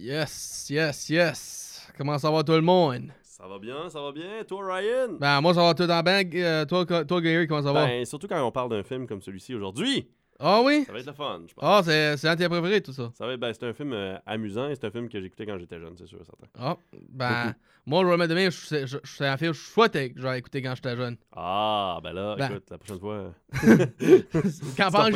Yes, 0.00 0.66
yes, 0.70 1.08
yes. 1.10 1.88
Comment 1.96 2.18
ça 2.18 2.30
va 2.30 2.44
tout 2.44 2.52
le 2.52 2.60
monde? 2.60 3.10
Ça 3.22 3.46
va 3.48 3.58
bien, 3.58 3.88
ça 3.90 4.00
va 4.00 4.12
bien. 4.12 4.44
Toi, 4.46 4.76
Ryan? 4.76 5.16
Ben, 5.18 5.40
moi, 5.40 5.54
ça 5.54 5.62
va 5.62 5.74
tout 5.74 5.90
en 5.90 6.02
bang. 6.02 6.36
Euh, 6.36 6.64
toi, 6.64 6.84
toi, 7.04 7.20
Gary, 7.20 7.46
comment 7.48 7.62
ça 7.62 7.72
va? 7.72 7.86
Ben, 7.86 8.04
surtout 8.04 8.28
quand 8.28 8.40
on 8.44 8.52
parle 8.52 8.70
d'un 8.70 8.82
film 8.84 9.06
comme 9.08 9.20
celui-ci 9.22 9.54
aujourd'hui. 9.54 10.08
Ah 10.40 10.60
oui? 10.64 10.84
Ça 10.86 10.92
va 10.92 11.00
être 11.00 11.06
le 11.06 11.12
fun, 11.14 11.40
je 11.48 11.54
pense. 11.54 11.64
Ah, 11.64 11.80
c'est 11.84 12.16
c'est 12.16 12.28
un 12.28 12.36
de 12.36 12.38
tes 12.40 12.48
préférés, 12.48 12.80
tout 12.80 12.92
ça. 12.92 13.10
Ça 13.14 13.26
va 13.26 13.32
être, 13.32 13.40
ben, 13.40 13.52
c'est 13.52 13.66
un 13.66 13.72
film 13.72 13.92
euh, 13.92 14.16
amusant 14.24 14.68
et 14.68 14.76
c'est 14.76 14.84
un 14.86 14.90
film 14.92 15.08
que 15.08 15.20
j'écoutais 15.20 15.46
quand 15.46 15.58
j'étais 15.58 15.80
jeune, 15.80 15.94
c'est 15.98 16.06
sûr, 16.06 16.18
certain. 16.24 16.46
Ah, 16.56 16.76
ben, 17.08 17.54
moi, 17.84 18.04
le 18.04 18.10
remède 18.10 18.30
de 18.30 18.34
Demain, 18.36 18.48
c'est 18.52 18.86
je- 18.86 18.98
c'est 19.02 19.26
un 19.26 19.36
film 19.36 19.50
que 19.50 19.58
je 19.58 19.62
souhaitais 19.64 20.10
que 20.10 20.20
j'aurais 20.20 20.38
écouté 20.38 20.62
quand 20.62 20.76
j'étais 20.76 20.94
jeune. 20.96 21.16
Ah, 21.34 21.98
ben 22.04 22.12
là, 22.12 22.36
Ben. 22.36 22.50
écoute, 22.52 22.70
la 22.70 22.78
prochaine 22.78 23.00
fois, 23.00 23.32
Quand, 24.76 24.86
tu 24.86 24.92
pendant, 24.92 25.10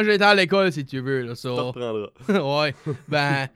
que 0.00 0.04
j'étais 0.04 0.24
à- 0.24 0.34
l'école, 0.34 0.72
si 0.72 0.84
tu 0.84 1.00
veux. 1.00 1.22
Là, 1.22 1.32
tu 1.32 1.40
so- 1.40 1.56
t'en 1.56 1.68
reprendras. 1.72 2.08
ouais. 2.64 2.74
Ben, 3.08 3.48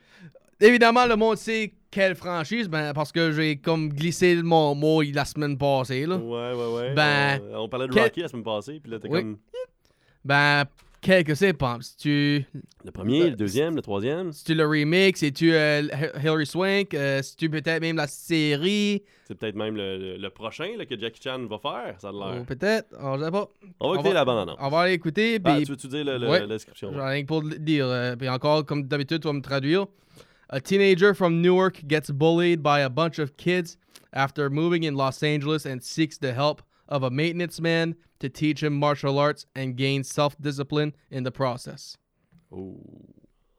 évidemment, 0.68 1.06
le 1.06 1.16
monde 1.16 1.36
sait 1.36 1.72
quelle 1.90 2.14
franchise, 2.14 2.68
ben, 2.68 2.92
parce 2.94 3.12
que 3.12 3.32
j'ai 3.32 3.56
comme 3.56 3.88
glissé 3.90 4.36
mon 4.42 4.74
mot 4.74 5.02
la 5.02 5.24
semaine 5.24 5.58
passée. 5.58 6.06
Là. 6.06 6.16
Ouais, 6.16 6.52
ouais, 6.54 6.74
ouais. 6.74 6.94
Ben, 6.94 7.40
Euh, 7.42 7.56
on 7.56 7.68
parlait 7.68 7.86
de 7.88 7.92
quel- 7.92 8.04
Rocky 8.04 8.20
la 8.20 8.28
semaine 8.28 8.44
passée, 8.44 8.80
puis 8.82 8.90
là, 8.92 8.98
t'es 8.98 9.08
Oui. 9.08 9.20
comme 9.20 9.36
Ben, 10.24 10.64
quel 11.00 11.24
que 11.24 11.34
c'est, 11.34 11.52
penses-tu? 11.52 12.44
le 12.84 12.90
premier, 12.92 13.20
Ben, 13.24 13.30
le 13.30 13.36
deuxième, 13.36 13.74
le 13.76 13.82
troisième? 13.82 14.32
Si 14.32 14.44
tu 14.44 14.54
le 14.54 14.66
remake, 14.66 15.16
si 15.16 15.32
tu 15.32 15.52
euh, 15.52 15.82
H- 15.82 16.20
Hilary 16.22 16.46
Swank, 16.46 16.94
euh, 16.94 17.20
si 17.22 17.36
tu 17.36 17.50
peut-être 17.50 17.80
même 17.82 17.96
la 17.96 18.06
série, 18.06 19.02
C'est 19.26 19.34
peut-être 19.34 19.56
même 19.56 19.76
le, 19.76 19.98
le- 19.98 20.16
le 20.16 20.30
prochain 20.30 20.68
là, 20.78 20.86
que 20.86 20.98
Jackie 20.98 21.20
Chan 21.22 21.44
va 21.46 21.58
faire, 21.58 21.94
ça 22.00 22.08
a 22.08 22.12
l'air. 22.12 22.40
ou 22.42 22.44
peut-être, 22.44 22.86
on 23.00 23.18
je 23.18 23.24
sais 23.24 23.30
pas. 23.30 23.48
On 23.80 23.88
va 23.88 23.90
on 23.90 23.94
écouter 23.94 24.08
va- 24.10 24.14
la 24.14 24.24
bande. 24.24 24.54
On 24.58 24.68
va 24.68 24.80
aller 24.80 24.94
écouter, 24.94 25.38
Ah, 25.44 25.54
puis 25.56 25.64
tu 25.66 25.72
veux-tu 25.72 25.88
dire 25.88 26.06
Ouais. 26.06 26.40
la 26.40 26.46
description? 26.46 26.92
j'en 26.94 27.08
ai 27.10 27.24
pour 27.24 27.42
le 27.42 27.58
dire. 27.58 27.86
euh, 27.86 28.14
puis 28.16 28.28
encore, 28.28 28.64
comme 28.64 28.84
d'habitude, 28.84 29.20
tu 29.20 29.26
vas 29.28 29.34
me 29.34 29.40
traduire. 29.42 29.86
A 30.54 30.60
teenager 30.60 31.14
from 31.14 31.40
Newark 31.40 31.80
gets 31.88 32.10
bullied 32.10 32.62
by 32.62 32.80
a 32.80 32.90
bunch 32.90 33.18
of 33.18 33.36
kids 33.38 33.78
after 34.12 34.50
moving 34.50 34.82
in 34.82 34.94
Los 34.94 35.22
Angeles 35.22 35.64
and 35.64 35.82
seeks 35.82 36.18
the 36.18 36.34
help 36.34 36.60
of 36.88 37.02
a 37.02 37.10
maintenance 37.10 37.58
man 37.58 37.94
to 38.18 38.28
teach 38.28 38.62
him 38.62 38.78
martial 38.78 39.18
arts 39.18 39.46
and 39.56 39.76
gain 39.76 40.04
self-discipline 40.04 40.92
in 41.10 41.24
the 41.24 41.30
process. 41.30 41.96
Oh, 42.54 42.76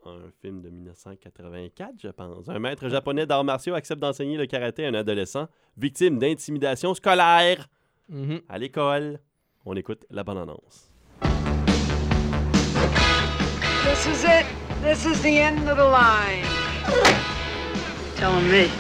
un 0.05 0.31
film 0.39 0.61
de 0.61 0.69
1984, 0.69 1.95
je 1.99 2.09
pense. 2.11 2.47
Un 2.47 2.59
maître 2.59 2.87
japonais 2.89 3.25
d'arts 3.25 3.43
martiaux 3.43 3.73
accepte 3.73 3.99
d'enseigner 3.99 4.37
le 4.37 4.45
karaté 4.45 4.85
à 4.85 4.89
un 4.89 4.93
adolescent 4.93 5.47
victime 5.75 6.19
d'intimidation 6.19 6.93
scolaire 6.93 7.67
Mhm. 8.09 8.41
à 8.47 8.59
l'école. 8.59 9.19
On 9.65 9.75
écoute 9.75 10.05
la 10.11 10.23
bonne 10.23 10.37
annonce. 10.37 10.91
This 13.83 14.05
is 14.05 14.23
it. 14.25 14.45
This 14.83 15.05
is 15.05 15.21
the 15.23 15.39
end 15.39 15.67
of 15.67 15.77
the 15.77 15.89
line. 15.89 16.45
Telling 18.15 18.49
me. 18.49 18.71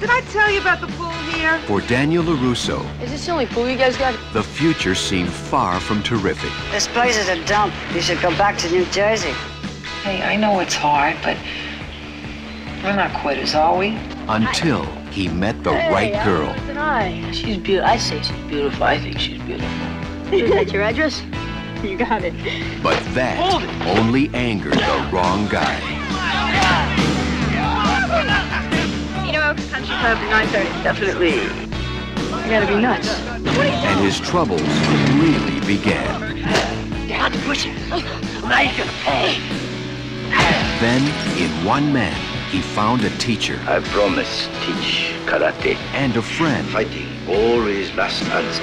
Did 0.00 0.08
I 0.08 0.22
tell 0.32 0.50
you 0.50 0.60
about 0.60 0.80
the 0.80 0.86
pool 0.88 1.10
here? 1.34 1.58
For 1.66 1.82
Daniel 1.82 2.24
LaRusso, 2.24 2.80
Is 3.02 3.10
this 3.10 3.26
the 3.26 3.32
only 3.32 3.46
pool 3.46 3.68
you 3.68 3.76
guys 3.76 3.96
got? 3.98 4.14
the 4.32 4.42
future 4.42 4.94
seemed 4.94 5.28
far 5.30 5.78
from 5.78 6.02
terrific 6.02 6.50
This 6.70 6.86
place 6.88 7.18
is 7.18 7.28
a 7.28 7.44
dump. 7.44 7.74
You 7.94 8.00
should 8.00 8.20
go 8.22 8.30
back 8.38 8.56
to 8.58 8.70
New 8.70 8.86
Jersey. 8.86 9.32
Hey, 10.02 10.22
I 10.22 10.36
know 10.36 10.60
it's 10.60 10.74
hard, 10.74 11.16
but 11.22 11.36
we're 12.82 12.96
not 12.96 13.12
quitters, 13.20 13.54
are 13.54 13.76
we? 13.76 13.98
until 14.28 14.84
he 15.10 15.28
met 15.28 15.62
the 15.64 15.72
right 15.72 16.12
girl. 16.24 16.48
An 16.70 16.78
eye. 16.78 17.30
She's 17.32 17.58
beautiful. 17.58 17.90
I 17.90 17.96
say 17.98 18.22
she's 18.22 18.40
beautiful. 18.46 18.84
I 18.84 18.98
think 18.98 19.18
she's 19.18 19.42
beautiful. 19.42 19.68
Is 20.32 20.50
that 20.52 20.72
your 20.72 20.82
address? 20.82 21.20
You 21.82 21.98
got 21.98 22.22
it. 22.22 22.32
But 22.82 22.98
that 23.14 23.38
only 23.98 24.28
angered 24.34 24.74
the 24.74 25.10
wrong 25.12 25.48
guy. 25.48 25.99
You 29.50 29.56
country 29.66 29.96
club 29.96 30.16
9.30. 30.18 30.84
Definitely. 30.84 31.34
You 31.34 32.50
gotta 32.50 32.68
be 32.68 32.80
nuts. 32.80 33.08
And 33.18 33.98
his 33.98 34.20
troubles 34.20 34.62
really 35.18 35.58
began. 35.66 36.38
Not 37.08 37.32
pushing. 37.42 37.74
Now 37.90 38.60
you 38.60 38.70
can 38.70 38.86
pay. 39.02 39.40
Then, 40.78 41.02
in 41.36 41.50
one 41.64 41.92
man, 41.92 42.14
he 42.52 42.60
found 42.60 43.02
a 43.02 43.10
teacher 43.18 43.58
I 43.66 43.80
promise 43.80 44.46
teach 44.64 45.14
karate. 45.26 45.74
and 45.94 46.16
a 46.16 46.22
friend 46.22 46.68
Fighting 46.68 47.08
always 47.28 47.92
last 47.96 48.22
answer. 48.30 48.62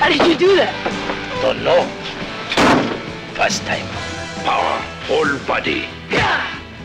How 0.00 0.08
did 0.08 0.26
you 0.26 0.36
do 0.36 0.56
that? 0.56 0.74
Don't 1.40 1.62
know. 1.62 1.86
First 3.34 3.62
time. 3.62 3.86
Power. 4.44 4.82
Whole 5.06 5.38
body. 5.46 5.86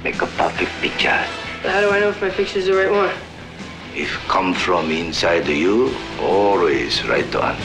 Make 0.03 0.21
a 0.21 0.27
perfect 0.27 0.71
picture. 0.79 1.09
How 1.09 1.81
do 1.81 1.89
I 1.91 1.99
know 1.99 2.09
if 2.09 2.21
my 2.21 2.29
picture's 2.29 2.67
the 2.67 2.73
right 2.73 2.89
one? 2.89 3.13
If 3.93 4.11
come 4.29 4.53
from 4.53 4.91
inside 4.91 5.45
you, 5.47 5.93
always 6.21 7.05
right 7.05 7.35
on. 7.35 7.57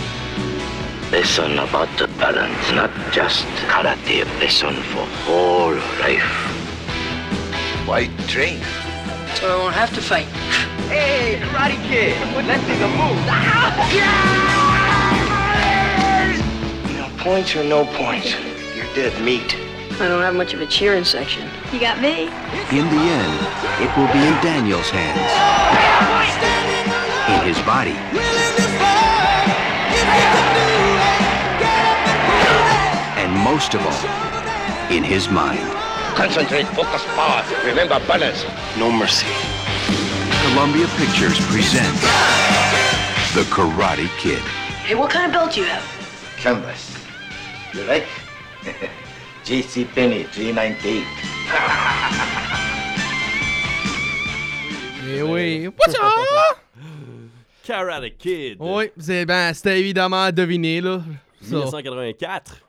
Lesson 1.12 1.60
about 1.60 1.88
the 1.96 2.08
balance, 2.18 2.72
not 2.72 2.90
just 3.12 3.44
karate. 3.70 4.24
Lesson 4.40 4.74
for 4.90 5.06
whole 5.22 5.76
life. 6.00 6.26
Why 7.86 8.08
train? 8.26 8.58
So 9.36 9.54
I 9.54 9.56
won't 9.62 9.74
have 9.74 9.94
to 9.94 10.00
fight. 10.00 10.26
Hey, 10.90 11.38
karate 11.40 11.78
kid. 11.86 12.18
Let's 12.34 12.66
make 12.66 12.80
a 12.80 12.88
move. 12.98 13.18
No 16.96 17.06
points 17.22 17.54
or 17.54 17.62
no 17.62 17.84
points. 17.94 18.34
You're 18.74 18.92
dead 18.94 19.22
meat. 19.22 19.63
I 20.00 20.08
don't 20.08 20.22
have 20.22 20.34
much 20.34 20.52
of 20.54 20.60
a 20.60 20.66
cheering 20.66 21.04
section. 21.04 21.48
You 21.72 21.78
got 21.78 22.00
me. 22.00 22.26
In 22.74 22.84
the 22.90 23.02
end, 23.14 23.38
it 23.78 23.90
will 23.96 24.10
be 24.10 24.18
in 24.18 24.34
Daniel's 24.42 24.90
hands. 24.90 25.22
In 27.30 27.46
his 27.46 27.56
body. 27.62 27.94
And 33.22 33.32
most 33.38 33.74
of 33.74 33.86
all, 33.86 34.90
in 34.90 35.04
his 35.04 35.28
mind. 35.28 35.62
Concentrate, 36.16 36.66
focus, 36.74 37.04
power. 37.14 37.44
Remember 37.64 38.00
balance. 38.08 38.44
No 38.76 38.90
mercy. 38.90 39.30
Columbia 40.42 40.88
Pictures 40.98 41.38
presents 41.46 42.02
The 43.32 43.46
Karate 43.54 44.08
Kid. 44.18 44.42
Hey, 44.82 44.96
what 44.96 45.10
kind 45.12 45.26
of 45.26 45.32
belt 45.32 45.52
do 45.52 45.60
you 45.60 45.66
have? 45.66 45.84
Canvas. 46.36 46.98
You 47.72 47.84
like? 47.84 48.06
JC 49.44 49.84
Penney 49.94 50.24
398. 50.32 51.04
Eh 55.06 55.22
oui. 55.22 55.68
What's 55.68 55.94
up? 55.94 56.58
Karate 57.62 58.16
Kid. 58.18 58.56
oui, 58.60 58.90
c'est 58.98 59.24
ben, 59.26 59.52
c'était 59.54 59.80
évidemment 59.80 60.24
à 60.24 60.32
deviner, 60.32 60.80
là. 60.80 61.02
So, 61.42 61.56
1984. 61.58 62.66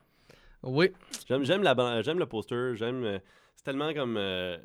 oui. 0.64 0.92
J'aime, 1.28 1.44
j'aime, 1.44 1.64
la, 1.64 1.74
ban- 1.74 2.02
j'aime 2.02 2.20
le 2.20 2.26
poster, 2.26 2.76
j'aime... 2.76 3.04
euh, 3.04 3.20
c'est 3.56 3.64
tellement 3.64 3.94
comme... 3.94 4.16
euh, 4.18 4.58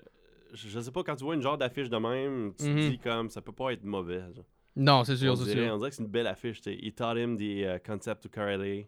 je, 0.52 0.78
sais 0.80 0.90
pas, 0.90 1.02
quand 1.02 1.16
tu 1.16 1.24
vois 1.24 1.34
une 1.34 1.42
genre 1.42 1.56
d'affiche 1.58 1.88
de 1.88 1.96
même, 1.96 2.52
tu 2.58 2.64
Mhm. 2.66 2.76
te 2.76 2.88
dis 2.90 2.98
comme, 2.98 3.30
ça 3.30 3.40
peut 3.40 3.52
pas 3.52 3.72
être 3.72 3.84
mauvais. 3.84 4.20
genre. 4.34 4.44
Non, 4.76 5.04
c'est 5.04 5.16
sûr, 5.16 5.32
on, 5.32 5.36
c'est 5.36 5.44
dirait, 5.54 5.66
sûr. 5.66 5.74
on 5.74 5.78
dirait 5.78 5.90
que 5.90 5.96
c'est 5.96 6.02
une 6.02 6.08
belle 6.08 6.26
affiche. 6.26 6.60
tu 6.60 6.70
sais. 6.72 6.78
He 6.80 6.92
taught 6.92 7.16
him 7.16 7.36
the 7.36 7.76
uh, 7.76 7.78
concept 7.84 8.22
to 8.24 8.28
karate. 8.28 8.86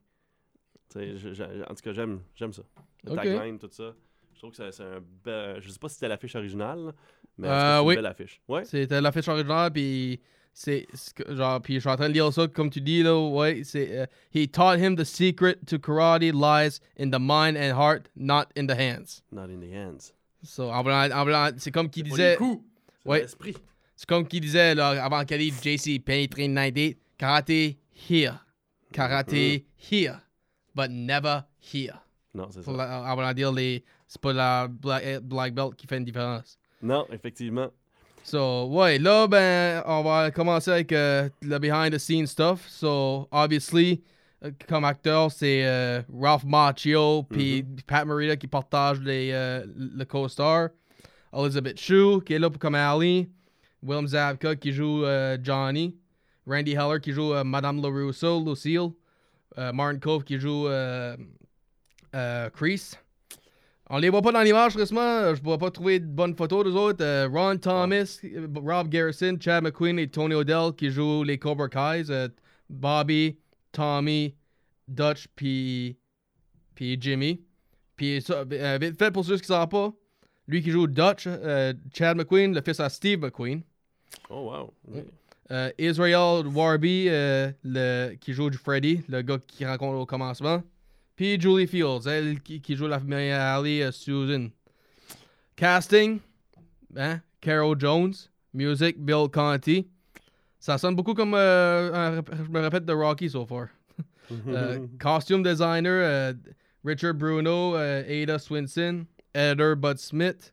Je- 0.95 1.33
je- 1.33 1.63
en 1.65 1.75
tout 1.75 1.83
cas, 1.83 1.93
j'aime, 1.93 2.21
j'aime 2.37 2.53
ça. 2.53 2.63
Le 3.05 3.13
Ok. 3.13 3.17
tagline, 3.17 3.59
tout 3.59 3.69
ça. 3.71 3.95
Je 4.35 4.39
trouve 4.39 4.51
que 4.51 4.71
c'est, 4.71 4.83
un 4.83 5.01
bel... 5.25 5.61
Je 5.61 5.71
sais 5.71 5.79
pas 5.79 5.89
si 5.89 5.95
c'était 5.95 6.09
l'affiche 6.09 6.35
originale, 6.35 6.93
mais 7.39 7.49
Euh, 7.49 7.79
c'est 7.79 7.85
oui. 7.85 7.95
une 7.95 7.99
belle 7.99 8.07
affiche. 8.11 8.41
Ouais. 8.49 8.65
C'était 8.65 9.01
l'affiche 9.01 9.29
originale, 9.29 9.71
puis 9.73 10.21
c'est 10.53 10.87
genre, 11.29 11.61
puis 11.63 11.75
je 11.75 11.81
suis 11.81 11.89
en 11.89 11.97
train 11.97 12.09
de 12.09 12.15
lire 12.15 12.33
ça 12.33 12.47
comme 12.49 12.69
tu 12.71 12.81
dis 12.81 13.03
là, 13.03 13.19
ouais, 13.19 13.63
c'est 13.65 13.99
euh, 14.01 14.07
he 14.35 14.49
taught 14.51 14.79
him 14.79 14.97
the 14.97 15.05
secret 15.05 15.57
to 15.67 15.79
karate 15.79 16.33
lies 16.33 16.81
in 16.99 17.11
the 17.11 17.19
mind 17.21 17.57
and 17.57 17.75
heart, 17.77 18.09
not 18.17 18.47
in 18.57 18.67
the 18.67 18.77
hands. 18.79 19.23
Not 19.31 19.45
in 19.51 19.61
the 19.61 19.73
hands. 19.73 20.13
So, 20.45 20.71
c'est 21.57 21.71
comme 21.71 21.89
qu'il 21.89 22.05
Pas 22.05 22.11
disait, 22.11 22.31
les 22.33 22.37
coups, 22.37 22.63
c'est 23.03 23.09
Ouais. 23.09 23.21
l'esprit. 23.23 23.57
c'est 23.97 24.09
comme 24.09 24.27
qu'il 24.27 24.41
disait 24.41 24.75
là 24.75 25.05
avant 25.05 25.25
qu'elle 25.25 25.41
ait 25.43 25.51
JC 25.51 25.99
Penny 26.01 26.29
Train 26.29 26.53
98, 26.55 26.99
karate 27.17 27.77
here, 28.11 28.35
karate 28.93 29.65
here, 29.77 30.17
but 30.75 30.89
never 30.91 31.43
here. 31.61 31.95
Non, 32.35 32.49
c'est 32.51 32.63
ça. 32.63 32.73
La- 32.73 33.35
dire 33.35 33.53
les, 33.53 33.85
c'est 34.07 34.21
pas 34.21 34.33
la 34.33 34.69
black, 34.69 35.03
eh, 35.05 35.21
black 35.21 35.55
belt 35.55 35.75
qui 35.77 35.87
fait 35.87 35.99
une 35.99 36.05
différence. 36.05 36.59
Non, 36.83 37.07
effectivement. 37.13 37.69
So, 38.25 38.69
ouais, 38.69 38.99
là, 38.99 39.27
ben, 39.27 39.83
on 39.87 40.03
va 40.03 40.31
commencer 40.31 40.71
avec 40.71 40.93
euh, 40.93 41.29
le 41.43 41.59
behind 41.59 41.93
the 41.93 41.99
scenes 41.99 42.27
stuff. 42.27 42.67
So, 42.69 43.29
obviously, 43.31 44.03
euh, 44.45 44.53
comme 44.69 44.85
acteur, 44.85 45.31
c'est 45.31 45.67
euh, 45.67 46.03
Ralph 46.21 46.45
Macchio 46.45 47.25
puis 47.25 47.65
Pat 47.87 48.07
Morita 48.07 48.37
qui 48.37 48.47
partagent 48.47 49.01
les, 49.01 49.31
euh, 49.33 49.67
le 49.77 50.05
co-star. 50.05 50.71
Elizabeth 51.35 51.79
Shue 51.81 52.21
qui 52.25 52.35
est 52.35 52.39
là 52.39 52.49
pour 52.49 52.61
comme 52.61 52.75
Ali. 52.77 53.29
Willem 53.83 54.07
Zabka 54.07 54.55
qui 54.55 54.73
joue 54.73 55.05
euh, 55.05 55.37
Johnny. 55.43 55.97
Randy 56.47 56.73
Heller 56.73 57.01
qui 57.01 57.13
joue 57.13 57.33
Madame 57.45 57.81
LaRusso, 57.83 58.45
Lucille. 58.45 58.91
Martin 59.57 59.99
Cove 59.99 60.25
qui 60.25 60.39
joue 60.39 60.67
euh, 62.15 62.51
Chris. 62.51 62.93
On 63.95 63.99
les 63.99 64.09
voit 64.09 64.23
pas 64.23 64.33
dans 64.33 64.41
l'image, 64.41 64.75
récemment. 64.75 65.35
Je 65.35 65.39
ne 65.39 65.45
pourrais 65.45 65.59
pas 65.59 65.71
trouver 65.71 66.01
de 66.01 66.07
bonnes 66.07 66.35
photos 66.35 66.65
d'eux 66.65 66.73
autres. 66.73 67.05
Euh, 67.05 67.29
Ron 67.31 67.59
Thomas, 67.59 68.21
euh, 68.25 68.49
Rob 68.55 68.89
Garrison, 68.89 69.37
Chad 69.39 69.63
McQueen 69.63 69.99
et 69.99 70.09
Tony 70.09 70.35
Odell 70.35 70.73
qui 70.75 70.89
jouent 70.89 71.23
les 71.25 71.37
Cobra 71.37 71.69
Kais. 71.69 72.11
Euh, 72.11 72.29
Bobby, 72.71 73.37
Tommy, 73.71 74.35
Dutch, 74.89 75.29
puis 75.37 75.99
Jimmy. 76.79 77.43
Puis 77.95 78.23
ça, 78.23 78.45
euh, 78.51 78.79
vite 78.81 78.99
fait 78.99 79.11
pour 79.11 79.27
ceux 79.27 79.37
qui 79.37 79.43
ne 79.43 79.47
savent 79.47 79.69
pas, 79.69 79.93
lui 80.49 80.63
qui 80.63 80.71
joue 80.71 80.87
Dutch, 80.87 81.29
Chad 81.93 82.17
McQueen, 82.17 82.55
le 82.55 82.63
fils 82.63 82.81
à 82.81 82.89
Steve 82.89 83.21
McQueen. 83.21 83.61
Oh, 84.31 84.73
wow. 84.91 85.05
Israel 85.77 86.47
Warby, 86.47 87.09
le, 87.11 88.15
qui 88.15 88.33
joue 88.33 88.51
Freddy, 88.53 89.03
le 89.07 89.21
gars 89.21 89.37
qui 89.47 89.67
rencontre 89.67 89.99
au 89.99 90.07
commencement. 90.07 90.63
Puis 91.23 91.41
Julie 91.41 91.69
Fields, 91.69 92.09
elle 92.09 92.41
qui, 92.41 92.61
qui 92.61 92.75
joue 92.75 92.89
la 92.89 92.99
famille 92.99 93.31
Ali 93.31 93.81
euh, 93.81 93.93
Susan. 93.93 94.49
Casting, 95.55 96.19
hein, 96.97 97.21
Carol 97.41 97.79
Jones. 97.79 98.13
Music, 98.53 98.99
Bill 98.99 99.29
Conti. 99.33 99.87
Ça 100.59 100.79
sonne 100.79 100.97
beaucoup 100.97 101.15
comme, 101.15 101.35
euh, 101.35 101.93
un 101.95 102.23
je 102.45 102.51
me 102.51 102.59
répète, 102.59 102.85
de 102.85 102.93
Rocky 102.93 103.31
so 103.31 103.47
far. 103.47 103.69
Euh, 104.49 104.85
costume 104.99 105.45
designer, 105.45 105.93
euh, 106.03 106.33
Richard 106.85 107.15
Bruno, 107.15 107.77
Ada 107.77 108.41
Swinson. 108.41 109.07
Editor, 109.33 109.77
Bud 109.77 110.01
Smith. 110.01 110.53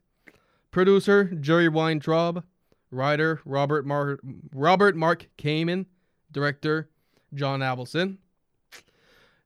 Producer, 0.70 1.30
Jerry 1.42 1.66
Weintraub. 1.66 2.44
Writer, 2.92 3.40
Robert, 3.44 3.84
Mar- 3.84 4.18
Robert 4.54 4.94
Mark 4.94 5.28
Kamen. 5.36 5.84
Director, 6.30 6.88
John 7.34 7.60
Abelson. 7.60 8.18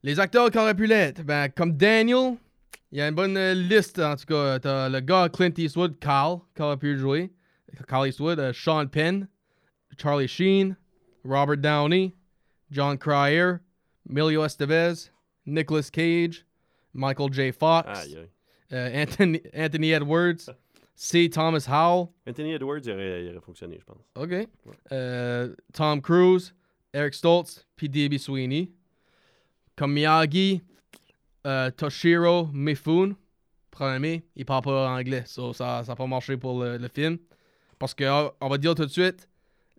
Les 0.05 0.21
acteurs 0.21 0.51
qui 0.51 0.59
auraient 0.59 0.75
pu 0.75 0.87
l'être, 0.87 1.23
ben, 1.23 1.49
comme 1.49 1.79
Daniel, 1.79 2.37
il 2.93 2.99
y 2.99 3.01
a 3.01 3.09
une 3.09 3.15
bonne 3.15 3.39
euh, 3.39 3.55
liste 3.55 3.99
en 3.99 4.15
tout 4.17 4.27
cas. 4.27 4.59
T'as 4.59 4.91
le 4.91 5.01
gars 5.01 5.31
Clint 5.31 5.55
Eastwood, 5.56 5.99
Carl, 5.99 6.41
qui 6.55 6.61
aurait 6.61 6.77
pu 6.77 6.93
le 6.93 6.99
jouer. 6.99 7.33
Carl 7.89 8.06
Eastwood, 8.06 8.39
euh, 8.39 8.53
Sean 8.53 8.87
Penn, 8.87 9.27
Charlie 9.97 10.29
Sheen, 10.29 10.77
Robert 11.25 11.56
Downey, 11.56 12.15
John 12.71 12.99
Cryer, 12.99 13.61
Emilio 14.06 14.45
Estevez, 14.45 15.11
Nicolas 15.47 15.89
Cage, 15.91 16.45
Michael 16.93 17.33
J. 17.33 17.51
Fox, 17.51 18.15
euh, 18.75 19.03
Anthony, 19.03 19.41
Anthony 19.56 19.93
Edwards, 19.93 20.51
C. 20.95 21.31
Thomas 21.31 21.67
Howell, 21.67 22.11
Anthony 22.29 22.53
Edwards, 22.53 22.83
il 22.85 22.93
aurait, 22.93 23.25
il 23.25 23.31
aurait 23.31 23.41
fonctionné, 23.41 23.79
je 23.81 23.85
pense. 23.87 24.05
OK. 24.17 24.49
Euh, 24.93 25.55
Tom 25.73 26.03
Cruise, 26.03 26.55
Eric 26.93 27.15
Stoltz, 27.15 27.67
puis 27.75 27.89
D.B. 27.89 28.19
Sweeney. 28.19 28.71
Comme 29.76 29.93
Miyagi, 29.93 30.62
euh, 31.47 31.71
Toshiro 31.71 32.49
Mifune. 32.53 33.15
Premier, 33.71 34.25
il 34.37 34.44
parle 34.44 34.62
pas 34.62 34.88
anglais, 34.88 35.25
so 35.26 35.53
ça 35.53 35.82
n'a 35.87 35.97
pas 35.97 36.06
marché 36.06 36.37
pour 36.37 36.62
le, 36.62 36.76
le 36.76 36.87
film. 36.88 37.19
Parce 37.76 37.93
que, 37.93 38.05
euh, 38.05 38.29
on 38.41 38.49
va 38.49 38.56
dire 38.56 38.75
tout 38.76 38.85
de 38.85 38.91
suite, 38.91 39.29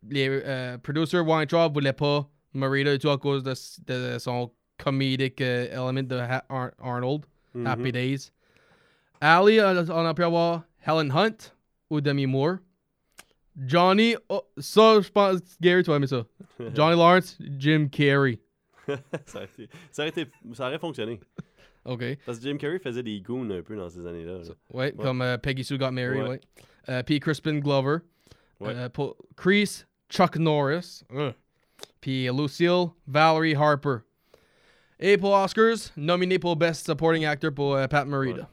les 0.09 0.27
euh, 0.29 0.77
producers 0.77 1.25
Weintraub 1.25 1.73
voulaient 1.73 1.93
pas 1.93 2.29
Marita 2.53 2.93
et 2.93 2.99
tout 2.99 3.09
à 3.09 3.17
cause 3.17 3.41
de, 3.41 4.17
son 4.19 4.51
comedic 4.77 5.39
euh, 5.39 5.67
element 5.71 6.03
de 6.03 6.17
Ha- 6.17 6.43
Ar- 6.49 6.71
Arnold, 6.79 7.25
Mhm. 7.53 7.67
Happy 7.67 7.91
Days. 7.93 8.31
Ali, 9.21 9.61
on 9.61 9.63
a, 9.77 9.89
on 9.89 10.05
a 10.05 10.13
pu 10.13 10.23
avoir 10.25 10.63
Helen 10.85 11.09
Hunt 11.09 11.53
ou 11.89 12.01
Demi 12.01 12.25
Moore. 12.25 12.57
Johnny, 13.65 14.15
oh, 14.27 14.41
ça, 14.57 14.99
je 14.99 15.09
pense, 15.09 15.39
Gary, 15.61 15.83
tu 15.83 15.89
vas 15.89 15.95
aimer 15.95 16.07
ça. 16.07 16.25
Johnny 16.75 16.97
Lawrence, 16.97 17.37
Jim 17.57 17.87
Carrey. 17.89 18.41
ça, 19.25 19.37
aurait 19.39 19.45
été- 19.45 19.69
ça, 19.91 20.01
aurait 20.03 20.09
été- 20.09 20.27
ça 20.53 20.67
aurait 20.67 20.79
fonctionné. 20.79 21.19
OK. 21.85 22.03
Parce 22.25 22.39
que 22.39 22.43
Jim 22.47 22.57
Carrey 22.57 22.79
faisait 22.79 23.03
des 23.03 23.21
goons 23.21 23.49
un 23.51 23.61
peu 23.61 23.75
dans 23.75 23.89
ces 23.89 24.05
années-là. 24.05 24.39
là. 24.39 24.53
Ouais, 24.73 24.91
comme 24.93 25.21
euh, 25.21 25.37
Peggy 25.37 25.63
Sue 25.63 25.77
Got 25.77 25.91
Married, 25.91 26.23
Ouais. 26.23 26.29
ouais. 26.29 26.39
Euh, 26.89 27.03
puis 27.03 27.19
Crispin 27.19 27.59
Glover. 27.59 27.97
Ouais. 28.59 28.73
Euh, 28.75 28.89
Chris 29.35 29.83
Chuck 30.09 30.37
Norris. 30.37 31.03
Puis 32.01 32.27
Lucille 32.31 32.87
Valerie 33.07 33.55
Harper. 33.55 33.97
Et 34.99 35.17
pour 35.17 35.33
Oscars, 35.33 35.91
nominé 35.97 36.39
pour 36.39 36.55
Best 36.55 36.85
Supporting 36.85 37.25
Actor 37.25 37.53
pour 37.53 37.75
euh, 37.75 37.85
Pat 37.87 38.07
Morita. 38.07 38.49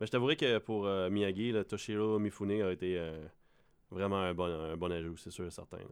Mais 0.00 0.06
je 0.06 0.12
t'avouerais 0.12 0.36
que 0.36 0.58
pour 0.58 0.84
Miyagi, 1.10 1.50
là, 1.50 1.64
Toshiro 1.64 2.20
Mifune 2.20 2.62
a 2.62 2.70
été 2.70 3.00
vraiment 3.90 4.20
un 4.22 4.32
bon, 4.32 4.44
un 4.44 4.76
bon 4.76 4.92
ajout, 4.92 5.16
c'est 5.16 5.30
sûr 5.32 5.44
et 5.46 5.50
certain. 5.50 5.78
là. 5.78 5.84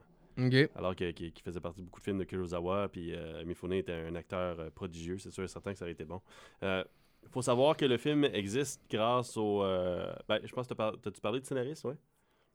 Alors 0.74 0.94
qu'il 0.94 1.32
faisait 1.44 1.60
partie 1.60 1.80
de 1.80 1.86
beaucoup 1.86 2.00
de 2.00 2.04
films 2.04 2.18
de 2.18 2.24
Kurosawa, 2.24 2.88
puis 2.88 3.14
euh, 3.14 3.44
Mifune 3.44 3.72
était 3.72 3.92
un 3.92 4.14
acteur 4.14 4.60
euh, 4.60 4.70
prodigieux, 4.70 5.18
c'est 5.18 5.30
sûr 5.30 5.44
et 5.44 5.48
certain 5.48 5.72
que 5.72 5.78
ça 5.78 5.84
aurait 5.84 5.92
été 5.92 6.04
bon. 6.04 6.20
Il 6.62 7.30
faut 7.30 7.42
savoir 7.42 7.76
que 7.76 7.84
le 7.84 7.96
film 7.98 8.24
existe 8.24 8.80
grâce 8.90 9.36
au... 9.36 9.62
euh, 9.64 10.12
ben, 10.28 10.38
je 10.44 10.52
pense 10.52 10.66
que 10.68 10.74
par- 10.74 10.94
t'as-tu 11.00 11.20
parlé 11.20 11.40
de 11.40 11.44
scénariste, 11.46 11.84
ouais? 11.84 11.94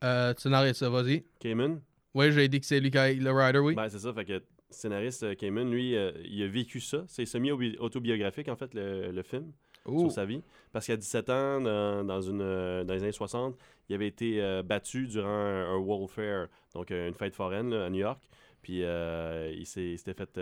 Euh, 0.04 0.34
scénariste, 0.38 0.84
vas-y. 0.84 1.26
Cayman? 1.40 1.82
Oui, 2.14 2.32
j'ai 2.32 2.48
dit 2.48 2.60
que 2.60 2.66
c'est 2.66 2.80
lui 2.80 2.90
qui 2.92 2.98
a 2.98 3.12
le 3.14 3.32
writer, 3.32 3.60
oui. 3.60 3.76
Ben, 3.76 3.90
c'est 3.90 4.00
ça, 4.00 4.14
fait 4.14 4.26
que 4.26 4.42
scénariste 4.70 5.24
euh, 5.24 5.36
Cayman, 5.36 5.70
lui, 5.70 5.96
euh, 5.96 6.12
il 6.24 6.42
a 6.44 6.48
vécu 6.48 6.80
ça. 6.80 7.04
C'est 7.08 7.26
semi-autobiographique, 7.26 8.48
en 8.48 8.56
fait, 8.56 8.74
le, 8.74 9.12
le 9.12 9.24
film. 9.24 9.52
Ouh. 9.88 10.02
sur 10.02 10.12
sa 10.12 10.26
vie. 10.26 10.44
Parce 10.72 10.86
qu'à 10.86 10.96
17 10.96 11.28
ans, 11.32 11.60
dans, 11.60 12.04
dans 12.06 12.22
une, 12.22 12.42
euh, 12.42 12.84
dans 12.84 12.94
les 12.94 13.02
années 13.02 13.12
60, 13.12 13.58
il 13.92 13.96
avait 13.96 14.08
été 14.08 14.42
euh, 14.42 14.64
battu 14.64 15.06
durant 15.06 15.28
un, 15.28 15.74
un 15.74 15.78
World 15.78 16.10
Fair, 16.10 16.48
donc 16.74 16.92
euh, 16.92 17.10
une 17.10 17.14
fête 17.14 17.36
foraine 17.36 17.74
à 17.74 17.90
New 17.90 18.00
York. 18.00 18.24
Puis 18.62 18.84
euh, 18.84 19.52
il 19.54 19.64
il 19.64 19.98
s'était 19.98 20.14
fait 20.14 20.40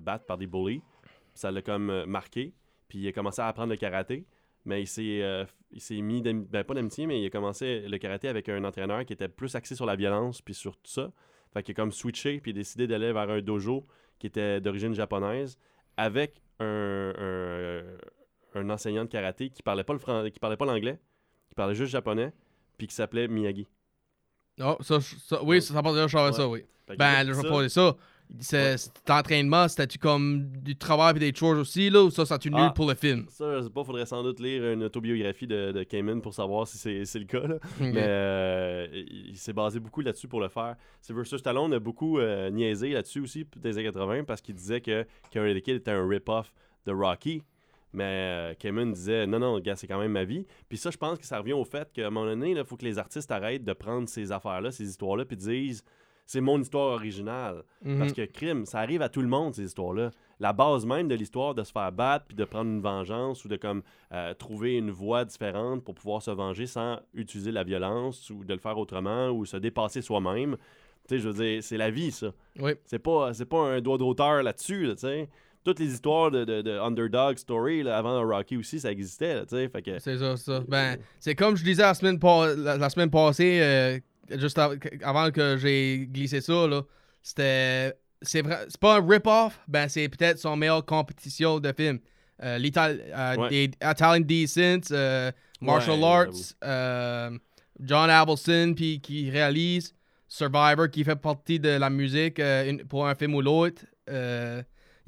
battre 0.00 0.26
par 0.26 0.36
des 0.36 0.46
bullies. 0.46 0.82
Ça 1.32 1.50
l'a 1.50 1.62
comme 1.62 2.04
marqué. 2.04 2.52
Puis 2.88 2.98
il 2.98 3.08
a 3.08 3.12
commencé 3.12 3.40
à 3.40 3.46
apprendre 3.46 3.70
le 3.70 3.76
karaté. 3.76 4.26
Mais 4.66 4.82
il 4.82 4.86
s'est 4.86 5.46
il 5.70 6.04
mis, 6.04 6.20
ben, 6.20 6.64
pas 6.64 6.74
d'amitié, 6.74 7.06
mais 7.06 7.22
il 7.22 7.26
a 7.26 7.30
commencé 7.30 7.80
le 7.88 7.96
karaté 7.96 8.28
avec 8.28 8.50
un 8.50 8.62
entraîneur 8.64 9.06
qui 9.06 9.14
était 9.14 9.28
plus 9.28 9.54
axé 9.54 9.74
sur 9.74 9.86
la 9.86 9.96
violence 9.96 10.42
puis 10.42 10.52
sur 10.52 10.76
tout 10.76 10.90
ça. 10.90 11.10
Fait 11.54 11.62
qu'il 11.62 11.72
a 11.72 11.76
comme 11.76 11.92
switché 11.92 12.40
puis 12.40 12.52
décidé 12.52 12.86
d'aller 12.86 13.12
vers 13.12 13.30
un 13.30 13.40
dojo 13.40 13.86
qui 14.18 14.26
était 14.26 14.60
d'origine 14.60 14.92
japonaise 14.92 15.58
avec 15.96 16.42
un, 16.58 17.82
enseignant 18.54 19.04
de 19.04 19.08
karaté 19.08 19.48
qui 19.48 19.62
parlait 19.62 19.84
qui 19.84 20.38
parlait 20.38 20.58
pas 20.58 20.66
l'anglais, 20.66 21.00
qui 21.48 21.54
parlait 21.54 21.74
juste 21.74 21.92
japonais, 21.92 22.32
puis 22.80 22.86
qui 22.88 22.94
s'appelait 22.94 23.28
Miyagi. 23.28 23.66
Oh, 24.62 24.76
ça, 24.80 24.98
ça- 25.00 25.42
oui, 25.44 25.60
ça, 25.62 25.74
ça 25.74 25.82
déjà, 25.82 26.06
je 26.06 26.12
savais 26.16 26.32
ça, 26.32 26.48
oui. 26.48 26.64
Fait 26.86 26.96
Ben, 26.96 27.22
là, 27.24 27.32
je 27.32 27.34
ça- 27.34 27.42
vais 27.48 27.58
dire 27.60 27.70
ça. 27.70 27.96
C'est, 28.38 28.76
cet 28.78 29.10
entraînement, 29.10 29.66
c'était-tu 29.66 29.98
comme 29.98 30.46
du 30.62 30.76
travail 30.76 31.16
et 31.16 31.18
des 31.18 31.34
chores 31.36 31.58
aussi, 31.58 31.90
là, 31.90 32.02
ou 32.04 32.10
ça, 32.10 32.24
ça-tu 32.24 32.48
nul 32.50 32.60
Ah. 32.62 32.72
pour 32.74 32.88
le 32.88 32.94
film? 32.94 33.26
Ça, 33.28 33.58
je 33.58 33.64
sais 33.64 33.70
pas, 33.70 33.82
faudrait 33.82 34.06
sans 34.06 34.22
doute 34.22 34.38
lire 34.38 34.64
une 34.72 34.84
autobiographie 34.84 35.48
de, 35.48 35.72
de 35.72 35.82
Cayman 35.82 36.22
pour 36.22 36.32
savoir 36.32 36.66
si 36.68 36.78
c'est 37.04 37.18
le 37.18 37.24
cas. 37.24 37.40
Là. 37.46 37.56
Mais 37.80 37.92
euh, 37.96 38.86
il 38.92 39.30
il 39.30 39.36
s'est 39.36 39.52
basé 39.52 39.80
beaucoup 39.80 40.00
là-dessus 40.00 40.28
pour 40.28 40.40
le 40.40 40.48
faire. 40.48 40.76
Sylvester 41.00 41.38
Stallone 41.38 41.74
a 41.74 41.80
beaucoup 41.80 42.18
euh, 42.20 42.50
niaisé 42.50 42.90
là-dessus 42.92 43.20
aussi 43.20 43.46
des 43.56 43.72
années 43.78 43.84
80 43.84 44.22
parce 44.24 44.40
qu'il 44.40 44.54
disait 44.54 44.80
que 44.80 45.04
Karate 45.32 45.56
the 45.56 45.62
Kid 45.62 45.74
était 45.76 45.90
un 45.90 46.06
rip-off 46.08 46.52
de 46.86 46.92
Rocky. 46.92 47.42
Mais 47.92 48.04
euh, 48.04 48.54
Cayman 48.54 48.92
disait 48.92 49.26
non, 49.26 49.38
non, 49.38 49.58
gars, 49.58 49.76
c'est 49.76 49.86
quand 49.86 49.98
même 49.98 50.12
ma 50.12 50.24
vie. 50.24 50.46
Puis 50.68 50.78
ça, 50.78 50.90
je 50.90 50.96
pense 50.96 51.18
que 51.18 51.26
ça 51.26 51.38
revient 51.38 51.52
au 51.52 51.64
fait 51.64 51.90
qu'à 51.92 52.06
un 52.06 52.10
moment 52.10 52.26
donné, 52.26 52.50
il 52.50 52.64
faut 52.64 52.76
que 52.76 52.84
les 52.84 52.98
artistes 52.98 53.30
arrêtent 53.30 53.64
de 53.64 53.72
prendre 53.72 54.08
ces 54.08 54.32
affaires-là, 54.32 54.70
ces 54.70 54.88
histoires-là, 54.88 55.24
puis 55.24 55.36
disent 55.36 55.84
c'est 56.30 56.40
mon 56.40 56.60
histoire 56.60 56.92
originale. 56.94 57.64
Mhm. 57.82 57.98
Parce 57.98 58.12
que 58.12 58.24
crime, 58.24 58.64
ça 58.64 58.78
arrive 58.78 59.02
à 59.02 59.08
tout 59.08 59.20
le 59.20 59.26
monde, 59.26 59.52
ces 59.52 59.64
histoires-là. 59.64 60.12
La 60.38 60.52
base 60.52 60.86
même 60.86 61.08
de 61.08 61.16
l'histoire 61.16 61.56
de 61.56 61.64
se 61.64 61.72
faire 61.72 61.90
battre, 61.90 62.26
puis 62.28 62.36
de 62.36 62.44
prendre 62.44 62.70
une 62.70 62.80
vengeance, 62.80 63.44
ou 63.44 63.48
de 63.48 63.56
comme 63.56 63.82
euh, 64.12 64.32
trouver 64.34 64.76
une 64.76 64.92
voie 64.92 65.24
différente 65.24 65.82
pour 65.82 65.96
pouvoir 65.96 66.22
se 66.22 66.30
venger 66.30 66.66
sans 66.66 67.00
utiliser 67.14 67.50
la 67.50 67.64
violence, 67.64 68.30
ou 68.30 68.44
de 68.44 68.54
le 68.54 68.60
faire 68.60 68.78
autrement, 68.78 69.30
ou 69.30 69.44
se 69.44 69.56
dépasser 69.56 70.02
soi-même. 70.02 70.56
Tu 71.08 71.16
sais, 71.16 71.18
je 71.18 71.28
veux 71.28 71.34
dire, 71.34 71.64
c'est 71.64 71.76
la 71.76 71.90
vie, 71.90 72.12
ça. 72.12 72.32
Oui. 72.60 72.74
C'est 72.84 73.00
pas, 73.00 73.34
c'est 73.34 73.46
pas 73.46 73.62
un 73.62 73.80
doigt 73.80 73.98
d'auteur 73.98 74.44
là-dessus, 74.44 74.86
là, 74.86 74.94
tu 74.94 75.00
sais. 75.00 75.28
Toutes 75.64 75.78
les 75.78 75.92
histoires 75.92 76.30
de, 76.30 76.44
de- 76.44 76.62
de 76.62 76.78
underdog 76.78 77.36
story, 77.36 77.82
là, 77.82 77.98
avant 77.98 78.22
Rocky 78.26 78.56
aussi, 78.56 78.80
ça 78.80 78.90
existait, 78.90 79.34
là, 79.34 79.40
tu 79.42 79.56
sais. 79.56 79.68
Fait 79.68 79.82
que... 79.82 79.98
C'est 79.98 80.16
ça, 80.18 80.36
c'est 80.36 80.44
ça. 80.52 80.62
Ben, 80.66 80.96
c'est 81.18 81.34
comme 81.34 81.54
je 81.56 81.62
disais 81.64 81.82
la 81.82 81.92
semaine, 81.94 82.18
pa- 82.18 82.54
la, 82.56 82.76
la 82.78 82.88
semaine 82.88 83.10
passée, 83.10 83.58
euh, 83.60 83.98
juste 84.38 84.58
av- 84.58 84.78
avant 85.02 85.30
que 85.30 85.56
j'ai 85.58 86.06
glissé 86.10 86.40
ça, 86.40 86.66
là, 86.66 86.82
c'était. 87.22 87.94
C'est 88.22 88.42
vrai, 88.42 88.58
c'est 88.68 88.78
pas 88.80 88.98
un 88.98 89.06
rip-off, 89.08 89.58
ben 89.66 89.88
c'est 89.88 90.06
peut-être 90.10 90.38
son 90.38 90.54
meilleure 90.54 90.84
compétition 90.84 91.58
de 91.58 91.72
film. 91.72 91.98
Euh, 92.42 92.58
l'Ital- 92.58 93.00
euh, 93.06 93.36
Ouais. 93.36 93.70
Italian 93.82 94.20
Decent, 94.26 94.92
euh, 94.92 95.30
Martial 95.62 95.98
Ouais, 95.98 96.04
Arts, 96.06 97.30
John 97.80 98.10
Abelson 98.10 98.74
puis 98.76 99.00
qui 99.00 99.30
réalise, 99.30 99.94
Survivor 100.28 100.88
qui 100.90 101.02
fait 101.02 101.16
partie 101.16 101.58
de 101.58 101.70
la 101.70 101.88
musique 101.90 102.38
une- 102.40 102.84
pour 102.86 103.06
un 103.06 103.14
film 103.14 103.34
ou 103.34 103.40
l'autre. 103.40 103.82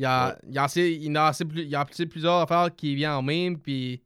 Il 0.02 0.04
y 0.04 0.06
a, 0.08 0.36
a 0.56 0.64
assez, 0.64 0.90
il 1.00 1.16
a 1.16 1.26
assez 1.28 1.44
plus, 1.44 1.62
il 1.62 1.68
y 1.68 1.76
a 1.76 1.82
assez 1.82 2.06
plusieurs 2.06 2.34
affaires 2.40 2.74
qui 2.74 2.96
viennent 2.96 3.12
en 3.12 3.22
même 3.22 3.56
puis 3.56 4.02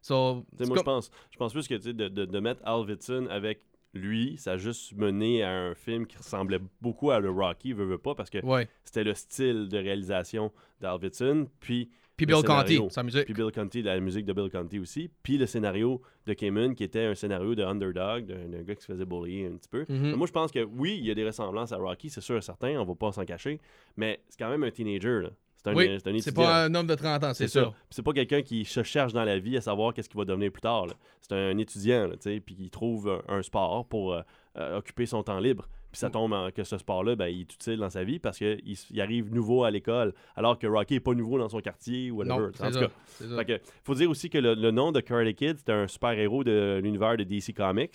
so, 0.00 0.44
moi, 0.66 0.76
je 0.78 0.82
pense, 0.82 1.10
je 1.32 1.36
pense 1.36 1.52
plus 1.52 1.66
que 1.66 1.74
tu 1.74 1.82
sais, 1.82 1.92
de, 1.92 2.06
de, 2.06 2.24
de 2.24 2.38
mettre 2.40 2.60
Al 2.64 2.82
Whitson 2.88 3.26
avec 3.28 3.60
lui, 3.92 4.36
ça 4.38 4.52
a 4.52 4.56
juste 4.56 4.94
mené 4.94 5.42
à 5.42 5.50
un 5.50 5.74
film 5.74 6.06
qui 6.06 6.16
ressemblait 6.16 6.60
beaucoup 6.80 7.10
à 7.10 7.18
le 7.18 7.30
Rocky, 7.30 7.72
veut, 7.72 7.84
veut 7.84 7.98
pas, 7.98 8.14
parce 8.14 8.30
que 8.30 8.38
Ouais. 8.44 8.68
c'était 8.84 9.02
le 9.04 9.14
style 9.14 9.68
de 9.68 9.78
réalisation 9.78 10.52
d'Al 10.80 10.98
Whitson. 11.02 11.48
Puis, 11.60 11.90
Puis 12.26 12.34
Bill 12.34 12.44
Conti, 12.44 12.80
sa 12.90 13.02
musique. 13.02 13.24
Puis 13.24 13.34
Bill 13.34 13.52
Conti, 13.52 13.82
la 13.82 14.00
musique 14.00 14.24
de 14.24 14.32
Bill 14.32 14.50
Conti 14.50 14.78
aussi. 14.78 15.10
Puis 15.22 15.38
le 15.38 15.46
scénario 15.46 16.00
de 16.26 16.32
Cayman, 16.32 16.74
qui 16.74 16.84
était 16.84 17.04
un 17.04 17.14
scénario 17.14 17.54
de 17.54 17.62
underdog, 17.62 18.26
d'un 18.26 18.62
gars 18.62 18.74
qui 18.74 18.82
se 18.82 18.92
faisait 18.92 19.04
bullier 19.04 19.46
un 19.52 19.56
petit 19.56 19.68
peu. 19.68 19.84
Mhm. 19.88 20.14
Moi, 20.14 20.26
je 20.26 20.32
pense 20.32 20.50
que 20.50 20.64
oui, 20.64 20.96
il 20.98 21.06
y 21.06 21.10
a 21.10 21.14
des 21.14 21.24
ressemblances 21.24 21.72
à 21.72 21.76
Rocky, 21.76 22.10
c'est 22.10 22.20
sûr 22.20 22.36
et 22.36 22.42
certain, 22.42 22.80
on 22.80 22.84
va 22.84 22.94
pas 22.94 23.12
s'en 23.12 23.24
cacher. 23.24 23.60
Mais 23.96 24.20
c'est 24.28 24.38
quand 24.38 24.50
même 24.50 24.62
un 24.62 24.70
teenager, 24.70 25.22
là. 25.22 25.30
C'est 25.64 25.70
un, 25.70 25.74
Oui, 25.74 26.20
c'est 26.20 26.34
pas 26.34 26.64
un 26.64 26.74
homme 26.74 26.88
de 26.88 26.94
30 26.96 27.22
ans, 27.22 27.34
c'est 27.34 27.46
ça. 27.46 27.72
C'est 27.88 28.02
pas 28.02 28.12
quelqu'un 28.12 28.42
qui 28.42 28.64
se 28.64 28.82
cherche 28.82 29.12
dans 29.12 29.22
la 29.22 29.38
vie 29.38 29.56
à 29.56 29.60
savoir 29.60 29.94
qu'est-ce 29.94 30.08
qu'il 30.08 30.18
va 30.18 30.24
devenir 30.24 30.50
plus 30.50 30.60
tard. 30.60 30.86
C'est 31.20 31.34
un 31.34 31.56
étudiant, 31.56 32.08
là, 32.08 32.16
tu 32.16 32.22
sais, 32.22 32.40
puis 32.40 32.56
qui 32.56 32.68
trouve 32.68 33.08
un, 33.28 33.36
un 33.36 33.42
sport 33.42 33.86
pour 33.86 34.12
euh, 34.12 34.22
euh, 34.58 34.78
occuper 34.78 35.06
son 35.06 35.22
temps 35.22 35.38
libre. 35.38 35.68
Puis 35.92 35.98
ça 35.98 36.08
tombe 36.10 36.32
en- 36.32 36.50
que 36.50 36.64
ce 36.64 36.78
sport-là, 36.78 37.14
ben, 37.16 37.26
il 37.28 37.40
est 37.42 37.52
utile 37.54 37.76
dans 37.76 37.90
sa 37.90 38.02
vie 38.02 38.18
parce 38.18 38.38
qu'il 38.38 38.58
il 38.90 39.00
arrive 39.00 39.32
nouveau 39.32 39.62
à 39.64 39.70
l'école, 39.70 40.14
alors 40.34 40.58
que 40.58 40.66
Rocky 40.66 40.94
est 40.94 41.00
pas 41.00 41.12
nouveau 41.14 41.38
dans 41.38 41.50
son 41.50 41.60
quartier 41.60 42.10
ou 42.10 42.16
whatever. 42.16 42.34
Non, 42.38 42.46
en 42.46 42.50
tout 42.50 42.72
ça. 42.72 42.80
cas, 42.80 43.36
fait 43.36 43.44
que, 43.44 43.60
faut 43.84 43.94
dire 43.94 44.08
aussi 44.10 44.30
que 44.30 44.38
le, 44.38 44.54
le 44.54 44.70
nom 44.70 44.90
de 44.90 45.00
Karate 45.00 45.34
Kid, 45.34 45.58
c'était 45.58 45.72
un 45.72 45.86
super-héros 45.86 46.44
de 46.44 46.80
l'univers 46.82 47.16
de 47.18 47.24
DC 47.24 47.52
Comics 47.54 47.94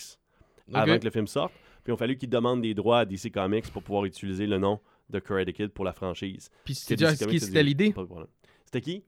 avant 0.72 1.00
que 1.00 1.06
le 1.06 1.10
film 1.12 1.26
sorte. 1.28 1.54
Puis 1.84 1.92
il 1.92 1.94
a 1.94 1.98
fallu 1.98 2.18
qu'il 2.18 2.30
demande 2.30 2.62
des 2.62 2.74
droits 2.76 3.00
à 3.00 3.06
DC 3.06 3.32
Comics 3.32 3.72
pour 3.72 3.82
pouvoir 3.82 4.06
utiliser 4.06 4.46
le 4.46 4.60
nom 4.60 4.80
de 5.10 5.20
Karate 5.20 5.52
Kid 5.52 5.70
pour 5.70 5.84
la 5.86 5.94
franchise. 5.94 6.50
Puis 6.66 6.76
c'était 6.76 7.64
l'idée? 7.64 7.94
C'était 8.66 8.82
qui? 8.82 9.04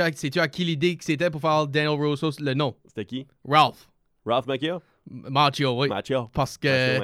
À, 0.00 0.10
sais-tu 0.12 0.40
à 0.40 0.48
qui 0.48 0.64
l'idée 0.64 0.96
que 0.96 1.04
c'était 1.04 1.28
pour 1.30 1.40
faire 1.40 1.66
Daniel 1.66 1.90
Russo 2.00 2.30
le 2.40 2.54
nom? 2.54 2.74
C'était 2.86 3.04
qui? 3.04 3.26
Ralph. 3.46 3.90
Ralph 4.24 4.46
Macchio? 4.46 4.80
Machio, 5.10 5.78
oui. 5.80 5.88
Macchio. 5.88 6.30
Parce 6.32 6.56
que. 6.56 6.98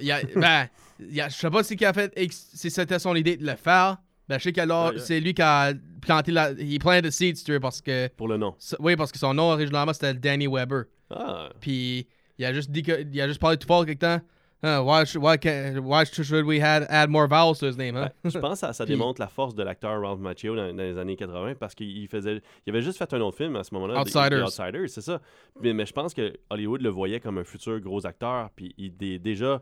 Y 0.00 0.10
a- 0.10 0.20
ben, 0.34 0.68
y 1.00 1.20
a- 1.20 1.28
je 1.28 1.34
sais 1.36 1.50
pas 1.50 1.62
si, 1.62 1.76
qui 1.76 1.84
a 1.84 1.92
fait, 1.92 2.12
ex- 2.16 2.50
si 2.54 2.70
c'était 2.70 2.98
son 2.98 3.14
idée 3.14 3.36
de 3.36 3.46
le 3.46 3.54
faire. 3.56 3.98
Ben, 4.28 4.38
je 4.38 4.44
sais 4.44 4.52
que 4.52 4.98
c'est 4.98 5.20
lui 5.20 5.34
qui 5.34 5.42
a 5.42 5.72
planté 6.00 6.32
la. 6.32 6.50
Il 6.52 6.78
planted 6.78 7.04
the 7.06 7.10
seeds, 7.10 7.44
tu 7.44 7.52
vois, 7.52 7.60
parce 7.60 7.80
que. 7.80 8.08
Pour 8.08 8.28
le 8.28 8.36
nom. 8.36 8.54
Oui, 8.80 8.96
parce 8.96 9.12
que 9.12 9.18
son 9.18 9.34
nom 9.34 9.50
originalement 9.50 9.92
c'était 9.92 10.14
Danny 10.14 10.46
Weber. 10.46 10.84
Ah, 11.10 11.50
Puis 11.60 12.06
il 12.38 12.44
a 12.44 12.52
juste 12.52 12.70
dit 12.70 12.82
que. 12.82 13.06
Il 13.12 13.20
a 13.20 13.28
juste 13.28 13.40
parlé 13.40 13.56
tout 13.58 13.66
fort 13.66 13.84
quelque 13.86 14.00
temps. 14.00 14.20
Why, 14.82 15.04
should, 15.04 15.22
why, 15.22 15.36
can, 15.36 15.78
why 15.84 16.04
should 16.04 16.46
we 16.46 16.60
had, 16.60 16.86
add 16.88 17.10
more 17.10 17.26
vowels 17.28 17.58
to 17.58 17.66
his 17.66 17.76
name? 17.76 17.94
Ouais, 17.96 18.10
je 18.24 18.38
pense 18.38 18.60
que 18.60 18.72
ça, 18.72 18.86
démontre 18.86 19.20
la 19.20 19.28
force 19.28 19.54
de 19.54 19.62
l'acteur 19.62 20.00
Ralph 20.00 20.20
Macchio 20.20 20.56
dans, 20.56 20.74
dans 20.74 20.82
les 20.82 20.96
années 20.98 21.16
80 21.16 21.54
parce 21.60 21.74
qu'il 21.74 22.08
faisait, 22.08 22.40
il 22.66 22.70
avait 22.70 22.82
juste 22.82 22.98
fait 22.98 23.12
un 23.12 23.20
autre 23.20 23.36
film 23.36 23.56
à 23.56 23.64
ce 23.64 23.74
moment-là, 23.74 24.00
Outsiders. 24.00 24.44
Outsiders, 24.44 24.88
c'est 24.88 25.00
ça. 25.02 25.20
Mais, 25.60 25.72
mais 25.72 25.86
je 25.86 25.92
pense 25.92 26.14
que 26.14 26.32
Hollywood 26.50 26.82
le 26.82 26.88
voyait 26.88 27.20
comme 27.20 27.38
un 27.38 27.44
futur 27.44 27.78
gros 27.80 28.06
acteur, 28.06 28.50
puis 28.56 28.74
il, 28.78 28.96
dé- 28.96 29.18
déjà 29.18 29.60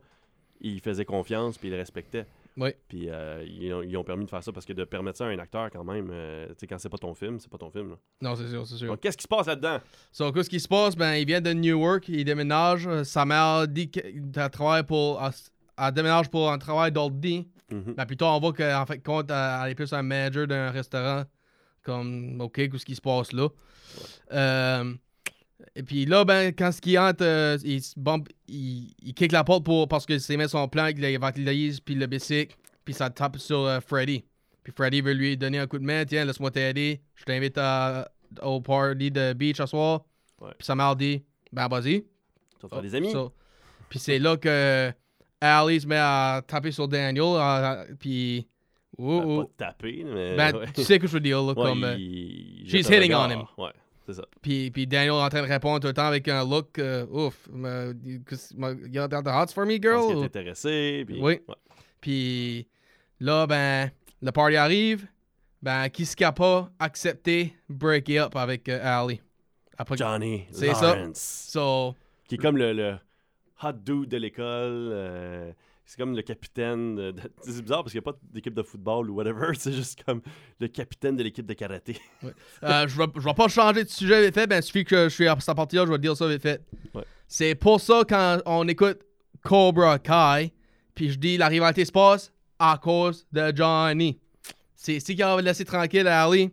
il 0.61 0.81
faisait 0.81 1.05
confiance, 1.05 1.59
puis 1.59 1.69
il 1.69 1.73
le 1.73 1.79
respectait. 1.79 2.25
Oui. 2.57 2.71
Puis 2.89 3.09
euh, 3.09 3.45
ils, 3.47 3.73
ont, 3.73 3.83
ils 3.83 3.97
ont 3.97 4.05
permis 4.05 4.25
de 4.25 4.31
faire 4.31 4.43
ça 4.43 4.53
parce 4.53 4.67
que 4.67 4.73
de 4.73 4.85
permettre 4.85 5.19
ça 5.19 5.25
à 5.25 5.29
un 5.29 5.39
acteur 5.39 5.71
quand 5.71 5.85
même, 5.85 6.11
euh, 6.13 6.49
tu 6.51 6.55
sais, 6.59 6.67
quand 6.67 6.79
c'est 6.79 6.89
pas 6.91 6.99
ton 6.99 7.15
film, 7.15 7.39
c'est 7.41 7.51
pas 7.51 7.59
ton 7.59 7.71
film. 7.71 7.91
là. 7.91 7.97
Non, 8.21 8.37
c'est 8.37 8.49
sûr, 8.49 8.67
c'est 8.67 8.77
sûr. 8.77 8.89
Donc 8.89 9.01
qu'est-ce 9.01 9.17
qui 9.17 9.23
se 9.23 9.29
passe 9.29 9.47
là-dedans? 9.47 9.79
So, 10.11 10.31
qu'est-ce 10.33 10.51
qui 10.51 10.61
se 10.61 10.69
passe? 10.69 10.95
Ben, 10.95 11.15
il 11.15 11.27
vient 11.27 11.41
de 11.41 11.53
Newark, 11.53 12.09
il 12.09 12.25
déménage. 12.25 12.87
euh, 12.87 13.05
Sa 13.05 13.25
mère 13.25 13.67
dit 13.69 13.91
qu'elle 13.91 14.31
travaille 14.51 14.85
pour. 14.85 15.23
Elle, 15.79 15.93
déménage 15.95 16.29
pour 16.31 16.51
un 16.51 16.59
travail 16.59 16.93
d'ordi. 16.93 17.49
Mhm. 17.71 17.95
Ben, 17.97 18.05
plus 18.05 18.17
tard, 18.19 18.37
on 18.37 18.41
voit 18.41 18.53
qu'en 18.53 18.85
fait, 18.87 18.99
compte, 19.03 19.31
elle 19.31 19.71
est 19.71 19.75
plus 19.75 19.93
un 19.95 20.03
manager 20.03 20.47
d'un 20.47 20.71
restaurant. 20.71 21.25
Comme, 21.83 22.41
OK, 22.41 22.55
qu'est-ce 22.71 22.85
qui 22.85 22.95
se 22.95 23.01
passe 23.01 23.33
là? 23.33 23.49
Euh, 24.33 24.95
et 25.75 25.83
puis 25.83 26.05
là, 26.05 26.25
ben, 26.25 26.53
quand 26.57 26.71
ce 26.73 26.81
qui 26.81 26.99
entre, 26.99 27.25
euh, 27.25 27.57
il, 27.65 27.81
bombe- 27.97 28.29
il, 28.49 28.95
il 29.03 29.15
kick 29.15 29.33
la 29.33 29.43
porte 29.45 29.65
pour, 29.65 29.89
parce 29.89 30.05
que 30.07 30.19
ses 30.19 30.37
mains 30.37 30.49
sont 30.49 30.67
pleines 30.69 30.85
avec 30.85 30.99
les 30.99 31.17
vandalises, 31.17 31.81
puis 31.81 31.95
le 31.95 32.07
bicycle, 32.07 32.57
puis 32.85 32.93
ça 32.95 33.09
tape 33.11 33.39
sur 33.39 33.61
euh, 33.61 33.81
Freddy. 33.81 34.25
Puis 34.63 34.73
Freddy 34.77 35.01
veut 35.01 35.13
lui 35.15 35.37
donner 35.37 35.59
un 35.59 35.67
coup 35.67 35.79
de 35.79 35.85
main. 35.85 36.05
Tiens, 36.05 36.25
laisse-moi 36.25 36.51
t'aider. 36.51 37.01
Je 37.17 37.25
t'invite 37.25 37.57
à- 37.59 38.11
au 38.43 38.61
party 38.61 39.11
de 39.11 39.33
beach 39.33 39.57
ce 39.57 39.67
soir. 39.67 40.03
Ouais. 40.41 40.51
Puis 40.59 40.67
sa 40.67 40.75
mère 40.75 40.95
dit, 40.97 41.23
ben 41.53 41.69
vas-y. 41.69 42.03
Tu 42.03 42.07
vas 42.63 42.69
faire 42.69 42.83
des 42.83 42.95
amis 42.95 43.11
So- 43.11 43.33
puis 43.89 43.99
c'est 43.99 44.19
là 44.19 44.37
que 44.37 44.93
Ali 45.41 45.81
se 45.81 45.87
met 45.87 45.97
à 45.99 46.43
taper 46.47 46.71
sur 46.71 46.87
Daniel. 46.89 47.25
à- 47.39 47.85
puis. 47.99 48.47
Ben. 48.99 49.37
Pas 49.59 49.67
taper, 49.67 50.05
mais. 50.05 50.37
Ben, 50.37 50.55
ouais. 50.57 50.67
tu 50.75 50.83
sais 50.85 50.99
que 50.99 51.07
je 51.07 51.13
veux 51.13 51.21
dire, 51.21 51.39
là, 51.43 51.49
Ouais, 51.49 51.55
comme. 51.55 51.83
euh, 51.85 51.97
il- 51.99 52.63
il 52.63 52.71
she's 52.71 52.87
hitting 52.89 53.13
on 53.15 53.23
regard. 53.23 53.55
Ouais, 53.59 53.71
c'est 54.07 54.15
ça. 54.15 54.25
puis, 54.41 54.71
puis 54.71 54.87
Daniel 54.87 55.09
est 55.15 55.23
en 55.23 55.29
train 55.29 55.43
de 55.43 55.49
répondre 55.49 55.81
tout 55.81 55.87
le 55.89 55.93
temps 55.95 56.07
avec 56.07 56.27
un 56.29 56.45
look. 56.49 56.79
euh, 56.79 57.07
ouf. 57.11 57.49
me- 57.53 57.93
qu'est-ce- 58.29 58.55
me- 58.57 58.87
You 58.89 59.07
got 59.09 59.23
the 59.23 59.29
hots 59.29 59.53
for 59.55 59.65
me, 59.67 59.81
girl? 59.81 60.07
qu'il 60.07 60.17
ou- 60.17 60.23
est 60.23 60.27
intéressé. 60.27 61.05
Puis, 61.07 61.21
Oui. 61.21 61.41
ouais. 61.47 61.55
Puis 62.01 62.67
là, 63.21 63.47
ben, 63.47 63.91
le 64.21 64.31
party 64.33 64.57
arrive. 64.57 65.07
Ben, 65.63 65.89
qui 65.91 66.05
se 66.05 66.23
a 66.25 66.33
pas 66.33 66.69
accepté 66.81 67.55
break 67.69 68.09
it 68.09 68.19
up 68.19 68.35
avec 68.37 68.69
euh, 68.69 68.81
Ali? 68.83 69.21
Après, 69.79 69.97
Johnny 69.97 70.45
C'est 70.51 70.75
ça. 70.75 70.97
Lawrence. 70.97 71.49
So, 71.53 71.95
Qui 72.27 72.35
est 72.35 72.39
comme 72.39 72.57
le, 72.57 72.73
le 72.73 72.95
hot 73.63 73.73
dude 73.73 74.09
de 74.09 74.17
l'école. 74.17 74.91
euh, 74.93 75.53
c'est 75.93 75.99
comme 75.99 76.17
le 76.17 76.23
capitaine. 76.23 76.97
de- 76.97 77.15
c'est 77.43 77.61
bizarre 77.61 77.83
parce 77.83 77.93
qu'il 77.93 78.01
n'y 78.01 78.09
a 78.09 78.13
pas 78.13 78.19
d'équipe 78.33 78.55
de 78.55 78.63
football 78.63 79.11
ou 79.11 79.15
whatever. 79.15 79.49
C'est 79.59 79.75
juste 79.75 80.03
comme 80.05 80.23
le 80.59 80.69
capitaine 80.69 81.17
de 81.17 81.23
l'équipe 81.23 81.45
de 81.47 81.53
karaté. 81.53 82.01
Euh, 82.63 82.87
je 82.89 82.97
vais 82.97 83.07
je 83.17 83.21
vais 83.21 83.35
pas 83.35 83.49
changer 83.49 83.83
de 83.85 83.89
sujet 83.89 84.25
vite 84.25 84.35
fait, 84.35 84.47
ben 84.47 84.59
il 84.59 84.63
suffit 84.63 84.85
que 84.85 85.09
je 85.09 85.15
suis 85.15 85.27
à 85.27 85.37
cette 85.41 85.55
partie-là, 85.57 85.85
je 85.85 85.91
vais 85.91 85.99
dire 85.99 86.17
ça 86.17 86.29
vite 86.29 86.41
fait. 86.41 86.63
Ouais. 86.95 87.03
C'est 87.27 87.55
pour 87.57 87.81
ça 87.81 88.03
quand 88.09 88.39
on 88.47 88.67
écoute 88.69 89.01
Cobra 89.43 89.99
Kai, 89.99 90.53
puis 90.95 91.11
je 91.11 91.19
dis 91.19 91.37
la 91.37 91.49
rivalité 91.49 91.85
se 91.85 91.91
passe 91.93 92.33
à 92.59 92.79
cause 92.81 93.27
de 93.33 93.53
Johnny. 93.55 94.19
C'est 94.77 95.01
si 95.01 95.15
qu'il 95.15 95.25
avait 95.25 95.43
laissé 95.43 95.65
tranquille 95.65 96.07
à 96.07 96.25
Ali, 96.25 96.53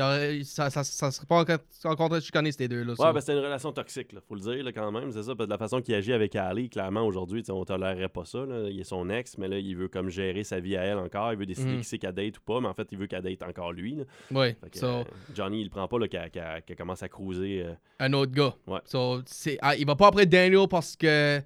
aurait- 0.00 0.40
ça, 0.44 0.70
ça, 0.70 0.84
ça 0.84 1.10
serait 1.10 1.26
pas 1.26 1.44
encore, 1.84 2.20
chicané 2.20 2.50
ces 2.52 2.66
deux-là. 2.68 2.94
Ouais, 2.98 3.12
ben 3.12 3.20
c'est 3.20 3.32
une 3.32 3.40
relation 3.40 3.72
toxique, 3.72 4.12
là, 4.12 4.20
faut 4.26 4.34
le 4.34 4.40
dire 4.40 4.64
là, 4.64 4.72
quand 4.72 4.90
même. 4.90 5.12
C'est 5.12 5.22
ça, 5.24 5.34
parce 5.34 5.46
que 5.46 5.50
la 5.50 5.58
façon 5.58 5.80
qu'il 5.82 5.94
agit 5.94 6.12
avec 6.12 6.34
Ali, 6.36 6.70
clairement, 6.70 7.02
aujourd'hui, 7.06 7.42
on 7.50 7.64
tolérerait 7.64 8.08
pas 8.08 8.24
ça. 8.24 8.46
là. 8.46 8.68
Il 8.70 8.80
est 8.80 8.84
son 8.84 9.10
ex, 9.10 9.36
mais 9.36 9.48
là, 9.48 9.58
il 9.58 9.76
veut 9.76 9.88
comme 9.88 10.08
gérer 10.08 10.44
sa 10.44 10.60
vie 10.60 10.76
à 10.76 10.82
elle 10.84 10.98
encore. 10.98 11.32
Il 11.32 11.38
veut 11.38 11.46
décider 11.46 11.72
Mhm. 11.72 11.78
qui 11.80 11.84
c'est 11.84 11.98
qu'elle 11.98 12.12
date 12.14 12.38
ou 12.38 12.42
pas, 12.42 12.60
mais 12.60 12.68
en 12.68 12.74
fait, 12.74 12.88
il 12.92 12.98
veut 12.98 13.06
qu'elle 13.06 13.22
date 13.22 13.42
encore 13.42 13.72
lui. 13.72 13.96
là. 13.96 14.04
ouais, 14.30 14.56
Fait 14.62 14.70
que, 14.70 14.78
so, 14.78 14.86
euh, 14.86 15.04
Johnny, 15.34 15.60
il 15.60 15.64
le 15.64 15.70
prend 15.70 15.86
pas 15.88 15.98
qu'elle 16.08 16.30
qu'elle- 16.30 16.62
qu'elle 16.64 16.76
commence 16.76 17.02
à 17.02 17.08
cruiser. 17.08 17.62
euh, 17.66 17.72
un 18.00 18.12
autre 18.14 18.32
gars. 18.32 18.54
Ouais. 18.66 18.80
So, 18.84 19.20
ah, 19.60 19.76
il 19.76 19.86
va 19.86 19.94
pas 19.96 20.06
après 20.08 20.26
Daniel 20.26 20.66
parce 20.68 20.96
que 20.96 21.40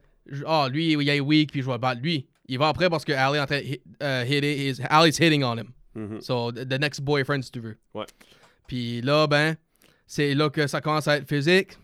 ah, 0.46 0.68
lui, 0.70 0.92
il 0.92 1.08
est 1.08 1.20
weak, 1.20 1.52
puis 1.52 1.62
je 1.62 1.70
vais 1.70 1.78
battre 1.78 2.00
lui. 2.00 2.26
Il 2.48 2.58
va 2.58 2.68
après 2.68 2.88
parce 2.88 3.04
que 3.04 3.12
Ali 3.12 3.38
est 3.38 3.40
en 3.40 3.46
train 3.46 3.58
hit, 3.60 3.82
is- 4.44 4.82
Ali's 4.88 5.18
hitting 5.18 5.42
on 5.44 5.56
him. 5.56 5.68
Mhm. 5.96 6.20
So, 6.20 6.52
the 6.52 6.78
next 6.80 7.00
boyfriend, 7.02 7.42
si 7.42 7.50
tu 7.50 7.60
veux. 7.60 7.76
Ouais. 7.94 8.06
Puis 8.66 9.00
là, 9.02 9.26
ben, 9.26 9.56
c'est 10.06 10.34
là 10.34 10.48
que 10.50 10.66
ça 10.66 10.80
commence 10.80 11.08
à 11.08 11.16
être 11.16 11.28
physique. 11.28 11.76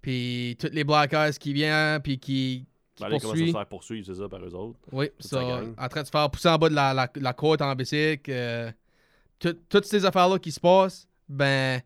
Puis 0.00 0.56
toutes 0.58 0.74
les 0.74 0.84
Black 0.84 1.12
Eyes 1.12 1.32
qui 1.38 1.52
viennent, 1.52 2.00
puis 2.00 2.18
qui, 2.18 2.66
qui 2.94 3.02
Ben, 3.02 3.08
là, 3.08 3.16
il 3.16 3.20
commence 3.20 3.40
à 3.40 3.46
se 3.46 3.52
faire 3.52 3.66
poursuivre, 3.66 4.06
c'est 4.06 4.14
ça, 4.20 4.28
par 4.28 4.44
eux 4.44 4.54
autres. 4.54 4.78
Oui, 4.90 5.10
so, 5.20 5.38
en 5.38 5.88
train 5.88 6.00
de 6.02 6.06
se 6.06 6.10
faire 6.10 6.30
pousser 6.30 6.48
en 6.48 6.58
bas 6.58 6.68
de 6.68 6.74
la, 6.74 6.92
la, 6.92 7.08
la 7.14 7.32
côte 7.32 7.62
en 7.62 7.74
bicycle. 7.74 8.30
euh, 8.30 8.70
tout- 9.38 9.58
toutes 9.68 9.84
ces 9.86 10.04
affaires-là 10.04 10.38
qui 10.38 10.50
se 10.52 10.60
passent, 10.60 11.08
ben, 11.28 11.80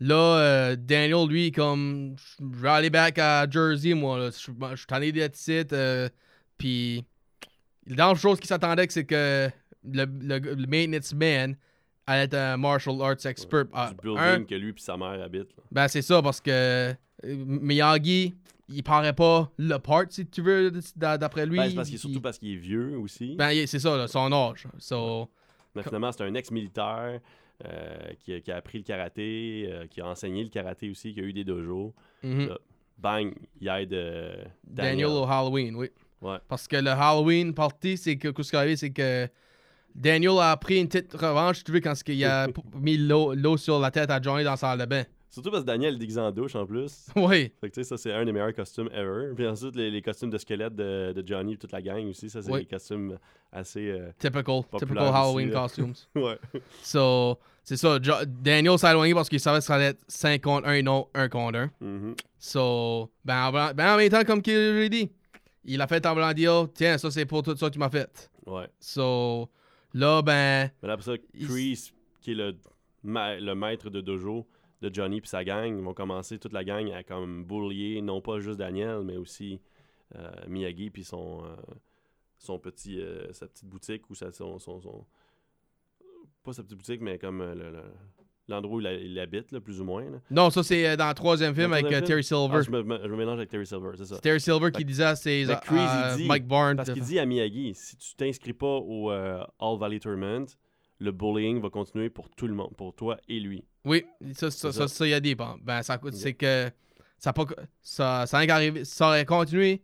là, 0.00 0.14
euh, 0.38 0.76
Daniel, 0.76 1.26
lui, 1.28 1.50
comme, 1.52 2.14
je 2.38 2.60
vais 2.62 2.68
aller 2.68 2.90
back 2.90 3.18
à 3.18 3.48
Jersey, 3.50 3.94
moi, 3.94 4.18
là. 4.18 4.26
Je 4.26 4.36
suis- 4.36 4.52
je 4.70 4.76
suis 4.76 4.86
tanné 4.86 5.10
d'être 5.12 5.36
ici. 5.36 5.62
euh, 5.72 6.08
Puis, 6.58 7.04
la 7.86 7.96
dernière 7.96 8.16
chose 8.16 8.38
qui 8.40 8.46
s'attendait, 8.46 8.86
c'est 8.88 9.04
que 9.04 9.50
le, 9.92 10.04
le, 10.04 10.38
le 10.54 10.66
maintenance 10.66 11.14
man 11.14 11.56
allait 12.06 12.24
être 12.24 12.34
un 12.34 12.56
martial 12.56 13.00
arts 13.02 13.24
expert. 13.26 13.64
Ah, 13.72 13.90
du 13.90 13.96
building 14.02 14.18
un- 14.22 14.44
que 14.44 14.54
lui 14.54 14.70
et 14.70 14.74
sa 14.76 14.96
mère 14.96 15.20
habitent. 15.22 15.56
là. 15.56 15.62
ben, 15.72 15.88
c'est 15.88 16.02
ça, 16.02 16.22
parce 16.22 16.40
que 16.40 16.50
euh, 16.50 16.94
Miyagi, 17.24 18.34
il 18.68 18.82
paraît 18.82 19.12
pas 19.12 19.50
le 19.58 19.76
part, 19.78 20.04
si 20.10 20.26
tu 20.26 20.42
veux, 20.42 20.70
d'après 20.96 21.46
lui. 21.46 21.56
Ben, 21.58 21.68
c'est 21.70 21.76
parce 21.76 21.90
il- 21.90 21.98
surtout 21.98 22.20
parce 22.20 22.38
qu'il 22.38 22.52
est 22.52 22.56
vieux 22.56 22.96
aussi. 22.98 23.34
ben, 23.36 23.66
c'est 23.66 23.78
ça, 23.78 23.96
là, 23.96 24.06
son 24.08 24.32
âge. 24.32 24.66
So, 24.78 25.28
Mais 25.74 25.82
finalement, 25.82 26.10
c'est 26.12 26.22
un 26.24 26.34
ex-militaire 26.34 27.20
euh, 27.64 27.96
qui, 28.20 28.34
a- 28.34 28.40
qui 28.40 28.52
a 28.52 28.56
appris 28.56 28.78
le 28.78 28.84
karaté, 28.84 29.66
euh, 29.70 29.86
qui 29.86 30.00
a 30.00 30.06
enseigné 30.06 30.42
le 30.42 30.50
karaté 30.50 30.90
aussi, 30.90 31.14
qui 31.14 31.20
a 31.20 31.22
eu 31.22 31.32
des 31.32 31.44
dojos. 31.44 31.94
mhm. 32.22 32.48
Là, 32.48 32.58
Bang, 32.98 33.34
il 33.60 33.68
aide 33.68 33.92
euh, 33.92 34.34
Daniel. 34.64 34.92
Daniel. 34.92 35.06
au 35.08 35.24
Halloween, 35.24 35.74
oui. 35.76 35.88
Ouais. 36.22 36.38
Parce 36.48 36.66
que 36.66 36.76
le 36.76 36.90
Halloween 36.90 37.52
party, 37.52 37.96
c'est 37.98 38.16
que, 38.16 38.28
c'est 38.42 38.90
que 38.90 39.28
Daniel 39.96 40.38
a 40.40 40.56
pris 40.56 40.78
une 40.78 40.88
petite 40.88 41.12
revanche, 41.14 41.64
tu 41.64 41.72
veux, 41.72 41.80
quand 41.80 41.94
il 42.06 42.24
a 42.24 42.46
mis 42.74 42.96
l'eau 42.98 43.56
sur 43.56 43.78
la 43.80 43.90
tête 43.90 44.10
à 44.10 44.20
Johnny 44.20 44.44
dans 44.44 44.56
sa 44.56 44.68
salle 44.68 44.80
de 44.80 44.84
bain. 44.84 45.04
Surtout 45.30 45.50
parce 45.50 45.64
que 45.64 45.66
Daniel 45.66 45.94
est 45.94 45.98
déguisé 45.98 46.20
en 46.20 46.30
douche 46.30 46.54
en 46.54 46.64
plus. 46.64 47.06
Oui, 47.16 47.52
Fait 47.60 47.68
que 47.68 47.74
tu 47.74 47.82
sais, 47.82 47.84
ça 47.84 47.96
c'est 47.98 48.12
un 48.12 48.24
des 48.24 48.32
meilleurs 48.32 48.54
costumes 48.54 48.88
ever. 48.92 49.32
Puis 49.34 49.46
ensuite, 49.46 49.76
les, 49.76 49.90
les 49.90 50.00
costumes 50.00 50.30
de 50.30 50.38
squelette 50.38 50.74
de, 50.74 51.12
de 51.12 51.26
Johnny 51.26 51.54
et 51.54 51.56
toute 51.56 51.72
la 51.72 51.82
gang 51.82 52.06
aussi, 52.08 52.30
ça 52.30 52.40
c'est 52.40 52.50
Oui. 52.52 52.60
des 52.60 52.66
costumes 52.66 53.18
assez. 53.52 53.90
euh, 53.90 54.10
typical, 54.18 54.62
typical 54.78 54.98
Halloween 55.14 55.50
costumes. 55.50 55.92
Ouais. 56.14 56.38
So, 56.82 57.38
c'est 57.64 57.76
ça. 57.76 57.98
Jo- 58.00 58.24
Daniel 58.26 58.78
s'est 58.78 58.90
éloigné 58.90 59.12
parce 59.14 59.28
qu'il 59.28 59.40
savait 59.40 59.58
que 59.58 59.64
ça 59.64 59.74
allait 59.74 59.86
être 59.88 60.00
5 60.08 60.40
contre 60.40 60.68
1 60.68 60.72
et 60.74 60.82
non 60.82 61.06
1 61.14 61.28
contre 61.28 61.58
1. 61.58 61.70
Mhm. 61.80 62.14
So, 62.38 63.10
ben, 63.24 63.50
ben, 63.74 63.94
en 63.94 63.96
même 63.98 64.08
temps, 64.08 64.24
comme 64.24 64.40
j'ai 64.44 64.88
dit, 64.88 65.10
il 65.64 65.80
a 65.82 65.86
fait 65.86 66.04
en 66.06 66.14
blanc 66.14 66.32
dire, 66.32 66.66
tiens, 66.72 66.96
ça 66.96 67.10
c'est 67.10 67.26
pour 67.26 67.42
tout 67.42 67.54
ça 67.56 67.66
que 67.68 67.72
tu 67.74 67.78
m'as 67.78 67.90
fait. 67.90 68.30
Ouais. 68.46 68.68
So, 68.80 69.50
là, 69.98 70.22
ben, 70.22 70.70
Mais 70.82 70.88
là, 70.88 70.94
après 70.94 71.04
ça, 71.04 71.22
Il- 71.34 71.46
Chris, 71.48 71.92
qui 72.20 72.32
est 72.32 72.34
le 72.34 72.56
ma- 73.02 73.38
le 73.38 73.54
maître 73.54 73.90
de 73.90 74.00
dojo 74.00 74.46
de 74.82 74.92
Johnny 74.92 75.20
puis 75.20 75.28
sa 75.30 75.44
gang. 75.44 75.66
Ils 75.76 75.82
vont 75.84 75.94
commencer 75.94 76.38
toute 76.38 76.52
la 76.52 76.64
gang 76.64 76.90
à 76.92 77.02
comme 77.02 77.44
bullier, 77.44 78.02
non 78.02 78.20
pas 78.20 78.40
juste 78.40 78.58
Daniel, 78.58 79.00
mais 79.04 79.16
aussi 79.16 79.60
euh, 80.14 80.30
Miyagi 80.46 80.90
puis 80.90 81.02
son, 81.04 81.44
euh, 81.44 81.56
son 82.38 82.58
petit, 82.58 83.00
euh, 83.00 83.32
sa 83.32 83.48
petite 83.48 83.66
boutique 83.68 84.08
ou 84.10 84.14
sa, 84.14 84.30
son, 84.32 84.58
son, 84.58 84.80
son- 84.80 85.04
Pas 86.44 86.52
sa 86.52 86.62
petite 86.62 86.78
boutique, 86.78 87.00
mais 87.00 87.18
comme 87.18 87.42
le- 87.42 87.54
le- 87.72 87.92
l'endroit 88.48 88.76
où 88.76 88.80
il, 88.80 88.86
il 89.10 89.18
habite, 89.18 89.50
là, 89.52 89.60
plus 89.60 89.80
ou 89.80 89.84
moins. 89.84 90.02
là. 90.04 90.18
Non, 90.30 90.50
ça 90.50 90.62
c'est 90.62 90.86
euh, 90.88 90.96
dans 90.96 91.08
le 91.08 91.14
troisième 91.14 91.54
film 91.54 91.72
avec 91.72 91.86
euh, 91.92 92.00
Terry 92.00 92.22
Silver. 92.24 92.48
Ah, 92.58 92.62
je, 92.62 92.70
me, 92.70 92.82
me- 92.82 93.00
je 93.02 93.08
me 93.08 93.16
mélange 93.16 93.38
avec 93.38 93.48
Terry 93.50 93.66
Silver, 93.66 93.90
c'est 93.96 94.04
ça. 94.06 94.18
Terry 94.18 94.40
Silver 94.40 94.70
qui 94.70 94.84
disait 94.84 95.04
à 95.04 95.16
ses 95.16 95.40
il 95.42 95.50
à 95.50 96.14
dit- 96.16 96.26
Mike 96.26 96.46
Barnes. 96.46 96.76
Parce 96.76 96.90
qu'il 96.92 97.02
dit 97.02 97.18
à 97.18 97.26
Miyagi, 97.26 97.74
si 97.74 97.96
tu 97.96 98.14
t'inscris 98.14 98.52
pas 98.52 98.66
au 98.66 99.10
euh, 99.10 99.42
All 99.60 99.78
Valley 99.78 99.98
Tournament, 99.98 100.46
le 100.98 101.12
bullying 101.12 101.60
va 101.60 101.68
continuer 101.70 102.08
pour 102.08 102.30
tout 102.30 102.46
le 102.46 102.54
monde, 102.54 102.70
pour 102.76 102.94
toi 102.94 103.18
et 103.28 103.38
lui. 103.40 103.64
Oui, 103.84 104.04
ça, 104.34 104.50
ça, 104.50 104.72
ça, 104.72 104.88
ça. 104.88 105.06
il 105.06 105.10
y 105.10 105.14
a 105.14 105.20
des 105.20 105.34
bon. 105.34 105.56
Ben, 105.62 105.82
ça 105.82 105.98
coûte, 105.98 106.14
c'est 106.14 106.34
que 106.34 106.70
ça 107.18 107.32
pas, 107.32 107.44
ça, 107.82 108.24
ça, 108.26 108.38
a 108.38 108.52
arrivé, 108.54 108.84
ça 108.84 109.08
aurait 109.08 109.24
continué 109.24 109.82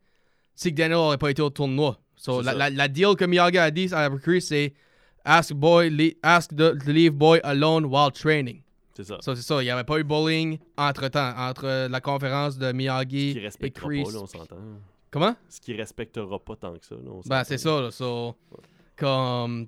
si 0.55 0.71
que 0.71 0.77
Daniel 0.77 0.99
n'aurait 0.99 1.19
pas 1.19 1.31
été 1.31 1.43
au 1.43 1.51
tournoi. 1.51 1.99
So, 2.17 2.41
la, 2.43 2.53
ça. 2.53 2.59
la, 2.59 2.71
la 2.71 2.89
deal 2.89 3.15
que 3.19 3.25
Miyagi 3.25 3.59
a 3.59 3.71
dit 3.71 3.89
à 3.93 4.09
Chris, 4.11 4.41
c'est 4.43 4.73
ask 5.25 5.53
boy, 5.55 5.91
le- 5.91 6.15
ask 6.23 6.51
the, 6.51 6.79
to 6.85 6.91
leave 6.93 7.13
boy 7.13 7.41
alone 7.45 7.85
while 7.87 8.11
training. 8.13 8.63
C'est 8.95 9.05
ça. 9.05 9.17
Ça, 9.21 9.35
c'est 9.35 9.43
ça. 9.43 9.63
Il 9.63 9.65
n'y 9.65 9.71
avait 9.71 9.85
pas 9.85 9.99
eu 9.99 10.05
bowling 10.05 10.59
entre 10.77 11.09
temps, 11.09 11.33
entre 11.37 11.89
la 11.89 12.01
conférence 12.01 12.59
de 12.59 12.73
Miyagi 12.73 13.33
qui 13.33 13.39
et 13.67 13.71
Chris. 13.71 14.03
pas, 14.05 14.11
là, 14.13 14.19
on 14.23 14.27
s'entend. 14.27 14.57
Comment? 15.11 15.35
Ce 15.49 15.61
qui 15.61 15.75
respectera 15.75 16.39
pas 16.39 16.57
tant 16.57 16.75
que 16.75 16.85
ça. 16.85 16.95
Là, 16.97 17.11
on 17.11 17.21
Ben, 17.27 17.45
c'est 17.45 17.59
ça, 17.59 17.81
là. 17.81 17.91
So, 17.91 18.37
comme. 18.97 19.67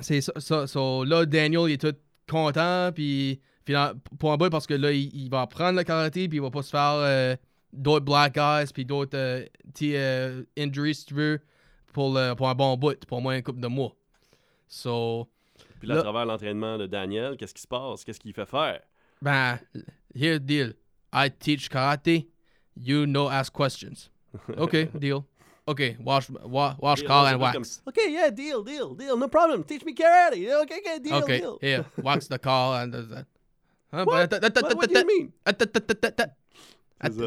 C'est 0.00 0.20
ça. 0.20 0.66
So, 0.66 1.04
là, 1.04 1.26
Daniel, 1.26 1.62
il 1.68 1.72
est 1.72 1.78
tout 1.78 1.96
content, 2.28 2.90
puis. 2.94 3.40
Pour 4.18 4.32
un 4.32 4.36
bout, 4.36 4.50
parce 4.50 4.66
que 4.66 4.74
là, 4.74 4.90
il, 4.90 5.08
il 5.14 5.30
va 5.30 5.42
apprendre 5.42 5.78
le 5.78 5.84
karaté, 5.84 6.28
puis 6.28 6.38
il 6.38 6.40
va 6.42 6.50
pas 6.50 6.62
se 6.62 6.70
faire 6.70 6.94
euh, 6.96 7.36
d'autres 7.72 8.04
black 8.04 8.36
eyes, 8.36 8.66
puis 8.74 8.84
d'autres 8.84 9.16
euh, 9.16 9.44
euh, 9.82 10.42
injuries, 10.58 10.96
si 10.96 11.04
tu 11.06 11.14
veux, 11.14 11.40
pour, 11.92 12.12
le- 12.12 12.34
pour 12.34 12.48
un 12.48 12.56
bon 12.56 12.76
bout, 12.76 12.98
pour 13.06 13.18
au 13.18 13.20
moins 13.20 13.36
une 13.36 13.42
couple 13.44 13.60
de 13.60 13.68
mois. 13.68 13.94
So, 14.74 15.28
Puis 15.80 15.86
là, 15.88 15.98
à 15.98 16.02
travers 16.02 16.24
l'entraînement 16.24 16.78
de 16.78 16.86
Daniel, 16.86 17.36
qu'est-ce 17.36 17.52
qui 17.52 17.60
se 17.60 17.66
passe? 17.68 18.04
Qu'est-ce 18.04 18.18
qu'il 18.20 18.32
fait 18.32 18.46
faire? 18.48 18.80
ben, 19.20 19.58
here's 20.14 20.38
the 20.40 20.46
deal. 20.46 20.72
I 21.12 21.28
teach 21.30 21.68
karate, 21.68 22.26
you 22.74 23.04
no 23.06 23.28
ask 23.28 23.52
questions. 23.52 24.08
OK, 24.56 24.88
deal. 24.98 25.24
OK, 25.66 25.96
wash, 26.02 26.30
wa- 26.30 26.74
wash 26.80 27.00
Deal, 27.00 27.06
car 27.08 27.26
and 27.26 27.38
wax. 27.38 27.52
comme, 27.52 27.92
OK, 27.92 28.10
yeah, 28.10 28.30
deal, 28.30 28.64
deal, 28.64 28.94
deal, 28.94 29.16
no 29.18 29.28
problem. 29.28 29.62
Teach 29.62 29.84
me 29.84 29.92
karate. 29.94 30.50
OK, 30.62 30.72
OK, 30.72 30.98
deal, 31.02 31.14
Okay, 31.22 31.38
deal. 31.40 31.58
here, 31.60 31.84
wax 32.02 32.26
the 32.28 32.38
car 32.38 32.82
and 32.82 32.94
that. 32.94 33.26
Huh, 33.92 34.04
What? 34.06 34.30
but- 34.30 34.40
that- 34.40 34.54
that- 34.54 34.62
What, 34.64 34.76
what 34.76 34.88
do 34.88 34.98
you 34.98 35.06
mean? 35.06 35.32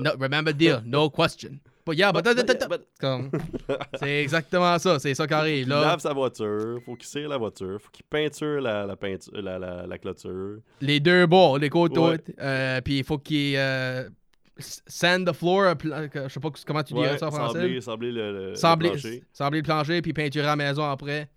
no, 0.02 0.16
remember 0.16 0.52
deal, 0.52 0.82
no 0.84 1.12
question. 1.12 1.62
Yeah, 1.94 2.12
but, 2.12 2.26
c'est 4.00 4.22
exactement 4.24 4.78
ça, 4.80 4.98
c'est 5.00 5.14
ça 5.14 5.28
qui 5.28 5.34
arrive 5.34 5.64
Il 5.64 5.70
là. 5.70 5.82
lave 5.82 6.00
sa 6.00 6.14
voiture, 6.14 6.80
faut 6.86 6.96
qu'il 6.96 7.08
cire 7.08 7.30
la 7.30 7.38
voiture, 7.38 7.78
faut 7.80 7.90
qu'il 7.92 8.06
peinture 8.06 8.60
la, 8.62 8.86
la, 8.86 8.96
peinture, 8.96 9.32
la, 9.42 9.60
la, 9.60 9.86
la 9.86 9.98
clôture. 9.98 10.58
Les 10.82 11.00
deux 11.00 11.26
bords, 11.28 11.60
les 11.60 11.70
côtés, 11.70 12.00
Ouais. 12.00 12.18
euh, 12.42 12.82
puis 12.82 12.98
il 13.00 13.04
faut 13.04 13.18
qu'il 13.20 13.56
euh, 13.58 14.10
sand 14.58 15.28
the 15.30 15.34
floor, 15.34 15.76
je 15.84 16.28
sais 16.30 16.40
pas 16.40 16.50
comment 16.66 16.84
tu 16.84 16.94
dirais 16.94 17.12
Ouais, 17.12 17.18
ça 17.18 17.28
en 17.28 17.32
français. 17.32 17.60
sabler, 17.60 17.82
sabler 17.82 18.12
le, 18.12 18.32
le, 18.34 18.50
le 18.50 18.56
Sabler, 18.56 18.90
plancher. 18.92 19.24
sabler 19.34 19.60
le 19.60 19.64
plancher, 19.64 20.02
puis 20.02 20.14
peinturer 20.14 20.46
la 20.46 20.56
maison 20.56 20.84
après. 20.90 21.30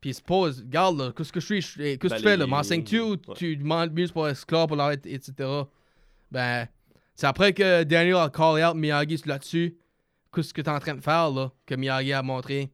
Puis 0.00 0.10
il 0.10 0.14
se 0.14 0.22
pose, 0.22 0.60
regarde 0.60 0.98
là, 0.98 1.12
qu'est-ce 1.16 1.32
que 1.32 1.40
je 1.40 1.46
suis, 1.46 1.60
qu'est-ce 1.62 1.96
que 1.96 2.08
Ben, 2.08 2.16
tu 2.16 2.22
fais 2.22 2.36
là, 2.36 2.46
m'enseignes-tu 2.46 3.00
ou 3.00 3.16
tu 3.16 3.56
demandes 3.56 3.92
mieux 3.92 4.08
pour 4.08 4.28
esclave 4.28 4.66
pour 4.68 4.76
l'arrêter, 4.76 5.14
etc. 5.14 5.32
Ben, 6.30 6.66
c'est 7.14 7.26
après 7.26 7.54
que 7.54 7.82
Daniel 7.84 8.16
a 8.16 8.28
call 8.28 8.62
out 8.62 8.74
Miyagi 8.76 9.22
là-dessus, 9.24 9.74
qu'est-ce 10.34 10.52
que 10.54 10.60
t'es 10.62 10.70
en 10.70 10.78
train 10.78 10.94
de 10.94 11.00
faire 11.00 11.30
là, 11.30 11.50
que 11.64 11.74
Miyagi 11.74 12.12
a 12.12 12.22
montré. 12.22 12.70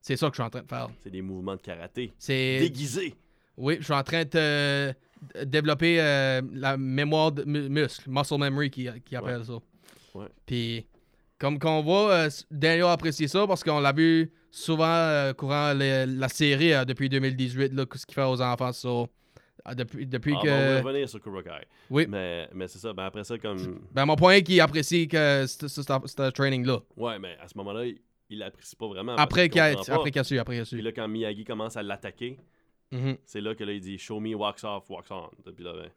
C'est 0.00 0.16
ça 0.16 0.28
que 0.28 0.32
je 0.36 0.40
suis 0.42 0.46
en 0.46 0.50
train 0.50 0.62
de 0.62 0.68
faire. 0.68 0.88
C'est 1.02 1.10
des 1.10 1.22
mouvements 1.22 1.56
de 1.56 1.60
karaté. 1.60 2.12
C'est, 2.18 2.58
Déguisés. 2.60 3.14
oui, 3.56 3.76
je 3.80 3.84
suis 3.84 3.92
en 3.92 4.02
train 4.02 4.22
de 4.24 4.30
euh, 4.34 4.92
développer 5.44 6.00
euh, 6.00 6.40
la 6.52 6.76
mémoire 6.78 7.32
de 7.32 7.44
mu- 7.44 7.68
muscle, 7.68 8.08
muscle 8.08 8.38
memory 8.38 8.70
qui, 8.70 8.88
qui 9.04 9.14
appelle 9.16 9.44
ça. 9.44 9.58
Ouais. 10.14 10.26
Puis, 10.46 10.86
comme 11.38 11.58
qu'on 11.58 11.82
voit, 11.82 12.10
euh, 12.12 12.30
Daniel 12.50 12.84
a 12.84 12.92
apprécié 12.92 13.28
ça 13.28 13.46
parce 13.46 13.62
qu'on 13.62 13.80
l'a 13.80 13.92
vu 13.92 14.32
souvent 14.50 14.86
euh, 14.86 15.32
courant 15.34 15.72
la 15.74 16.28
série 16.28 16.72
depuis 16.86 17.08
2018, 17.10 17.72
là, 17.74 17.84
ce 17.94 18.06
qu'il 18.06 18.14
fait 18.14 18.24
aux 18.24 18.40
enfants. 18.40 18.72
so, 18.72 19.06
euh, 19.68 19.74
depuis 19.74 20.06
depuis 20.06 20.34
Ah, 20.36 20.42
que. 20.42 20.48
bon, 20.48 20.54
on 20.54 20.74
va 20.74 20.80
revenir 20.82 21.08
sur 21.08 21.20
Cobra 21.20 21.42
Kai. 21.42 21.66
Oui. 21.90 22.06
Mais, 22.08 22.48
mais 22.52 22.68
c'est 22.68 22.78
ça. 22.78 22.92
Ben 22.92 23.04
après 23.04 23.24
ça, 23.24 23.38
comme. 23.38 23.80
Ben, 23.92 24.06
mon 24.06 24.16
point 24.16 24.34
est 24.34 24.42
qu'il 24.42 24.60
apprécie 24.60 25.08
que 25.08 25.46
ce- 25.46 26.30
training-là. 26.30 26.80
Ouais, 26.96 27.18
mais 27.18 27.36
à 27.40 27.48
ce 27.48 27.56
moment-là, 27.58 27.84
il, 27.86 28.38
l'apprécie 28.38 28.76
pas 28.76 28.88
vraiment. 28.88 29.16
Après 29.16 29.48
qu'il 29.48 29.60
a, 29.60 29.74
pas. 29.74 29.94
après 29.94 30.10
qu'il 30.10 30.20
a 30.20 30.24
su, 30.24 30.38
après 30.38 30.54
qu'il 30.54 30.60
a 30.62 30.64
Puis 30.64 30.76
su. 30.78 30.80
là, 30.82 30.92
quand 30.92 31.08
Miyagi 31.08 31.44
commence 31.44 31.76
à 31.76 31.82
l'attaquer, 31.82 32.38
Mhm. 32.92 33.16
c'est 33.24 33.40
là 33.40 33.54
que 33.54 33.62
là, 33.64 33.72
il 33.72 33.80
dit 33.80 33.98
Show 33.98 34.18
me, 34.20 34.34
wax 34.34 34.64
off, 34.64 34.88
wax 34.90 35.10
on. 35.10 35.30
Puis 35.54 35.64
là, 35.64 35.72
ben, 35.74 35.90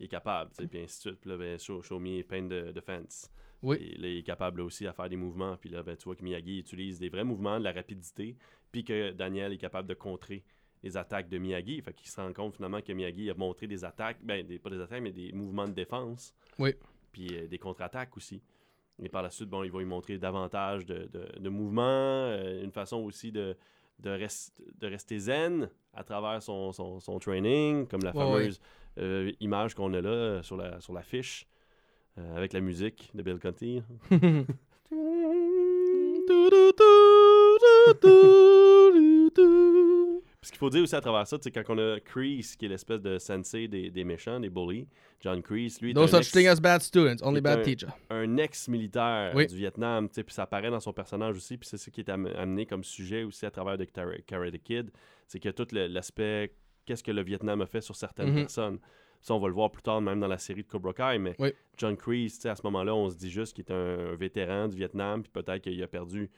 il 0.00 0.06
est 0.06 0.08
capable, 0.08 0.50
tu 0.50 0.62
sais, 0.62 0.68
puis 0.68 0.80
ainsi 0.80 0.96
de 0.96 1.00
suite. 1.10 1.20
Puis 1.20 1.30
là, 1.30 1.36
ben, 1.36 1.58
show, 1.58 1.80
show 1.82 1.98
me, 1.98 2.22
pain 2.22 2.42
de 2.42 2.72
defense. 2.72 3.30
Oui. 3.62 3.78
Là, 3.98 4.08
il 4.08 4.18
est 4.18 4.22
capable 4.22 4.60
aussi 4.60 4.86
à 4.86 4.92
faire 4.92 5.08
des 5.08 5.16
mouvements. 5.16 5.56
Puis 5.56 5.70
là, 5.70 5.82
ben, 5.82 5.96
tu 5.96 6.04
vois 6.04 6.16
que 6.16 6.22
Miyagi 6.22 6.58
utilise 6.58 6.98
des 6.98 7.08
vrais 7.08 7.24
mouvements, 7.24 7.58
de 7.58 7.64
la 7.64 7.72
rapidité. 7.72 8.36
Puis 8.72 8.84
que 8.84 9.12
Daniel 9.12 9.52
est 9.54 9.58
capable 9.58 9.88
de 9.88 9.94
contrer 9.94 10.42
les 10.84 10.96
attaques 10.96 11.28
de 11.28 11.38
Miyagi. 11.38 11.80
Fait 11.80 11.92
qu'il 11.92 12.08
se 12.08 12.20
rend 12.20 12.32
compte 12.32 12.54
finalement 12.54 12.80
que 12.80 12.92
Miyagi 12.92 13.28
a 13.30 13.34
montré 13.34 13.66
des 13.66 13.84
attaques, 13.84 14.18
ben, 14.22 14.46
des, 14.46 14.58
pas 14.60 14.70
des 14.70 14.80
attaques, 14.80 15.02
mais 15.02 15.10
des 15.12 15.32
mouvements 15.32 15.66
de 15.66 15.72
défense. 15.72 16.32
Oui. 16.60 16.74
Puis 17.10 17.28
euh, 17.32 17.48
des 17.48 17.58
contre-attaques 17.58 18.16
aussi. 18.16 18.40
Et 19.02 19.08
par 19.08 19.22
la 19.22 19.30
suite, 19.30 19.48
bon, 19.48 19.64
il 19.64 19.72
va 19.72 19.78
lui 19.80 19.86
montrer 19.86 20.18
davantage 20.18 20.86
de, 20.86 21.08
de- 21.12 21.40
de 21.40 21.48
mouvements, 21.48 21.82
euh, 21.82 22.62
une 22.62 22.70
façon 22.70 22.98
aussi 22.98 23.32
de, 23.32 23.56
de, 23.98 24.10
rest- 24.10 24.52
de 24.78 24.86
rester 24.86 25.18
zen 25.18 25.68
à 25.94 26.04
travers 26.04 26.40
son, 26.42 26.70
son, 26.72 27.00
son 27.00 27.18
training, 27.18 27.88
comme 27.88 28.02
la 28.04 28.14
Ouais, 28.14 28.22
fameuse 28.24 28.60
euh, 28.98 29.32
image 29.40 29.74
qu'on 29.74 29.92
a 29.94 30.00
là 30.00 30.10
euh, 30.10 30.42
sur 30.42 30.56
la, 30.56 30.80
sur 30.80 30.94
euh, 30.96 32.36
avec 32.36 32.52
la 32.52 32.60
musique 32.60 33.10
de 33.14 33.22
Bill 33.22 33.40
Conti. 33.40 33.82
Ce 40.44 40.50
qu'il 40.50 40.58
faut 40.58 40.70
dire 40.70 40.82
aussi 40.82 40.94
à 40.94 41.00
travers 41.00 41.26
ça, 41.26 41.38
c'est 41.40 41.50
quand 41.50 41.62
on 41.70 41.78
a 41.78 41.98
Kreese, 42.00 42.54
qui 42.56 42.66
est 42.66 42.68
l'espèce 42.68 43.00
de 43.00 43.18
sensei 43.18 43.66
des, 43.66 43.90
des 43.90 44.04
méchants, 44.04 44.38
des 44.38 44.50
bullies, 44.50 44.86
John 45.20 45.42
Kreese, 45.42 45.80
lui, 45.80 45.94
No 45.94 46.02
un 46.02 46.06
such 46.06 46.18
ex- 46.18 46.32
thing 46.32 46.46
as 46.48 46.60
bad 46.60 46.82
students, 46.82 47.22
only 47.22 47.40
bad 47.40 47.62
teacher. 47.62 47.86
un 48.10 48.36
ex-militaire 48.36 49.32
Oui. 49.34 49.46
du 49.46 49.56
Vietnam, 49.56 50.08
puis 50.08 50.22
ça 50.28 50.42
apparaît 50.44 50.70
dans 50.70 50.80
son 50.80 50.92
personnage 50.92 51.36
aussi, 51.36 51.56
puis 51.56 51.68
c'est 51.68 51.78
ça 51.78 51.90
qui 51.90 52.00
est 52.00 52.08
am- 52.10 52.26
amené 52.36 52.66
comme 52.66 52.84
sujet 52.84 53.24
aussi 53.24 53.46
à 53.46 53.50
travers 53.50 53.78
de 53.78 53.84
Kara- 53.84 54.20
Karate 54.26 54.58
Kid, 54.62 54.90
c'est 55.26 55.40
que 55.40 55.48
tout 55.48 55.66
l'aspect, 55.72 56.52
qu'est-ce 56.84 57.02
que 57.02 57.12
le 57.12 57.22
Vietnam 57.22 57.60
a 57.62 57.66
fait 57.66 57.80
sur 57.80 57.96
certaines 57.96 58.30
Mhm. 58.30 58.36
personnes. 58.40 58.78
Ça, 59.22 59.32
on 59.32 59.38
va 59.38 59.48
le 59.48 59.54
voir 59.54 59.70
plus 59.70 59.82
tard, 59.82 60.02
même 60.02 60.20
dans 60.20 60.28
la 60.28 60.36
série 60.36 60.62
de 60.64 60.68
Cobra 60.68 60.92
Kai, 60.92 61.18
mais 61.18 61.34
Oui. 61.38 61.52
John 61.78 61.96
sais, 62.28 62.48
à 62.50 62.56
ce 62.56 62.60
moment-là, 62.64 62.94
on 62.94 63.08
se 63.08 63.16
dit 63.16 63.30
juste 63.30 63.54
qu'il 63.56 63.64
est 63.66 63.72
un, 63.72 64.12
un 64.12 64.16
vétéran 64.16 64.68
du 64.68 64.76
Vietnam, 64.76 65.22
puis 65.22 65.32
peut-être 65.32 65.62
qu'il 65.62 65.82
a 65.82 65.86
perdu 65.86 66.30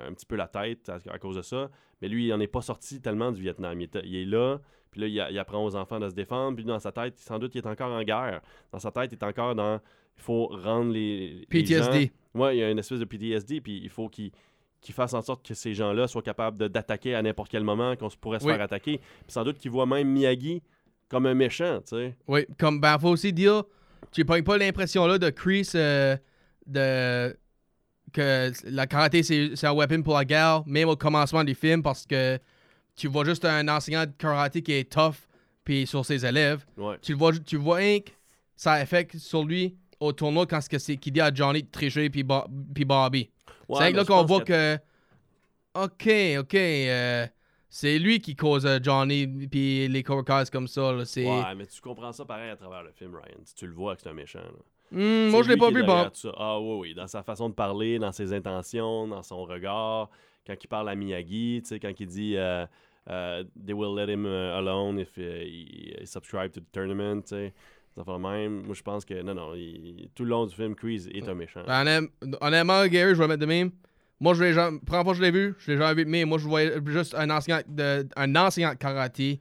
un 0.00 0.12
petit 0.12 0.26
peu 0.26 0.36
la 0.36 0.48
tête 0.48 0.88
à, 0.88 0.98
à 1.12 1.18
cause 1.18 1.36
de 1.36 1.42
ça, 1.42 1.70
mais 2.02 2.08
lui, 2.08 2.26
il 2.26 2.30
n'en 2.30 2.40
est 2.40 2.46
pas 2.46 2.62
sorti 2.62 3.00
tellement 3.00 3.32
du 3.32 3.40
Vietnam. 3.40 3.80
Il 3.80 3.84
est, 3.84 3.98
il 4.04 4.16
est 4.16 4.24
là, 4.24 4.58
puis 4.90 5.00
là, 5.00 5.06
il, 5.30 5.38
apprend 5.38 5.64
aux 5.64 5.74
enfants 5.76 5.98
de 6.00 6.08
se 6.08 6.14
défendre, 6.14 6.56
puis 6.56 6.64
dans 6.64 6.78
sa 6.78 6.92
tête, 6.92 7.18
sans 7.18 7.38
doute, 7.38 7.54
il 7.54 7.58
est 7.58 7.66
encore 7.66 7.92
en 7.92 8.02
guerre. 8.02 8.40
Dans 8.72 8.78
sa 8.78 8.90
tête, 8.90 9.10
il 9.12 9.18
est 9.18 9.24
encore 9.24 9.54
dans... 9.54 9.80
Il 10.16 10.22
faut 10.22 10.46
rendre 10.46 10.92
les, 10.92 11.46
les 11.50 11.64
gens- 11.66 11.84
PTSD. 11.86 12.12
Ouais, 12.34 12.56
il 12.56 12.60
y 12.60 12.62
a 12.62 12.70
une 12.70 12.78
espèce 12.78 13.00
de 13.00 13.04
PTSD, 13.04 13.60
puis 13.60 13.80
il 13.82 13.88
faut 13.88 14.08
qu'il 14.08 14.30
fasse 14.92 15.12
en 15.14 15.22
sorte 15.22 15.44
que 15.44 15.54
ces 15.54 15.74
gens-là 15.74 16.06
soient 16.06 16.22
capables 16.22 16.68
d'attaquer 16.68 17.14
à 17.16 17.22
n'importe 17.22 17.50
quel 17.50 17.64
moment, 17.64 17.96
qu'on 17.96 18.08
pourrait 18.20 18.38
se 18.38 18.44
Oui. 18.46 18.52
faire 18.52 18.62
attaquer. 18.62 18.98
Puis 18.98 19.08
sans 19.28 19.42
doute 19.42 19.58
qu'il 19.58 19.72
voit 19.72 19.86
même 19.86 20.08
Miyagi 20.08 20.62
comme 21.08 21.26
un 21.26 21.34
méchant, 21.34 21.80
tu 21.80 21.96
sais. 21.96 22.16
Oui, 22.28 22.46
comme 22.58 22.80
ben 22.80 22.96
faut 22.98 23.08
aussi 23.08 23.32
dire, 23.32 23.64
tu 24.12 24.24
n'as 24.24 24.42
pas 24.42 24.56
l'impression 24.58 25.06
là 25.06 25.18
de 25.18 25.30
Chris 25.30 25.68
euh, 25.74 26.16
de 26.66 27.36
que 28.14 28.50
la 28.64 28.86
karaté 28.86 29.22
c'est 29.22 29.64
un 29.66 29.74
weapon 29.74 30.02
pour 30.02 30.14
la 30.16 30.24
guerre, 30.24 30.62
même 30.66 30.88
au 30.88 30.96
commencement 30.96 31.44
du 31.44 31.54
film 31.54 31.82
parce 31.82 32.06
que 32.06 32.38
tu 32.96 33.08
vois 33.08 33.24
juste 33.24 33.44
un 33.44 33.66
enseignant 33.68 34.06
de 34.06 34.12
karaté 34.16 34.62
qui 34.62 34.72
est 34.72 34.90
tough 34.90 35.16
puis 35.64 35.86
sur 35.86 36.04
ses 36.06 36.24
élèves. 36.24 36.64
Ouais. 36.76 36.96
Tu 37.02 37.12
le 37.12 37.18
vois, 37.18 37.32
tu 37.32 37.56
vois 37.56 37.80
hein, 37.80 37.98
ça 38.56 38.74
a 38.74 38.82
effet 38.82 39.06
sur 39.18 39.44
lui 39.44 39.76
au 40.00 40.12
tournoi 40.12 40.46
quand 40.46 40.60
c'est 40.60 40.96
qu'il 40.96 41.12
dit 41.12 41.20
à 41.20 41.32
Johnny 41.34 41.62
de 41.62 41.70
tricher 41.70 42.08
puis, 42.08 42.22
Bo- 42.22 42.46
puis 42.74 42.84
Bobby. 42.84 43.30
Ouais, 43.68 43.78
c'est 43.78 43.92
là 43.92 44.04
qu'on 44.04 44.24
voit 44.24 44.42
que, 44.42 44.78
ok, 45.74 46.08
ok, 46.40 46.54
euh, 46.54 47.26
c'est 47.68 47.98
lui 47.98 48.20
qui 48.20 48.36
cause 48.36 48.66
euh, 48.66 48.78
Johnny 48.82 49.26
puis 49.48 49.88
les 49.88 50.02
Kai's 50.02 50.50
comme 50.50 50.68
ça. 50.68 50.92
là, 50.92 51.04
Ouais, 51.16 51.54
mais 51.56 51.66
tu 51.66 51.80
comprends 51.80 52.12
ça 52.12 52.24
pareil 52.24 52.50
à 52.50 52.56
travers 52.56 52.82
le 52.82 52.92
film, 52.92 53.14
Ryan. 53.14 53.40
Si 53.44 53.54
tu 53.54 53.66
le 53.66 53.72
vois 53.72 53.96
que 53.96 54.02
c'est 54.02 54.10
un 54.10 54.14
méchant. 54.14 54.38
là. 54.40 54.50
Hmm, 54.90 55.28
moi 55.30 55.42
je 55.42 55.48
l'ai 55.48 55.56
pas 55.56 55.70
vu, 55.70 55.84
ça. 55.86 56.32
Ah 56.36 56.60
oui, 56.60 56.76
oui, 56.80 56.94
dans 56.94 57.06
sa 57.06 57.22
façon 57.22 57.48
de 57.48 57.54
parler, 57.54 57.98
dans 57.98 58.12
ses 58.12 58.32
intentions, 58.32 59.08
dans 59.08 59.22
son 59.22 59.42
regard, 59.44 60.08
quand 60.46 60.54
il 60.62 60.68
parle 60.68 60.88
à 60.88 60.94
Miyagi, 60.94 61.62
quand 61.80 61.90
il 61.98 62.06
dit 62.06 62.36
euh, 62.36 62.64
euh, 63.10 63.44
they 63.66 63.74
will 63.74 63.94
let 63.96 64.12
him 64.12 64.24
uh, 64.24 64.56
alone 64.56 64.98
if 65.00 65.16
uh, 65.16 65.20
he, 65.42 65.94
he 66.00 66.06
subscribe 66.06 66.52
to 66.52 66.60
the 66.60 66.70
tournament, 66.72 67.24
affaires 67.96 68.18
de 68.18 68.22
même. 68.22 68.62
Moi, 68.66 68.74
je 68.74 68.82
pense 68.82 69.04
que, 69.04 69.20
non, 69.22 69.34
non, 69.34 69.54
il- 69.54 70.08
tout 70.14 70.24
le 70.24 70.30
long 70.30 70.46
du 70.46 70.54
film, 70.54 70.74
Chris 70.74 71.08
est 71.12 71.28
un 71.28 71.34
méchant. 71.34 71.62
Ben, 71.66 72.08
honnêtement, 72.40 72.86
Gary, 72.86 73.14
je 73.14 73.18
vais 73.20 73.28
mettre 73.28 73.40
de 73.40 73.46
même. 73.46 73.70
Moi, 74.20 74.34
je 74.34 74.44
l'ai 74.44 74.52
jamais. 74.52 74.78
Je 74.88 75.20
l'ai 75.22 75.30
vu, 75.30 75.54
je 75.58 75.72
l'ai 75.72 75.78
jamais 75.78 76.02
vu, 76.02 76.08
mais 76.10 76.24
moi, 76.24 76.38
je 76.38 76.46
voyais 76.46 76.72
juste 76.86 77.14
un 77.14 77.30
enseignant 77.30 77.60
de, 77.66 78.06
un 78.16 78.36
enseignant 78.36 78.70
de 78.72 78.78
karaté 78.78 79.40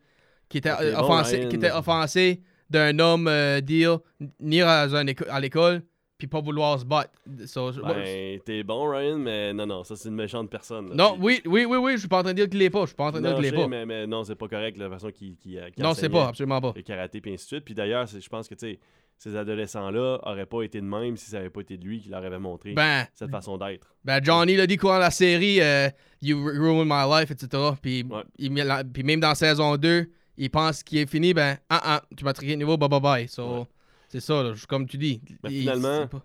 qui 0.49 0.57
était, 0.57 0.69
euh, 0.71 0.93
bon, 0.95 0.99
offensé, 1.01 1.37
Ryan. 1.37 1.49
qui 1.49 1.55
était 1.55 1.71
offensé 1.71 2.41
d'un 2.73 2.99
homme 2.99 3.27
euh, 3.27 3.61
deal, 3.61 3.97
ni 4.39 4.61
à, 4.61 4.81
à 5.29 5.39
l'école, 5.39 5.81
puis 6.17 6.27
pas 6.27 6.41
vouloir 6.41 6.79
se 6.79 6.85
battre. 6.85 7.11
So, 7.45 7.71
Ben, 7.83 8.39
t'es 8.45 8.63
bon, 8.63 8.89
Ryan, 8.89 9.17
mais 9.17 9.53
non, 9.53 9.65
non, 9.65 9.83
ça, 9.83 9.95
c'est 9.95 10.09
une 10.09 10.15
méchante 10.15 10.49
personne. 10.49 10.89
là. 10.89 10.95
non, 10.95 11.17
oui, 11.19 11.41
oui, 11.45 11.65
oui, 11.65 11.77
oui, 11.77 11.93
je 11.93 11.99
suis 11.99 12.07
pas 12.07 12.19
en 12.19 12.23
train 12.23 12.31
de 12.33 12.37
dire 12.37 12.49
qu'il 12.49 12.59
l'est 12.59 12.69
pas. 12.69 12.81
Je 12.81 12.87
suis 12.87 12.95
pas 12.95 13.05
en 13.05 13.11
train 13.11 13.19
de 13.21 13.25
dire 13.25 13.35
Non, 13.35 13.41
qu'il 13.41 13.51
l'est 13.51 13.55
pas. 13.57 13.67
mais, 13.67 13.85
mais 13.85 14.07
non, 14.07 14.23
c'est 14.23 14.35
pas 14.35 14.47
correct 14.47 14.77
la 14.77 14.89
façon 14.89 15.09
qu'il 15.11 15.35
euh, 15.57 15.69
qu'il 15.69 15.83
Non, 15.83 15.93
c'est 15.93 16.09
pas, 16.09 16.27
absolument 16.27 16.61
pas. 16.61 16.73
Le 16.75 16.81
karaté, 16.81 17.21
puis 17.21 17.33
ainsi 17.33 17.45
de 17.45 17.47
suite. 17.47 17.65
Puis 17.65 17.73
d'ailleurs, 17.73 18.05
je 18.07 18.29
pense 18.29 18.47
que, 18.47 18.55
tu 18.55 18.67
sais, 18.73 18.79
ces 19.17 19.35
adolescents-là 19.35 20.19
auraient 20.23 20.45
pas 20.47 20.63
été 20.63 20.81
de 20.81 20.85
même 20.85 21.17
si 21.17 21.29
ça 21.29 21.37
avait 21.37 21.49
pas 21.49 21.61
été 21.61 21.77
de 21.77 21.85
lui 21.85 21.99
qui 22.01 22.09
leur 22.09 22.23
avait 22.23 22.39
montré 22.39 22.73
Ben, 22.73 23.05
cette 23.13 23.29
façon 23.29 23.57
d'être. 23.57 23.93
Ben, 24.03 24.21
Johnny 24.23 24.55
l'a 24.55 24.65
dit 24.67 24.75
courant 24.77 24.97
la 24.97 25.11
série, 25.11 25.61
euh, 25.61 25.87
You 26.21 26.41
ruined 26.43 26.87
my 26.87 27.03
life, 27.09 27.31
etc. 27.31 27.47
Puis, 27.81 28.03
Ouais. 28.09 28.23
il 28.39 28.51
puis 28.93 29.03
même 29.03 29.19
dans 29.19 29.35
saison 29.35 29.75
2, 29.77 30.07
il 30.37 30.49
pense 30.49 30.83
qu'il 30.83 30.99
est 30.99 31.09
fini, 31.09 31.33
ben, 31.33 31.57
ah 31.69 31.81
ah, 31.83 32.01
tu 32.15 32.23
m'as 32.23 32.33
trié 32.33 32.55
de 32.55 32.61
nouveau, 32.61 32.77
bye 32.77 32.89
bye 32.89 32.99
bye. 33.01 33.27
So, 33.27 33.43
Ouais. 33.59 33.67
c'est 34.09 34.19
ça, 34.19 34.43
là, 34.43 34.53
comme 34.67 34.87
tu 34.87 34.97
dis. 34.97 35.21
Ben, 35.41 35.49
Il- 35.51 35.61
finalement, 35.61 36.07
pas- 36.07 36.23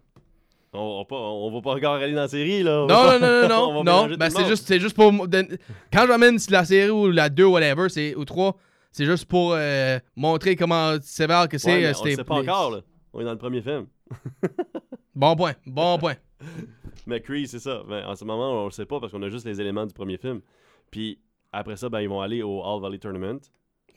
On, 0.75 1.07
on, 1.11 1.51
va 1.51 1.61
pas 1.63 1.77
encore 1.77 1.95
aller 1.95 2.13
dans 2.13 2.21
la 2.21 2.29
série, 2.29 2.63
là. 2.63 2.83
On 2.83 2.87
Non, 2.87 3.19
non, 3.19 3.49
non, 3.49 3.57
on 3.71 3.73
non, 3.73 3.85
non, 3.85 4.09
non. 4.09 4.17
Ben, 4.17 4.29
c'est 4.31 4.79
juste, 4.79 4.95
pour. 4.95 5.13
Quand 5.93 6.07
j'amène 6.07 6.39
la 6.51 6.65
série 6.67 6.91
ou 6.91 7.11
la 7.11 7.31
2, 7.31 7.45
whatever, 7.47 7.89
c'est, 7.89 8.15
ou 8.17 8.25
3, 8.27 8.55
c'est 8.93 9.07
juste 9.07 9.25
pour 9.25 9.53
euh, 9.55 9.99
montrer 10.15 10.57
comment 10.57 10.97
sévère 11.01 11.49
que 11.49 11.57
c'est. 11.57 11.73
Ouais, 11.73 11.87
euh, 11.87 11.93
on 11.99 12.05
le 12.05 12.15
sait 12.17 12.25
pas 12.25 12.35
encore, 12.35 12.71
là. 12.71 12.81
On 13.15 13.21
est 13.21 13.25
dans 13.25 13.33
le 13.33 13.39
premier 13.39 13.63
film. 13.63 13.87
Bon 15.15 15.35
point, 15.35 15.55
bon 15.67 15.99
point. 15.99 16.15
Mais 17.07 17.21
Creed, 17.21 17.49
c'est 17.49 17.59
ça. 17.59 17.83
Mais 17.89 18.05
en 18.05 18.15
ce 18.15 18.25
moment, 18.25 18.63
on 18.63 18.65
le 18.67 18.71
sait 18.71 18.87
pas 18.87 19.01
parce 19.01 19.11
qu'on 19.11 19.23
a 19.23 19.29
juste 19.31 19.45
les 19.47 19.61
éléments 19.61 19.85
du 19.85 19.93
premier 19.93 20.17
film. 20.17 20.41
Puis 20.93 21.19
après 21.53 21.77
ça, 21.77 21.89
ben, 21.89 22.01
ils 22.03 22.09
vont 22.09 22.21
aller 22.21 22.41
au 22.43 22.63
All 22.65 22.81
Valley 22.81 22.99
Tournament. 22.99 23.41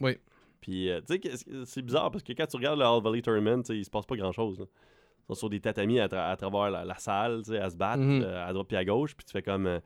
Oui. 0.01 0.17
Puis, 0.59 0.89
euh, 0.89 0.99
tu 1.01 1.13
sais, 1.13 1.19
que- 1.19 1.65
c'est 1.65 1.81
bizarre 1.81 2.11
parce 2.11 2.23
que 2.23 2.33
quand 2.33 2.45
tu 2.45 2.57
regardes 2.57 2.77
le 2.79 2.85
All 2.85 3.01
Valley 3.01 3.21
Tournament, 3.21 3.63
il 3.69 3.83
se 3.85 3.89
passe 3.89 4.05
pas 4.05 4.15
grand 4.15 4.31
chose. 4.31 4.57
Ils 4.59 5.27
sont 5.27 5.33
sur 5.35 5.49
des 5.49 5.59
tatamis 5.59 5.99
à, 5.99 6.07
tra- 6.07 6.29
à 6.31 6.35
travers 6.35 6.69
la, 6.69 6.85
la 6.85 6.95
salle, 6.99 7.41
tu 7.43 7.51
sais, 7.51 7.59
à 7.59 7.69
se 7.69 7.75
battre 7.77 8.01
Mhm. 8.03 8.21
euh, 8.23 8.45
à 8.47 8.53
droite 8.53 8.67
puis 8.67 8.77
à 8.77 8.85
gauche. 8.85 9.15
Puis 9.15 9.25
tu 9.25 9.31
fais 9.31 9.41
comme. 9.41 9.65
euh, 9.67 9.79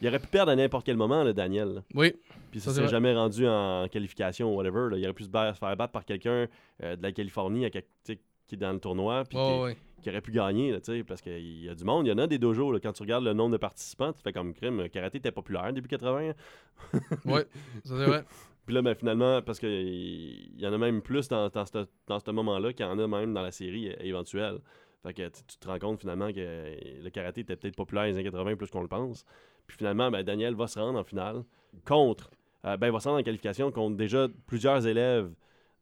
il 0.00 0.08
aurait 0.08 0.18
pu 0.18 0.26
perdre 0.26 0.50
à 0.52 0.56
n'importe 0.56 0.84
quel 0.86 0.96
moment, 0.96 1.22
là, 1.24 1.32
Daniel. 1.32 1.68
là. 1.74 1.80
Oui, 1.94 2.12
Puis 2.50 2.60
Ça, 2.60 2.72
ça 2.72 2.80
vrai. 2.82 2.90
jamais 2.90 3.14
rendu 3.14 3.46
en 3.46 3.86
qualification 3.90 4.52
ou 4.52 4.56
whatever. 4.56 4.88
là. 4.90 4.98
Il 4.98 5.04
aurait 5.04 5.12
pu 5.14 5.24
se, 5.24 5.28
se 5.28 5.58
faire 5.58 5.76
battre 5.76 5.92
par 5.92 6.04
quelqu'un 6.04 6.46
de 6.80 7.02
la 7.02 7.12
Californie 7.12 7.64
à 7.64 7.70
quel- 7.70 7.82
tu 7.82 7.88
sais, 8.14 8.18
qui 8.46 8.54
est 8.56 8.58
dans 8.58 8.72
le 8.72 8.80
tournoi. 8.80 9.24
Puis 9.24 9.36
qui- 9.38 9.42
ouais, 9.42 9.62
ouais. 9.62 9.76
qui 10.02 10.10
aurait 10.10 10.20
pu 10.20 10.32
gagner, 10.32 10.70
là, 10.72 10.80
tu 10.80 10.92
sais, 10.92 11.04
parce 11.04 11.22
qu'il 11.22 11.64
y 11.64 11.68
a 11.68 11.74
du 11.74 11.84
monde, 11.84 12.06
il 12.06 12.10
y 12.10 12.12
en 12.12 12.18
a 12.18 12.26
des 12.26 12.38
dojos, 12.38 12.78
quand 12.82 12.92
tu 12.92 13.02
regardes 13.02 13.24
le 13.24 13.32
nombre 13.32 13.52
de 13.52 13.56
participants, 13.56 14.12
tu 14.12 14.20
fais 14.22 14.32
comme 14.34 14.52
crime, 14.52 14.88
karaté 14.90 15.16
était 15.18 15.32
populaire 15.32 15.72
début 15.72 15.88
80, 15.88 16.30
hein. 16.30 16.98
ouais, 17.24 17.46
ça 17.84 17.96
c'est 17.98 18.04
vrai. 18.04 18.24
Puis 18.66 18.74
là, 18.74 18.82
ben, 18.82 18.94
finalement, 18.94 19.42
parce 19.42 19.58
qu'il 19.58 19.70
il 19.70 20.60
y 20.60 20.66
en 20.66 20.72
a 20.72 20.78
même 20.78 21.02
plus 21.02 21.28
dans, 21.28 21.48
dans 21.48 21.66
ce 21.66 21.86
dans 22.06 22.18
ce 22.18 22.30
moment-là 22.30 22.72
qu'il 22.72 22.86
y 22.86 22.88
en 22.88 22.98
a 22.98 23.06
même 23.06 23.34
dans 23.34 23.42
la 23.42 23.50
série 23.50 23.90
euh, 23.90 23.96
éventuelle. 24.00 24.58
Fait 25.02 25.12
que 25.12 25.28
tu, 25.28 25.58
te 25.58 25.68
rends 25.68 25.78
compte 25.78 26.00
finalement 26.00 26.28
que 26.32 26.38
euh, 26.38 26.74
le 27.02 27.10
karaté 27.10 27.42
était 27.42 27.56
peut-être 27.56 27.76
populaire 27.76 28.04
dans 28.04 28.08
les 28.08 28.14
années 28.14 28.24
80 28.24 28.56
plus 28.56 28.70
qu'on 28.70 28.80
le 28.80 28.88
pense. 28.88 29.26
Puis 29.66 29.76
finalement, 29.76 30.10
ben, 30.10 30.22
Daniel 30.22 30.54
va 30.54 30.66
se 30.66 30.78
rendre 30.78 30.98
en 30.98 31.04
finale 31.04 31.44
contre, 31.84 32.30
euh, 32.64 32.78
ben, 32.78 32.86
il 32.86 32.92
va 32.92 33.00
se 33.00 33.08
rendre 33.08 33.20
en 33.20 33.22
qualification 33.22 33.70
contre 33.70 33.96
déjà 33.96 34.28
plusieurs 34.46 34.86
élèves 34.86 35.30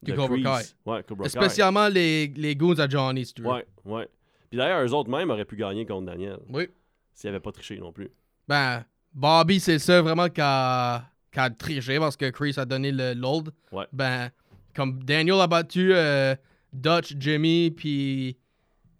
Du 0.01 0.11
de 0.11 0.17
Cobra. 0.17 0.61
Kai. 0.61 0.67
Ouais, 0.85 1.03
Cobra 1.03 1.23
Kai. 1.23 1.29
Spécialement 1.29 1.87
les, 1.87 2.27
les 2.35 2.55
goons 2.55 2.77
à 2.79 2.89
Johnny, 2.89 3.25
si 3.25 3.33
tu 3.33 3.43
veux. 3.43 3.49
Ouais, 3.49 3.65
ouais. 3.85 4.09
Puis 4.49 4.57
d'ailleurs, 4.57 4.85
eux 4.85 4.93
autres 4.93 5.09
même 5.09 5.29
auraient 5.29 5.45
pu 5.45 5.55
gagner 5.55 5.85
contre 5.85 6.07
Daniel. 6.07 6.39
Oui. 6.49 6.67
S'ils 7.13 7.29
n'avaient 7.29 7.39
pas 7.39 7.53
triché 7.53 7.77
non 7.77 7.93
plus. 7.93 8.11
Ben, 8.45 8.83
Bobby, 9.13 9.61
c'est 9.61 9.79
seul 9.79 10.03
vraiment 10.03 10.27
qui 10.27 10.41
a, 10.41 11.05
qui 11.33 11.39
a 11.39 11.49
triché 11.49 11.99
parce 11.99 12.15
que 12.15 12.29
Chris 12.29 12.53
a 12.57 12.65
donné 12.65 12.91
le 12.91 13.13
load. 13.13 13.49
Ouais. 13.71 13.85
Ben, 13.91 14.29
comme 14.75 15.03
Daniel 15.03 15.41
a 15.41 15.47
battu 15.47 15.91
euh, 15.93 16.35
Dutch, 16.71 17.13
Jimmy, 17.19 17.71
puis 17.71 18.37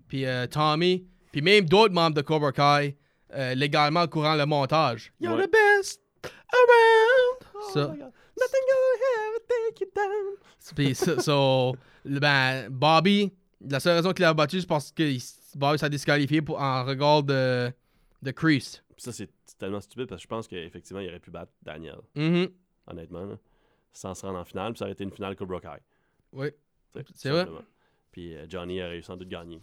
puis 0.07 0.25
euh, 0.25 0.45
Tommy, 0.47 1.05
puis 1.31 1.41
même 1.41 1.65
d'autres 1.65 1.93
membres 1.93 2.15
de 2.15 2.21
Cobra 2.21 2.51
Kai 2.51 2.95
euh, 3.33 3.55
légalement 3.55 4.05
courant 4.07 4.35
le 4.35 4.45
montage. 4.45 5.11
You're 5.19 5.35
Ouais. 5.35 5.47
the 5.47 5.51
best 5.51 6.01
around. 6.53 7.73
Ça. 7.73 7.87
Nothing 8.35 8.63
gonna 8.69 9.27
ever 9.27 9.39
take 9.47 9.81
you 9.83 9.87
down. 9.95 10.35
Puis 10.75 10.95
ça, 10.95 11.19
so, 11.21 11.75
ben, 12.05 12.67
Bobby, 12.69 13.31
la 13.61 13.79
seule 13.79 13.95
raison 13.97 14.11
qu'il 14.13 14.25
a 14.25 14.33
battu, 14.33 14.59
c'est 14.59 14.67
parce 14.67 14.91
que 14.91 15.03
Bobby 15.55 15.77
s'est 15.79 15.89
disqualifié 15.89 16.41
pour, 16.41 16.59
en 16.61 16.83
regard 16.83 17.23
de, 17.23 17.71
de 18.21 18.31
Chris. 18.31 18.79
Puis 18.95 19.03
ça, 19.03 19.11
c'est 19.11 19.29
c'est 19.53 19.59
tellement 19.59 19.81
stupide 19.81 20.07
parce 20.07 20.19
que 20.19 20.23
je 20.23 20.27
pense 20.27 20.47
qu'effectivement, 20.47 20.99
il 21.01 21.07
aurait 21.09 21.19
pu 21.19 21.29
battre 21.31 21.51
Daniel, 21.61 21.99
Mhm. 22.15 22.47
honnêtement, 22.87 23.25
là, 23.25 23.35
sans 23.93 24.15
se 24.15 24.25
rendre 24.25 24.39
en 24.39 24.45
finale. 24.45 24.73
Puis 24.73 24.79
ça 24.79 24.85
aurait 24.85 24.93
été 24.93 25.03
une 25.03 25.11
finale 25.11 25.35
Cobra 25.35 25.59
Kai. 25.61 25.79
Oui. 26.31 26.47
C'est 27.13 27.29
vrai. 27.29 27.47
Puis 28.11 28.35
euh, 28.35 28.45
Johnny 28.49 28.81
aurait 28.83 29.01
sans 29.03 29.15
doute 29.17 29.29
gagné. 29.29 29.59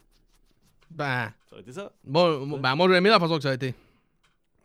Ben, 0.90 1.32
Ça 1.48 1.52
aurait 1.54 1.62
été 1.62 1.72
ça. 1.72 1.92
bon, 2.04 2.58
ben, 2.58 2.74
moi, 2.76 2.88
j'ai 2.88 2.94
aimé 2.96 3.10
la 3.10 3.20
façon 3.20 3.36
que 3.36 3.42
ça 3.42 3.50
a 3.50 3.54
été. 3.54 3.74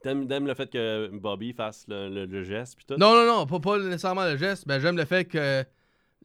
T'aimes 0.01 0.27
t'aimes 0.27 0.45
le 0.47 0.53
fait 0.53 0.69
que 0.69 1.09
Bobby 1.13 1.53
fasse 1.53 1.87
le, 1.87 2.09
le- 2.09 2.25
le 2.25 2.43
geste 2.43 2.75
puis 2.75 2.85
tout? 2.85 2.95
Non, 2.97 3.13
non, 3.15 3.25
non, 3.25 3.45
pas, 3.47 3.59
pas 3.59 3.79
nécessairement 3.79 4.25
le 4.25 4.37
geste. 4.37 4.67
Ben, 4.67 4.79
j'aime 4.79 4.97
le 4.97 5.05
fait 5.05 5.25
que 5.25 5.63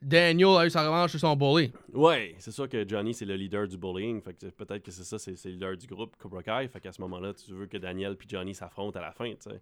Daniel 0.03 0.57
a 0.57 0.67
eu 0.67 0.71
sa 0.71 0.83
revanche 0.89 1.11
sur 1.11 1.21
son 1.21 1.37
bully. 1.37 1.73
Ouais, 1.93 2.35
c'est 2.39 2.51
sûr 2.53 2.69
que 2.69 2.89
Johnny, 2.89 3.13
c'est 3.13 3.25
le 3.27 3.35
leader 3.37 3.69
du 3.69 3.77
bullying. 3.77 4.21
Fait 4.23 4.33
que 4.35 4.47
peut-être 4.47 4.83
que 4.83 4.91
c'est 4.91 5.05
ça, 5.05 5.19
c'est 5.19 5.33
le 5.45 5.51
leader 5.53 5.77
du 5.77 5.87
groupe 5.87 6.17
Cobra 6.17 6.43
Kai. 6.43 6.69
Fait 6.69 6.81
qu'à 6.81 6.93
ce 6.93 7.01
moment-là, 7.03 7.35
tu 7.35 7.53
veux 7.53 7.67
que 7.67 7.77
Daniel 7.77 8.17
puis 8.17 8.27
Johnny 8.31 8.55
s'affrontent 8.55 8.99
à 8.99 9.03
la 9.03 9.13
fin, 9.13 9.31
tu 9.31 9.51
sais. 9.51 9.61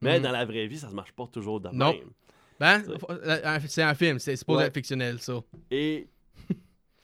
Mais 0.00 0.18
Mhm. 0.18 0.24
dans 0.24 0.32
la 0.32 0.44
vraie 0.44 0.66
vie, 0.66 0.78
ça 0.78 0.88
se 0.90 0.94
marche 0.94 1.12
pas 1.12 1.26
toujours 1.26 1.60
de 1.60 1.68
Non. 1.68 1.92
même. 1.92 2.10
Ben, 2.58 2.82
faut- 2.98 3.10
euh, 3.10 3.58
c'est 3.68 3.82
un 3.82 3.94
film, 3.94 4.18
c'est 4.18 4.36
Ouais. 4.48 4.64
être 4.64 4.74
fictionnel, 4.74 5.18
ça. 5.20 5.40
Et 5.70 6.08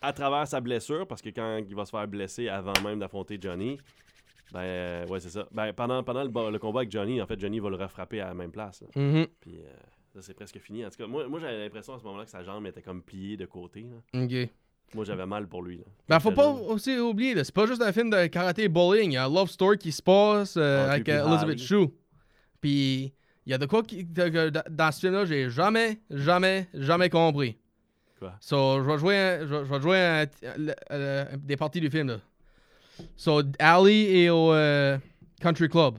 à 0.01 0.13
travers 0.13 0.47
sa 0.49 0.61
blessure, 0.61 1.07
parce 1.07 1.23
que 1.23 1.29
quand 1.29 1.59
il 1.69 1.75
va 1.77 1.85
se 1.85 1.91
faire 1.91 2.09
blesser 2.09 2.49
avant 2.49 2.73
même 2.83 2.99
d'affronter 2.99 3.39
Johnny, 3.41 3.79
ben 4.53 4.61
euh, 4.61 5.07
ouais, 5.07 5.21
c'est 5.21 5.31
ça. 5.31 5.47
Ben 5.53 5.73
pendant, 5.73 6.03
pendant 6.03 6.25
le, 6.25 6.59
combat 6.59 6.81
avec 6.81 6.91
Johnny, 6.91 7.23
en 7.23 7.27
fait, 7.27 7.39
Johnny 7.39 7.61
va 7.61 7.71
le 7.71 7.77
refrapper 7.77 8.21
à 8.21 8.27
la 8.27 8.35
même 8.35 8.51
place. 8.51 8.83
Puis 8.93 9.61
euh, 9.61 9.73
ça, 10.15 10.21
c'est 10.23 10.35
presque 10.35 10.59
fini. 10.59 10.85
En 10.85 10.91
tout 10.91 10.97
cas, 10.97 11.07
moi, 11.07 11.27
moi 11.29 11.39
j'avais 11.41 11.59
l'impression 11.65 11.95
à 11.95 11.99
ce 11.99 12.05
moment-là 12.05 12.25
que 12.25 12.31
sa 12.31 12.43
jambe 12.43 12.67
était 12.67 12.83
comme 12.83 13.03
pliée 13.03 13.37
de 13.37 13.47
côté. 13.47 13.87
là. 14.13 14.23
Ok. 14.25 14.51
Moi, 14.95 15.05
j'avais 15.07 15.25
mal 15.25 15.47
pour 15.49 15.63
lui. 15.63 15.79
Là. 15.79 15.85
Ben, 16.09 16.21
faut 16.21 16.33
pas 16.33 16.55
jeune. 16.55 16.67
aussi 16.67 16.99
oublier, 16.99 17.43
c'est 17.45 17.55
pas 17.55 17.65
juste 17.67 17.81
un 17.81 17.93
film 17.93 18.11
de 18.11 18.27
karaté 18.27 18.65
et 18.65 18.69
bowling. 18.69 19.13
Il 19.13 19.15
y 19.15 19.17
a 19.17 19.25
un 19.25 19.33
love 19.33 19.49
story 19.49 19.79
qui 19.79 19.91
se 19.91 20.03
passe 20.03 20.55
euh, 20.59 20.83
Entre 20.83 20.91
avec 20.93 21.09
euh, 21.09 21.27
Elizabeth. 21.27 21.59
Shue. 21.61 21.89
Puis, 22.61 23.13
il 23.47 23.51
y 23.51 23.55
a 23.55 23.59
de 23.59 23.65
quoi 23.67 23.83
qui, 23.83 24.05
de- 24.05 24.51
dans- 24.51 24.63
dans 24.71 24.93
ce 24.93 25.01
film-là, 25.01 25.25
j'ai 25.25 25.49
jamais, 25.49 25.99
jamais, 26.11 26.69
jamais 26.75 27.09
compris. 27.09 27.57
Quoi? 28.19 28.35
So, 28.41 28.83
je 28.83 28.87
vais 28.91 28.99
jouer, 28.99 29.17
un- 29.17 29.41
je 29.47 29.55
vais- 29.55 29.65
je 29.65 29.71
vais 29.73 29.81
jouer 29.81 30.27
un- 30.91 31.37
des 31.39 31.57
parties 31.57 31.81
du 31.81 31.91
film. 31.91 32.09
Là. 32.09 32.19
So, 33.17 33.41
Ali 33.59 34.25
est 34.25 34.29
au 34.29 34.53
euh, 34.53 34.99
Country 35.41 35.69
Club. 35.71 35.97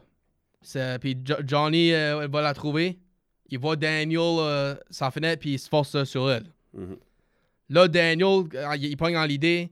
Puis 1.01 1.17
Jo- 1.25 1.35
Johnny 1.45 1.91
va 1.91 2.41
la 2.41 2.53
trouver. 2.53 2.99
Il 3.49 3.59
voit 3.59 3.75
Daniel 3.75 4.19
euh, 4.19 4.75
sa 4.89 5.11
fenêtre, 5.11 5.41
puis 5.41 5.53
il 5.53 5.59
se 5.59 5.69
force 5.69 5.93
euh, 5.95 6.05
sur 6.05 6.31
elle. 6.31 6.45
Mhm. 6.73 6.97
Là, 7.69 7.87
Daniel, 7.87 8.45
euh, 8.55 8.75
il, 8.75 8.85
il 8.85 8.95
dans 8.95 9.25
l'idée, 9.25 9.71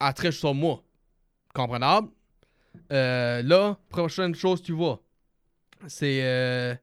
elle 0.00 0.14
triche 0.14 0.38
sur 0.38 0.54
moi. 0.54 0.82
Comprenable? 1.54 2.08
Euh, 2.92 3.42
là, 3.42 3.78
prochaine 3.88 4.34
chose 4.34 4.62
tu 4.62 4.72
vois, 4.72 5.00
c'est 5.86 6.20
euh, 6.22 6.74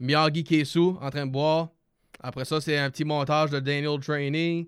Miyagi 0.00 0.44
qui 0.44 0.60
est 0.60 0.64
sous, 0.64 0.98
en 1.00 1.10
train 1.10 1.26
de 1.26 1.30
boire. 1.30 1.68
Après 2.20 2.44
ça, 2.44 2.60
c'est 2.60 2.78
un 2.78 2.90
petit 2.90 3.04
montage 3.04 3.50
de 3.50 3.60
Daniel 3.60 4.00
training. 4.00 4.66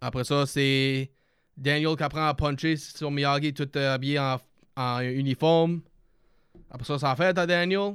Après 0.00 0.24
ça, 0.24 0.44
c'est 0.46 1.10
Daniel 1.56 1.96
qui 1.96 2.02
apprend 2.02 2.26
à 2.26 2.34
puncher 2.34 2.76
sur 2.76 3.10
Miyagi 3.10 3.54
tout 3.54 3.68
habillé 3.78 4.18
en, 4.18 4.40
en 4.76 5.00
uniforme. 5.00 5.82
Après 6.70 6.84
ça, 6.84 6.98
ça 6.98 7.14
fait 7.14 7.38
à 7.38 7.46
Daniel? 7.46 7.94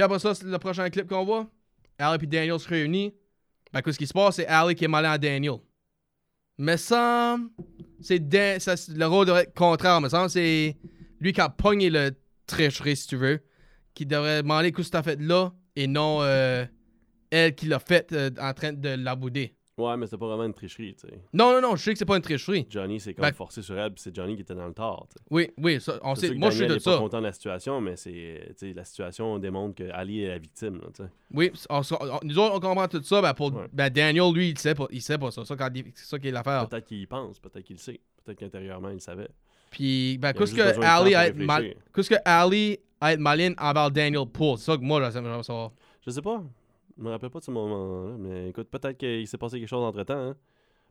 Après 0.00 0.18
ça, 0.18 0.32
le 0.44 0.58
prochain 0.58 0.88
clip 0.90 1.08
qu'on 1.08 1.24
voit. 1.24 1.50
Ali 1.98 2.24
et 2.24 2.26
Daniel 2.26 2.58
se 2.58 2.68
réunissent. 2.68 3.12
Ben, 3.72 3.82
qu'est-ce 3.82 3.98
qui 3.98 4.06
se 4.06 4.12
passe? 4.12 4.36
C'est 4.36 4.46
Ali 4.46 4.74
qui 4.74 4.84
est 4.84 4.88
malin 4.88 5.12
à 5.12 5.18
Daniel. 5.18 5.58
Mais 6.58 6.76
ça, 6.76 7.38
c'est 8.00 8.18
le 8.18 9.04
rôle 9.06 9.26
devrait 9.26 9.42
être 9.42 9.54
contraire. 9.54 10.00
Mais 10.00 10.08
ça, 10.08 10.28
c'est 10.28 10.76
lui 11.20 11.32
qui 11.32 11.40
a 11.40 11.48
pogné 11.48 11.90
le 11.90 12.12
tricherie, 12.46 12.96
si 12.96 13.06
tu 13.06 13.16
veux, 13.16 13.40
qui 13.94 14.06
devrait 14.06 14.42
demander 14.42 14.72
qu'est-ce 14.72 14.88
que 14.88 14.92
t'as 14.92 15.02
fait 15.02 15.20
là 15.20 15.52
et 15.76 15.86
non 15.86 16.18
euh, 16.22 16.66
elle 17.30 17.54
qui 17.54 17.66
l'a 17.66 17.78
fait 17.78 18.12
euh, 18.12 18.30
en 18.40 18.52
train 18.52 18.72
de 18.72 18.88
la 18.88 19.14
bouder. 19.14 19.54
Ouais, 19.80 19.96
mais 19.96 20.06
c'était 20.06 20.18
pas 20.18 20.26
vraiment 20.28 20.44
une 20.44 20.52
tricherie, 20.54 20.94
tu 20.94 21.08
sais. 21.08 21.14
Non, 21.32 21.52
non, 21.52 21.60
non, 21.60 21.76
je 21.76 21.82
sais 21.82 21.92
que 21.92 21.98
c'est 21.98 22.04
pas 22.04 22.16
une 22.16 22.22
tricherie. 22.22 22.66
Johnny, 22.68 23.00
c'est 23.00 23.14
comme 23.14 23.22
Ben- 23.26 23.32
forcé 23.32 23.62
sur 23.62 23.78
elle, 23.78 23.92
puis 23.92 24.02
c'est 24.02 24.14
Johnny 24.14 24.36
qui 24.36 24.42
était 24.42 24.54
dans 24.54 24.66
le 24.66 24.74
tort. 24.74 25.06
Oui, 25.30 25.50
oui, 25.58 25.80
ça, 25.80 25.98
on 26.02 26.14
C'est 26.14 26.20
sait. 26.22 26.26
sûr 26.28 26.34
que 26.34 26.40
Moi, 26.40 26.50
je 26.50 26.56
suis 26.56 26.66
de 26.66 26.78
pas 26.78 26.98
content 26.98 27.18
de 27.18 27.26
la 27.26 27.32
situation, 27.32 27.80
mais 27.80 27.96
c'est, 27.96 28.54
la 28.74 28.84
situation 28.84 29.38
démontre 29.38 29.76
que 29.76 29.90
Ali 29.90 30.22
est 30.22 30.28
la 30.28 30.38
victime, 30.38 30.80
là. 30.80 31.06
Oui, 31.32 31.50
on 31.68 31.80
nous 32.24 32.38
autres, 32.38 32.54
on 32.56 32.60
comprend 32.60 32.88
tout 32.88 33.02
ça. 33.02 33.22
Ben, 33.22 33.34
pour 33.34 33.54
Ouais. 33.54 33.66
ben, 33.72 33.88
Daniel, 33.90 34.32
lui, 34.32 34.50
il 34.50 34.58
sait 34.58 34.74
pas, 34.74 34.86
il 34.90 35.00
sait 35.02 35.18
pas 35.18 35.30
ça. 35.30 35.44
ça 35.44 35.54
C'est 35.56 36.04
ça 36.04 36.18
qui 36.18 36.28
est 36.28 36.32
l'affaire. 36.32 36.68
Peut-être 36.68 36.86
qu'il 36.86 37.00
y 37.00 37.06
pense, 37.06 37.38
peut-être 37.38 37.64
qu'il 37.64 37.76
le 37.76 37.80
sait. 37.80 38.00
Peut-être 38.24 38.38
qu'intérieurement, 38.38 38.88
il 38.90 38.94
le 38.94 38.98
savait. 39.00 39.28
Puis, 39.70 40.18
ben, 40.18 40.32
qu'est-ce 40.32 40.54
que 40.54 40.84
Ali 40.84 41.14
a 41.14 41.28
être 41.28 41.36
mal. 41.36 41.74
Qu'est-ce 41.94 42.10
que 42.10 42.16
Ali 42.24 42.78
a 43.00 43.12
être 43.12 43.20
malin 43.20 43.52
envers 43.58 43.90
Daniel 43.90 44.26
pour? 44.26 44.58
C'est 44.58 44.66
ça 44.66 44.76
que 44.76 44.82
moi, 44.82 45.08
j'aimerais 45.10 45.42
savoir. 45.42 45.72
Je 46.04 46.10
sais 46.10 46.22
pas. 46.22 46.42
Je 47.00 47.04
me 47.04 47.10
rappelle 47.10 47.30
pas 47.30 47.38
de 47.38 47.44
ce 47.44 47.50
moment-là, 47.50 48.14
mais 48.18 48.50
écoute, 48.50 48.68
peut-être 48.68 48.98
qu'il 48.98 49.26
s'est 49.26 49.38
passé 49.38 49.58
quelque 49.58 49.68
chose 49.68 49.82
entre-temps, 49.82 50.18
hein. 50.30 50.36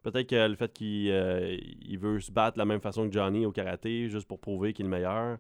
Peut-être 0.02 0.28
que 0.28 0.48
le 0.48 0.56
fait 0.56 0.72
qu'il 0.74 1.12
euh, 1.12 1.56
il 1.82 2.00
veut 2.00 2.20
se 2.20 2.32
battre 2.32 2.54
de 2.56 2.60
la 2.60 2.66
même 2.66 2.80
façon 2.82 3.06
que 3.08 3.14
Johnny 3.14 3.46
au 3.46 3.52
karaté, 3.52 4.10
juste 4.10 4.28
pour 4.28 4.40
prouver 4.40 4.72
qu'il 4.74 4.86
est 4.86 4.90
le 4.90 4.96
meilleur, 4.96 5.38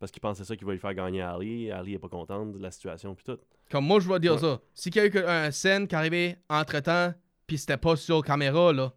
parce 0.00 0.10
qu'il 0.10 0.20
pensait 0.22 0.44
ça 0.44 0.56
qu'il 0.56 0.66
va 0.66 0.72
lui 0.72 0.78
faire 0.80 0.94
gagner 0.94 1.20
Ali. 1.20 1.70
Ali 1.70 1.92
est 1.94 1.98
pas 1.98 2.08
contente 2.08 2.52
de 2.54 2.58
la 2.62 2.70
situation, 2.70 3.14
puis 3.14 3.24
tout. 3.24 3.38
Comme 3.70 3.84
moi, 3.84 4.00
je 4.00 4.08
vais 4.08 4.18
dire 4.18 4.32
Ouais. 4.32 4.38
ça. 4.38 4.60
Si 4.74 4.90
quelqu'un 4.90 5.24
a 5.26 5.46
une 5.46 5.52
scène 5.52 5.86
qui 5.86 5.94
arrivait 5.94 6.38
entre 6.48 6.80
temps, 6.80 7.12
puis 7.46 7.58
c'était 7.58 7.76
pas 7.76 7.96
sur 7.96 8.24
caméra, 8.24 8.72
là, 8.72 8.92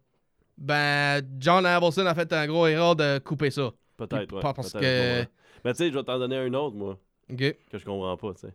ben, 0.56 1.20
John 1.38 1.66
Avildsen 1.66 2.06
a 2.06 2.14
fait 2.14 2.32
un 2.32 2.46
gros 2.46 2.66
erreur 2.66 2.96
de 2.96 3.18
couper 3.18 3.50
ça. 3.50 3.70
Peut-être, 3.98 4.34
ouais. 4.34 4.40
pas 4.40 4.54
parce 4.54 4.72
que-. 4.72 5.24
Mais 5.64 5.72
tu 5.72 5.76
sais, 5.76 5.88
je 5.90 5.94
vais 5.94 6.02
t'en 6.04 6.18
donner 6.18 6.36
un 6.38 6.54
autre, 6.54 6.74
moi, 6.74 6.98
Ok. 7.30 7.54
que 7.70 7.78
je 7.78 7.84
comprends 7.84 8.16
pas, 8.16 8.32
tu 8.32 8.40
sais. 8.40 8.54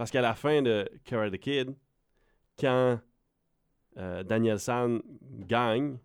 Parce 0.00 0.10
qu'à 0.10 0.22
la 0.22 0.34
fin 0.34 0.62
de 0.62 0.88
Karate 1.04 1.36
Kid, 1.36 1.76
quand 2.58 2.98
euh, 3.98 4.22
Daniel 4.22 4.58
San 4.58 5.02
gagne 5.40 5.98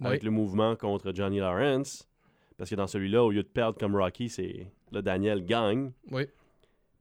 avec 0.00 0.24
le 0.24 0.32
mouvement 0.32 0.74
contre 0.74 1.12
Johnny 1.14 1.38
Lawrence, 1.38 2.08
parce 2.56 2.68
que 2.68 2.74
dans 2.74 2.88
celui-là, 2.88 3.22
au 3.22 3.30
lieu 3.30 3.44
de 3.44 3.48
perdre 3.48 3.78
comme 3.78 3.94
Rocky, 3.94 4.28
c'est 4.28 4.66
là 4.90 5.02
Daniel 5.02 5.44
gagne. 5.44 5.92
Oui. 6.10 6.24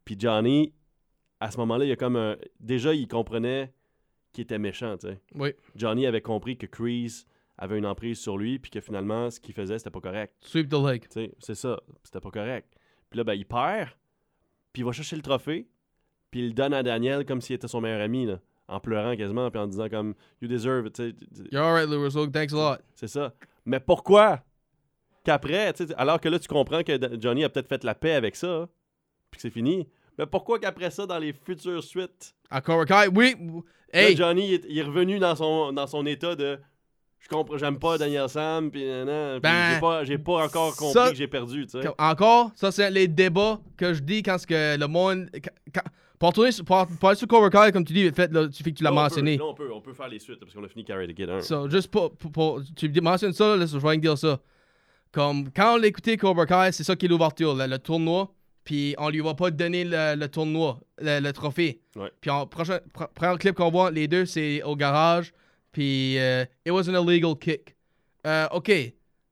Puis 0.06 0.16
Johnny, 0.20 0.76
à 1.40 1.50
ce 1.50 1.58
moment-là, 1.58 1.86
il 1.86 1.88
y 1.88 1.92
a 1.92 1.96
comme 1.96 2.18
un... 2.18 2.38
Déjà, 2.60 2.94
il 2.94 3.08
comprenait 3.08 3.74
qu'il 4.32 4.44
était 4.44 4.60
méchant, 4.60 4.96
tu 4.96 5.08
sais. 5.08 5.20
Oui. 5.34 5.56
Johnny 5.76 6.06
avait 6.06 6.22
compris 6.22 6.56
que 6.56 6.68
Kreese 6.68 7.26
avait 7.58 7.80
une 7.80 7.86
emprise 7.88 8.20
sur 8.20 8.38
lui, 8.38 8.60
puis 8.60 8.70
que 8.70 8.80
finalement, 8.80 9.32
ce 9.32 9.40
qu'il 9.40 9.56
faisait, 9.56 9.80
c'était 9.80 9.90
pas 9.90 10.02
correct. 10.02 10.36
Sweep 10.42 10.70
the 10.70 10.76
leg. 10.76 11.04
C'est 11.40 11.56
ça. 11.56 11.82
C'était 12.04 12.22
pas 12.22 12.30
correct. 12.30 12.76
Puis 13.10 13.18
là, 13.18 13.24
ben, 13.24 13.34
il 13.34 13.48
perd, 13.48 13.90
puis 14.72 14.84
il 14.84 14.86
va 14.86 14.92
chercher 14.92 15.16
le 15.16 15.24
trophée, 15.24 15.68
puis 16.38 16.44
il 16.44 16.50
le 16.50 16.54
donne 16.54 16.74
à 16.76 16.84
Daniel 16.84 17.26
comme 17.26 17.42
s'il 17.42 17.56
était 17.56 17.68
son 17.68 17.82
meilleur 17.82 18.00
ami, 18.02 18.28
là, 18.28 18.40
en 18.68 18.80
pleurant 18.80 19.16
quasiment, 19.16 19.50
puis 19.50 19.60
en 19.60 19.66
disant 19.66 19.90
comme 19.90 20.14
«You 20.42 20.48
deserve 20.48 20.86
it». 20.86 21.00
You're 21.52 21.64
alright, 21.64 21.90
Lewis. 21.90 22.14
Thanks 22.32 22.54
a 22.54 22.56
lot. 22.56 22.78
C'est 22.94 23.08
ça. 23.08 23.34
Mais 23.66 23.80
pourquoi 23.80 24.42
qu'après, 25.24 25.74
alors 25.98 26.22
que 26.22 26.30
là, 26.30 26.38
tu 26.38 26.48
comprends 26.48 26.84
que 26.84 27.00
Johnny 27.20 27.44
a 27.44 27.50
peut-être 27.50 27.68
fait 27.68 27.84
la 27.84 27.96
paix 27.96 28.14
avec 28.14 28.36
ça, 28.36 28.70
puis 29.32 29.38
que 29.38 29.42
c'est 29.42 29.50
fini, 29.50 29.88
mais 30.18 30.26
pourquoi 30.28 30.60
qu'après 30.60 30.92
ça, 30.92 31.06
dans 31.08 31.18
les 31.18 31.34
futures 31.34 31.84
suites, 31.84 32.36
Kai, 32.86 33.08
oui. 33.14 33.36
là, 33.94 34.16
Johnny 34.16 34.48
il 34.48 34.54
est, 34.54 34.66
il 34.70 34.78
est 34.78 34.84
revenu 34.84 35.18
dans 35.20 35.36
son, 35.36 35.74
dans 35.74 35.88
son 35.88 36.06
état 36.06 36.36
de 36.36 36.60
je 37.20 37.28
comprends, 37.30 37.58
j'aime 37.58 37.78
pas 37.80 37.98
Daniel 37.98 38.30
Sam, 38.30 38.72
puis 38.72 38.86
Ben, 38.86 39.74
j'ai 39.74 39.80
pas, 39.82 40.04
j'ai 40.06 40.18
pas 40.18 40.46
encore 40.46 40.76
compris 40.78 40.94
ça- 40.94 41.10
que 41.10 41.16
j'ai 41.16 41.28
perdu, 41.28 41.66
tu 41.66 41.72
sais. 41.72 41.82
Comme- 41.86 41.96
Encore, 41.98 42.52
ça 42.56 42.72
c'est 42.72 42.90
les 42.92 43.08
débats 43.08 43.60
que 43.76 43.94
je 43.94 44.02
dis 44.02 44.24
quand 44.24 44.38
ce 44.38 44.48
que 44.48 44.78
le 44.78 44.88
monde. 44.88 45.30
quand- 45.74 45.82
pour 46.20 46.30
retourner 46.30 46.52
sur, 46.52 46.66
pour, 46.66 46.86
pour 46.88 47.10
aller 47.10 47.18
sur 47.18 47.28
Cobra 47.28 47.50
Kai, 47.50 47.72
comme 47.72 47.86
tu 47.86 47.94
dis, 47.94 48.04
vite 48.04 48.16
fait, 48.16 48.32
là, 48.32 48.48
tu 48.48 48.64
fais 48.64 48.72
que 48.72 48.78
tu 48.78 48.84
l'as 48.84 48.92
mentionné. 48.92 49.38
Peut, 49.38 49.44
là, 49.44 49.50
on 49.50 49.54
peut, 49.54 49.72
on 49.74 49.82
peut 49.82 49.94
faire 49.94 50.08
les 50.08 50.20
suites, 50.20 50.40
parce 50.40 50.54
qu'on 50.54 50.64
a 50.64 50.68
fini 50.68 50.84
Karate 50.84 51.14
Kid 51.14 51.30
1. 51.30 51.42
So, 51.42 51.70
juste 51.70 51.90
pour, 51.90 52.12
pour, 52.16 52.62
tu 52.76 52.90
mentionnes 53.02 53.34
ça, 53.34 53.56
là, 53.56 53.66
je 53.66 53.78
vais 53.78 53.90
rien 53.90 54.00
dire 54.00 54.18
ça. 54.18 54.40
Comme 55.12 55.50
quand 55.52 55.76
on 55.76 55.78
l'écoutait 55.78 56.18
Cobra 56.18 56.46
Kai, 56.46 56.72
c'est 56.72 56.84
ça 56.84 56.96
qui 56.96 57.06
est 57.06 57.10
l'ouverture, 57.10 57.56
le, 57.56 57.66
le 57.68 57.80
tournoi. 57.80 58.34
Puis 58.64 58.96
on 58.98 59.10
lui 59.10 59.22
va 59.22 59.34
pas 59.34 59.50
donner 59.50 59.86
le, 59.86 60.16
le 60.18 60.28
tournoi, 60.28 60.80
le, 61.00 61.22
le 61.22 61.32
trophée. 61.32 61.80
Ouais. 61.96 62.12
Puis 62.20 62.30
en 62.30 62.46
prochain, 62.46 62.80
pr- 62.94 63.08
premier 63.14 63.38
clip 63.38 63.56
qu'on 63.56 63.72
voit, 63.72 63.92
les 63.92 64.10
deux, 64.10 64.26
c'est 64.26 64.62
au 64.64 64.76
garage. 64.76 65.32
Puis 65.72 66.18
euh, 66.20 66.44
it 66.66 66.72
was 66.74 66.90
an 66.90 67.02
illegal 67.08 67.34
kick. 67.40 67.78
Euh, 68.26 68.46
ok, 68.52 68.70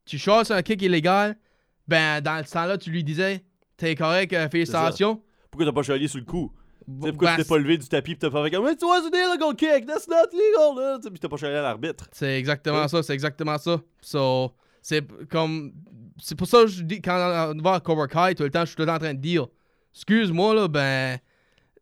tu 0.05 0.17
choisis 0.17 0.51
un 0.51 0.61
kick 0.61 0.81
illégal. 0.81 1.37
Ben 1.85 2.21
dans 2.21 2.41
ce 2.45 2.53
temps-là, 2.53 2.77
tu 2.77 2.89
lui 2.91 3.03
disais, 3.03 3.43
t'es 3.75 3.93
correct, 3.95 4.31
euh, 4.31 4.47
félicitations. 4.49 5.21
Pourquoi 5.51 5.65
t'as 5.65 5.73
pas 5.73 5.83
chialé 5.83 6.07
sur 6.07 6.19
le 6.19 6.25
coup? 6.25 6.53
Sais, 6.87 7.09
pourquoi 7.11 7.31
tu 7.31 7.37
t'es 7.43 7.47
pas 7.47 7.57
levé 7.57 7.77
du 7.77 7.87
tapis 7.87 8.13
pis 8.13 8.19
t'as 8.19 8.29
fait 8.29 8.51
comme 8.51 8.67
It 8.67 8.81
was 8.83 9.01
an 9.07 9.09
illegal 9.11 9.55
kick, 9.55 9.85
that's 9.87 10.07
not 10.07 10.27
legal, 10.33 10.75
là! 10.77 10.99
Pis 11.11 11.19
t'as 11.19 11.27
pas 11.27 11.37
chialé 11.37 11.55
à 11.55 11.61
l'arbitre. 11.63 12.07
C'est 12.11 12.37
exactement 12.37 12.81
Ouais. 12.83 12.87
ça, 12.87 13.01
c'est 13.01 13.13
exactement 13.13 13.57
ça. 13.57 13.81
So, 14.01 14.51
c'est 14.81 15.03
comme. 15.29 15.73
C'est 16.21 16.35
pour 16.37 16.47
ça 16.47 16.61
que 16.61 16.67
je 16.67 16.83
dis, 16.83 17.01
quand 17.01 17.53
on 17.57 17.61
va 17.61 17.73
à 17.75 17.79
Cobra 17.79 18.07
Kai, 18.07 18.35
tout 18.35 18.43
le 18.43 18.49
temps, 18.51 18.61
je 18.61 18.67
suis 18.67 18.75
tout 18.75 18.83
le 18.83 18.87
temps 18.87 18.95
en 18.95 18.99
train 18.99 19.13
de 19.13 19.19
dire, 19.19 19.47
excuse-moi, 19.93 20.53
là, 20.53 20.67
ben, 20.67 21.17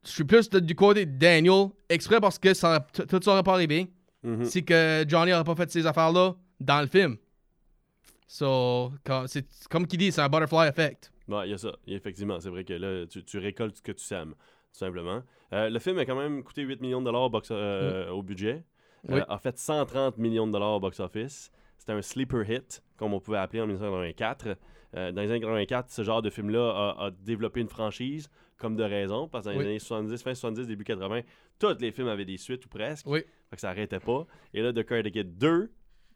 je 0.05 0.09
suis 0.09 0.23
plus 0.23 0.49
de- 0.49 0.59
du 0.59 0.73
côté 0.73 1.05
de 1.05 1.17
Daniel, 1.17 1.67
exprès 1.89 2.19
parce 2.19 2.39
que 2.39 2.53
ça, 2.53 2.87
tout 2.93 3.19
ça 3.21 3.31
aurait 3.31 3.43
pas 3.43 3.53
arrivé. 3.53 3.91
Mhm. 4.23 4.45
Si 4.45 4.63
que 4.65 5.05
Johnny 5.07 5.33
aurait 5.33 5.43
pas 5.43 5.55
fait 5.55 5.69
ces 5.69 5.85
affaires-là 5.85 6.33
dans 6.59 6.81
le 6.81 6.87
film. 6.87 7.17
So, 8.27 8.91
comme- 9.05 9.27
c'est 9.27 9.45
comme 9.69 9.85
qu'il 9.85 9.99
dit, 9.99 10.11
c'est 10.11 10.21
un 10.21 10.29
butterfly 10.29 10.67
effect. 10.69 11.11
Ouais, 11.27 11.47
il 11.47 11.51
y 11.51 11.53
a 11.53 11.57
ça. 11.57 11.71
Effectivement, 11.87 12.39
c'est 12.39 12.49
vrai 12.49 12.63
que 12.63 12.73
là, 12.73 13.05
tu, 13.05 13.23
tu 13.23 13.37
récoltes 13.37 13.77
ce 13.77 13.81
que 13.81 13.91
tu 13.91 14.03
sèmes, 14.03 14.33
tout 14.73 14.79
simplement. 14.79 15.21
Euh, 15.53 15.69
le 15.69 15.79
film 15.79 15.97
a 15.99 16.05
quand 16.05 16.15
même 16.15 16.43
coûté 16.43 16.63
8 16.63 16.81
millions 16.81 16.99
de 16.99 17.05
dollars 17.05 17.29
box- 17.29 17.49
euh, 17.51 18.09
au 18.09 18.23
budget. 18.23 18.63
Euh, 19.09 19.21
a 19.27 19.37
fait 19.37 19.57
130 19.57 20.17
millions 20.17 20.47
de 20.47 20.51
dollars 20.51 20.73
au 20.73 20.79
box-office. 20.79 21.51
C'était 21.77 21.91
un 21.93 22.01
sleeper 22.01 22.49
hit, 22.49 22.81
comme 22.97 23.13
on 23.13 23.19
pouvait 23.19 23.37
appeler 23.37 23.61
en 23.61 23.67
1984. 23.67 24.57
Euh, 24.95 25.11
dans 25.11 25.21
les 25.21 25.29
années 25.29 25.41
84, 25.41 25.89
ce 25.89 26.03
genre 26.03 26.21
de 26.21 26.29
film-là 26.29 26.95
a, 26.97 27.05
a 27.07 27.11
développé 27.11 27.59
une 27.61 27.67
franchise, 27.67 28.29
comme 28.57 28.75
de 28.75 28.83
raison, 28.83 29.27
parce 29.27 29.45
que 29.45 29.49
dans 29.49 29.53
les 29.59 29.65
Oui. 29.65 29.69
années 29.71 29.79
70, 29.79 30.23
fin 30.23 30.33
70, 30.33 30.67
début 30.67 30.83
80, 30.85 31.21
tous 31.59 31.77
les 31.79 31.91
films 31.91 32.07
avaient 32.07 32.25
des 32.25 32.37
suites 32.37 32.65
ou 32.65 32.69
presque. 32.69 33.05
Oui. 33.07 33.19
Fait 33.49 33.55
que 33.55 33.61
ça 33.61 33.69
arrêtait 33.69 33.99
pas. 33.99 34.25
Et 34.53 34.61
là, 34.61 34.71
The 34.71 34.83
Kid 35.11 35.37
2 35.37 35.71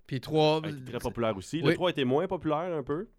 Puis 0.08 0.22
trois. 0.22 0.62
a 0.64 0.70
été 0.70 0.84
très 0.92 1.00
populaire 1.00 1.36
aussi. 1.36 1.62
Le 1.62 1.74
3 1.74 1.90
était 1.92 2.06
moins 2.06 2.28
populaire 2.28 2.74
un 2.74 2.84
peu, 2.84 3.10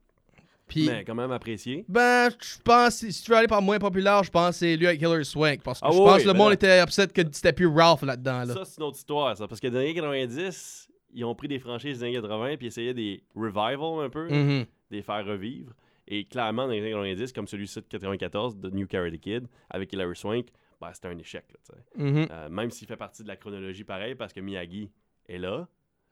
Puis, 0.69 0.87
mais 0.87 1.05
quand 1.05 1.15
même 1.15 1.33
apprécié. 1.33 1.85
ben, 1.89 2.29
je 2.31 2.59
pense, 2.63 2.97
si 2.97 3.23
tu 3.23 3.31
veux 3.31 3.37
aller 3.37 3.47
par 3.49 3.63
moins 3.63 3.79
populaire, 3.79 4.23
je 4.23 4.31
pense 4.31 4.51
que 4.51 4.57
c'est 4.57 4.77
lui 4.77 4.87
avec 4.87 5.01
Hillary 5.01 5.25
Swank. 5.25 5.63
Parce 5.63 5.81
que 5.81 5.87
Ah 5.87 5.91
je 5.93 5.99
oui, 5.99 6.05
pense 6.05 6.23
que 6.23 6.27
le 6.27 6.33
ben 6.33 6.39
monde 6.39 6.49
là. 6.49 6.55
était 6.55 6.83
upset 6.83 7.09
que 7.09 7.23
c'était 7.33 7.53
plus 7.53 7.67
Ralph 7.67 8.03
là-dedans. 8.03 8.45
Là. 8.45 8.55
Ça, 8.55 8.65
c'est 8.65 8.77
une 8.81 8.87
autre 8.87 8.99
histoire, 8.99 9.37
ça. 9.37 9.49
Parce 9.49 9.61
que 9.61 9.67
dans 9.69 9.79
les 9.79 9.87
années 9.87 9.95
90, 9.95 10.89
ils 11.15 11.25
ont 11.25 11.35
pris 11.35 11.49
des 11.49 11.59
franchises 11.59 11.99
des 12.01 12.05
années 12.05 12.15
80 12.15 12.57
puis 12.59 12.67
essayaient 12.67 12.95
des 12.95 13.23
revivals 13.35 14.05
un 14.05 14.11
peu, 14.11 14.29
Mhm. 14.29 14.67
des 14.91 15.03
faire 15.03 15.25
revivre. 15.25 15.73
Et 16.07 16.25
clairement, 16.25 16.67
dans 16.67 16.73
les 16.73 16.81
années 16.81 16.91
90, 16.93 17.33
comme 17.33 17.47
celui-ci 17.47 17.81
de 17.81 17.87
94, 17.87 18.57
de 18.57 18.71
New 18.71 18.87
Karate 18.87 19.19
Kid, 19.19 19.47
avec 19.71 19.93
Hilary 19.93 20.17
Swank, 20.17 20.47
ben, 20.81 20.91
c'était 20.93 21.09
un 21.09 21.19
échec. 21.19 21.45
Là. 21.53 21.75
Mhm. 21.97 22.29
Euh, 22.31 22.49
même 22.49 22.71
s'il 22.71 22.87
fait 22.87 22.97
partie 22.97 23.23
de 23.23 23.29
la 23.29 23.37
chronologie 23.37 23.85
pareil, 23.85 24.15
parce 24.15 24.33
que 24.33 24.41
Miyagi 24.41 24.91
est 25.29 25.39
là. 25.39 25.67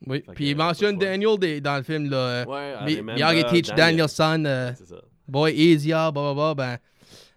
Oui. 0.06 0.22
Fait 0.26 0.32
Puis 0.34 0.46
il 0.46 0.50
le 0.52 0.56
mentionne. 0.56 0.98
Daniel 0.98 1.38
des- 1.38 1.60
dans 1.60 1.76
le 1.76 1.82
film. 1.82 2.10
Là, 2.10 2.16
euh, 2.16 2.44
Ouais, 2.44 2.92
I 2.92 3.02
Miyagi 3.02 3.44
teach 3.44 3.68
Daniel. 3.68 3.76
Danielson, 4.06 4.44
euh, 4.44 4.72
C'est 4.76 4.86
ça. 4.88 5.00
boy 5.26 5.52
easier, 5.54 5.92
blah 5.94 6.34
blah 6.34 6.34
blah. 6.34 6.54
Ben, 6.54 6.78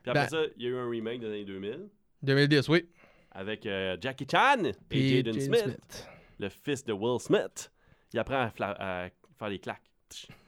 Puis 0.03 0.09
après 0.11 0.23
Ben- 0.23 0.29
ça, 0.29 0.37
il 0.57 0.63
y 0.63 0.67
a 0.67 0.69
eu 0.71 0.77
un 0.77 0.89
remake 0.89 1.19
des 1.21 1.27
années 1.27 1.45
2000 1.45 1.87
2010, 2.21 2.67
oui. 2.67 2.85
avec 3.31 3.65
euh, 3.65 3.95
Jackie 4.01 4.27
Chan 4.29 4.63
et 4.91 5.17
Jaden 5.23 5.39
Smith, 5.39 5.61
Smith. 5.63 6.07
le 6.39 6.49
fils 6.49 6.83
de 6.83 6.91
Will 6.93 7.19
Smith. 7.19 7.71
Il 8.13 8.19
apprend 8.19 8.49
à, 8.59 9.03
à 9.05 9.09
faire 9.37 9.49
des 9.49 9.59
claques. 9.59 9.81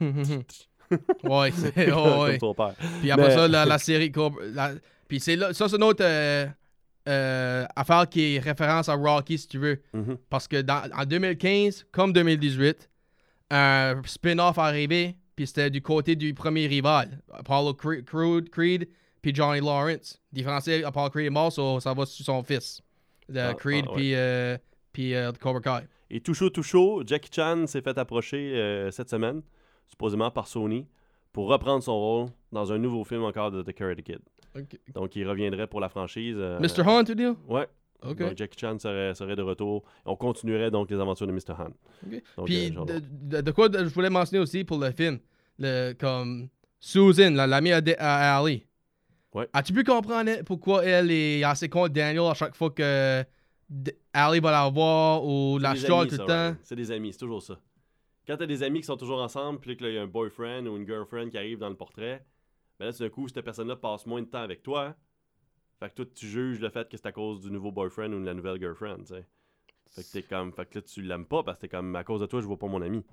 ouais, 1.24 1.50
c'est. 1.52 1.92
oh, 1.92 2.24
ouais. 2.24 2.38
Puis 3.00 3.10
après 3.10 3.28
Mais- 3.28 3.34
ça, 3.34 3.48
la, 3.48 3.64
la 3.64 3.78
série 3.78 4.12
la- 4.52 4.72
Puis 5.08 5.20
c'est 5.20 5.36
là, 5.36 5.52
ça, 5.54 5.68
c'est 5.68 5.76
une 5.76 5.84
autre 5.84 6.04
euh, 6.04 6.46
euh, 7.08 7.66
affaire 7.76 8.08
qui 8.08 8.34
est 8.34 8.38
référence 8.38 8.88
à 8.88 8.94
Rocky, 8.94 9.38
si 9.38 9.48
tu 9.48 9.58
veux. 9.58 9.82
Mhm. 9.92 10.16
Parce 10.30 10.46
que 10.48 10.60
dans, 10.62 10.88
en 10.96 11.04
2015, 11.04 11.86
comme 11.92 12.12
2018, 12.12 12.88
un 13.50 14.00
spin-off 14.04 14.56
est 14.58 14.60
arrivé, 14.60 15.16
puis 15.36 15.46
c'était 15.46 15.70
du 15.70 15.82
côté 15.82 16.16
du 16.16 16.32
premier 16.34 16.66
rival, 16.66 17.20
Apollo 17.32 17.72
Cre- 17.74 18.04
Creed, 18.04 18.50
Creed 18.50 18.88
puis 19.20 19.34
Johnny 19.34 19.60
Lawrence. 19.60 20.20
Différencié, 20.32 20.82
Apollo 20.84 21.10
Creed 21.10 21.26
est 21.26 21.30
mort, 21.30 21.52
so 21.52 21.78
ça 21.80 21.94
va 21.94 22.04
sur 22.06 22.24
son 22.24 22.42
fils. 22.42 22.80
De 23.28 23.38
Ah, 23.38 23.54
Creed, 23.54 23.84
ah, 23.86 23.90
ouais. 23.92 23.96
puis, 23.96 24.14
euh, 24.14 24.58
puis 24.92 25.14
euh, 25.14 25.30
Cobra 25.32 25.60
Kai. 25.80 25.86
Et 26.10 26.20
tout 26.20 26.34
chaud, 26.34 26.50
tout 26.50 26.62
chaud, 26.62 27.02
Jackie 27.06 27.30
Chan 27.34 27.66
s'est 27.66 27.80
fait 27.82 27.96
approcher 27.96 28.52
euh, 28.54 28.90
cette 28.90 29.08
semaine, 29.08 29.42
supposément 29.86 30.30
par 30.30 30.46
Sony, 30.48 30.86
pour 31.32 31.48
reprendre 31.48 31.82
son 31.82 31.94
rôle 31.98 32.26
dans 32.50 32.72
un 32.72 32.78
nouveau 32.78 33.04
film 33.04 33.22
encore 33.24 33.50
de 33.50 33.62
The 33.62 33.72
Karate 33.72 34.02
Kid. 34.02 34.18
Donc, 34.94 35.16
il 35.16 35.28
reviendrait 35.28 35.66
pour 35.66 35.80
la 35.80 35.88
franchise. 35.88 36.36
euh, 36.38 36.58
Mr. 36.60 36.82
Hunt, 36.86 37.04
tu 37.04 37.14
dis? 37.14 37.26
Ouais. 37.48 37.66
Ok. 38.04 38.18
Donc, 38.18 38.36
Jackie 38.36 38.58
Chan 38.58 38.78
serait, 38.78 39.14
serait 39.14 39.36
de 39.36 39.42
retour. 39.42 39.84
On 40.04 40.16
continuerait 40.16 40.70
donc 40.70 40.90
les 40.90 40.98
aventures 40.98 41.26
de 41.26 41.32
Mr. 41.32 41.52
Han. 41.58 41.68
Ok. 42.06 42.22
Donc, 42.36 42.46
Puis, 42.46 42.66
euh, 42.76 42.84
de, 42.84 43.02
de- 43.36 43.40
de 43.42 43.50
quoi 43.52 43.68
je 43.72 43.84
voulais 43.84 44.10
mentionner 44.10 44.42
aussi 44.42 44.64
pour 44.64 44.78
le 44.78 44.90
film, 44.90 45.18
le, 45.58 45.92
comme 45.92 46.48
Susan, 46.80 47.30
la- 47.30 47.46
l'amie 47.46 47.72
à, 47.72 47.80
De- 47.80 47.94
à 47.98 48.36
Ali. 48.38 48.66
Ouais. 49.32 49.48
As-tu 49.52 49.72
pu 49.72 49.84
comprendre 49.84 50.42
pourquoi 50.44 50.84
elle 50.84 51.10
est 51.10 51.42
assez 51.44 51.68
contre 51.68 51.94
Daniel 51.94 52.24
à 52.26 52.34
chaque 52.34 52.54
fois 52.56 52.70
que 52.70 53.24
Ali 54.12 54.40
va 54.40 54.50
la 54.50 54.68
voir 54.68 55.24
ou 55.24 55.58
la 55.58 55.70
amis, 55.70 55.80
tout 55.80 55.86
le 56.10 56.16
temps? 56.26 56.56
C'est 56.64 56.76
des 56.76 56.90
amis, 56.90 57.12
c'est 57.12 57.20
toujours 57.20 57.42
ça. 57.42 57.58
Quand 58.26 58.36
t'as 58.36 58.46
des 58.46 58.62
amis 58.62 58.80
qui 58.80 58.86
sont 58.86 58.96
toujours 58.96 59.20
ensemble, 59.22 59.58
puis 59.60 59.70
là, 59.70 59.76
que 59.76 59.84
là, 59.84 59.88
il 59.90 59.94
y 59.94 59.98
a 59.98 60.02
un 60.02 60.06
boyfriend 60.06 60.66
ou 60.66 60.76
une 60.76 60.86
girlfriend 60.86 61.28
qui 61.30 61.38
arrive 61.38 61.58
dans 61.58 61.68
le 61.70 61.74
portrait, 61.76 62.24
ben 62.78 62.86
là, 62.86 62.92
tout 62.92 62.98
d'un 63.00 63.10
coup, 63.10 63.28
cette 63.28 63.44
personne-là 63.44 63.76
passe 63.76 64.06
moins 64.06 64.20
de 64.22 64.26
temps 64.26 64.42
avec 64.42 64.62
toi. 64.62 64.94
Fait 65.80 65.90
que 65.90 65.94
toi, 65.94 66.04
tu 66.14 66.26
juges 66.26 66.60
le 66.60 66.70
fait 66.70 66.88
que 66.88 66.96
c'est 66.96 67.06
à 67.06 67.12
cause 67.12 67.40
du 67.40 67.50
nouveau 67.50 67.72
boyfriend 67.72 68.12
ou 68.12 68.20
de 68.20 68.26
la 68.26 68.34
nouvelle 68.34 68.58
girlfriend, 68.58 68.98
tu 68.98 69.06
sais. 69.14 69.26
Fait 69.94 70.02
que 70.04 70.08
t'es 70.12 70.22
comme. 70.22 70.52
Fait 70.52 70.64
que 70.66 70.78
là, 70.78 70.82
tu 70.82 71.02
l'aimes 71.02 71.26
pas 71.26 71.42
parce 71.42 71.58
que 71.58 71.62
t'es 71.62 71.68
comme, 71.68 71.94
à 71.96 72.04
cause 72.04 72.20
de 72.20 72.26
toi, 72.26 72.40
je 72.40 72.46
vois 72.46 72.58
pas 72.58 72.68
mon 72.68 72.80
ami. 72.82 73.04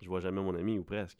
Je 0.00 0.08
vois 0.08 0.20
jamais 0.20 0.40
mon 0.40 0.54
ami 0.54 0.78
ou 0.78 0.84
presque. 0.84 1.18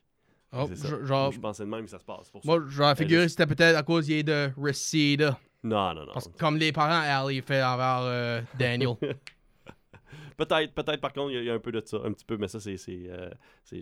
Oh, 0.53 0.69
ça. 0.75 0.89
je- 0.89 1.05
genre, 1.05 1.33
je 1.33 1.41
pensais 1.41 1.65
de 1.65 1.69
même 1.69 1.85
que 1.85 1.91
ça 1.91 1.99
se 1.99 2.05
passe. 2.05 2.31
Pour 2.31 2.45
moi, 2.45 2.63
j'aurais 2.69 2.95
figuré 2.95 3.25
que 3.25 3.29
c'était 3.29 3.47
peut-être 3.47 3.77
à 3.77 3.83
cause 3.83 4.07
de 4.07 4.51
Reseda. 4.57 5.39
Non, 5.63 5.95
non, 5.95 6.07
non. 6.07 6.13
Parce 6.13 6.29
que 6.29 6.37
comme 6.39 6.57
les 6.57 6.73
parents 6.73 7.03
Ali 7.07 7.41
fait 7.41 7.63
envers 7.63 8.01
euh, 8.03 8.43
Daniel. 8.59 8.97
Peut-être, 10.37 10.73
peut-être, 10.75 11.01
par 11.01 11.13
contre, 11.13 11.31
il 11.31 11.35
y 11.35 11.39
a- 11.39 11.41
il 11.43 11.47
y, 11.47 11.51
a 11.51 11.55
un 11.55 11.59
peu 11.59 11.73
de 11.73 11.83
ça, 11.85 11.99
un 12.05 12.13
petit 12.13 12.25
peu, 12.25 12.37
mais 12.37 12.49
ça, 12.49 12.59
c'est 12.61 12.77
c'est 12.77 13.09
euh, 13.09 13.29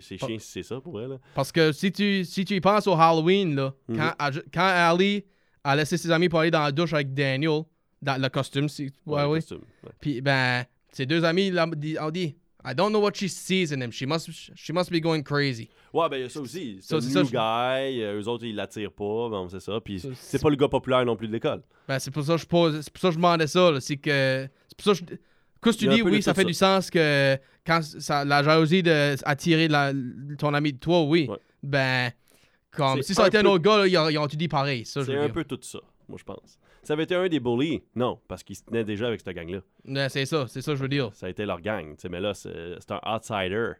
chiant 0.00 0.18
si 0.28 0.40
c'est 0.40 0.62
ça 0.62 0.80
pour 0.80 1.00
elle. 1.00 1.10
là. 1.10 1.18
Parce 1.34 1.52
que 1.52 1.72
si 1.72 1.90
tu, 1.92 2.24
si 2.24 2.44
tu 2.44 2.54
y 2.54 2.60
penses 2.60 2.86
au 2.86 2.94
Halloween, 2.94 3.54
là, 3.54 3.74
Mhm. 3.88 3.96
quand, 3.96 4.12
a- 4.18 4.30
quand 4.52 4.60
Ali 4.90 5.24
a 5.64 5.76
laissé 5.76 5.96
ses 5.96 6.10
amis 6.10 6.28
pour 6.28 6.40
aller 6.40 6.50
dans 6.50 6.62
la 6.62 6.72
douche 6.72 6.92
avec 6.92 7.12
Daniel, 7.14 7.62
dans 8.02 8.20
le 8.20 8.28
costume, 8.28 8.68
si, 8.68 8.90
ouais, 9.06 9.24
oui. 9.24 9.38
ouais. 9.50 9.58
Puis, 10.00 10.20
ben, 10.20 10.64
ses 10.92 11.06
deux 11.06 11.24
amis 11.24 11.50
là, 11.50 11.66
ont 11.66 12.10
dit 12.10 12.34
I 12.62 12.74
don't 12.74 12.90
know 12.90 13.00
what 13.00 13.12
she 13.14 13.26
sees 13.26 13.72
in 13.72 13.80
him. 13.80 13.90
She 13.90 14.02
must, 14.06 14.28
she 14.54 14.70
must 14.72 14.90
be 14.92 15.00
going 15.00 15.22
crazy. 15.22 15.70
Ouais, 15.94 16.08
ben 16.10 16.18
il 16.18 16.22
y 16.22 16.24
a 16.24 16.28
ça 16.28 16.40
aussi. 16.40 16.78
C'est 16.82 16.94
un 16.94 16.98
new 16.98 17.08
ça, 17.08 17.22
guy, 17.22 18.02
euh, 18.02 18.20
eux 18.20 18.28
autres, 18.28 18.44
ils 18.44 18.54
l'attirent 18.54 18.92
pas, 18.92 19.28
bon, 19.30 19.48
c'est 19.48 19.60
ça. 19.60 19.80
Puis 19.80 20.02
c'est 20.14 20.40
pas 20.42 20.50
le 20.50 20.56
gars 20.56 20.68
populaire 20.68 21.04
non 21.06 21.16
plus 21.16 21.26
de 21.26 21.32
l'école. 21.32 21.62
Ben, 21.88 21.98
c'est 21.98 22.10
pour 22.10 22.22
ça 22.22 22.34
que 22.34 22.40
je 22.42 22.46
pose, 22.46 22.80
c'est 22.82 22.92
pour 22.92 23.00
ça 23.00 23.08
que 23.08 23.12
je 23.12 23.18
demandais 23.18 23.46
ça, 23.46 23.80
C'est 23.80 23.96
que, 23.96 24.46
c'est 24.68 24.76
pour 24.76 24.94
ça 24.94 25.02
que 25.04 25.10
je, 25.10 25.16
que 25.60 25.70
tu 25.70 25.88
dis, 25.88 25.98
de 25.98 26.02
oui, 26.02 26.22
ça 26.22 26.34
fait 26.34 26.42
ça. 26.42 26.46
du 26.46 26.54
sens 26.54 26.90
que 26.90 27.36
quand 27.66 27.82
ça, 27.82 28.24
la 28.24 28.42
jalousie 28.42 28.82
d'attirer 28.82 29.68
ton 30.38 30.54
ami 30.54 30.72
de 30.72 30.78
toi, 30.78 31.02
oui. 31.04 31.26
Ouais. 31.28 31.36
Ben, 31.62 32.10
comme 32.70 33.02
si 33.02 33.14
ça 33.14 33.26
été 33.26 33.38
un 33.38 33.42
peu- 33.42 33.48
autre 33.48 33.64
gars, 33.64 33.78
là, 33.78 33.86
ils 33.86 33.96
auraient- 33.96 34.12
ils 34.14 34.18
ont 34.18 34.26
tout 34.28 34.36
dit 34.36 34.48
pareil. 34.48 34.84
C'est 34.86 35.00
un 35.00 35.04
dire? 35.04 35.32
peu 35.32 35.44
tout 35.44 35.58
ça, 35.62 35.80
moi, 36.08 36.16
je 36.18 36.24
pense. 36.24 36.58
Ça 36.82 36.94
avait 36.94 37.02
été 37.02 37.14
un 37.14 37.28
des 37.28 37.40
bullies? 37.40 37.82
Non, 37.94 38.18
parce 38.26 38.42
qu'ils 38.42 38.56
se 38.56 38.62
tenaient 38.62 38.84
déjà 38.84 39.08
avec 39.08 39.20
cette 39.20 39.34
gang-là. 39.36 39.60
Ouais, 39.86 40.08
c'est 40.08 40.24
ça, 40.24 40.46
c'est 40.48 40.62
ça, 40.62 40.72
que 40.72 40.76
je 40.78 40.82
veux 40.82 40.88
dire. 40.88 41.10
Ça 41.14 41.26
a 41.26 41.28
été 41.28 41.44
leur 41.44 41.60
gang. 41.60 41.94
tu 41.94 42.00
sais, 42.02 42.08
mais 42.08 42.20
là, 42.20 42.32
c'est 42.32 42.90
un 42.90 43.00
outsider, 43.06 43.72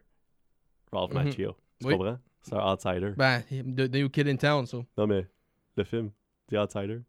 Ralph 0.91 1.11
Mhm. 1.13 1.23
Macchio. 1.23 1.55
Tu 1.79 1.87
Oui. 1.87 1.93
comprends? 1.97 2.19
C'est 2.43 2.53
un 2.55 2.71
outsider. 2.73 3.13
Ben, 3.17 3.41
the, 3.49 3.89
the 3.89 3.95
new 3.95 4.09
kid 4.09 4.27
in 4.27 4.35
town, 4.35 4.65
ça. 4.67 4.77
Non, 4.97 5.07
mais 5.07 5.25
le 5.77 5.83
film, 5.83 6.11
The 6.49 6.55
Outsider, 6.55 6.99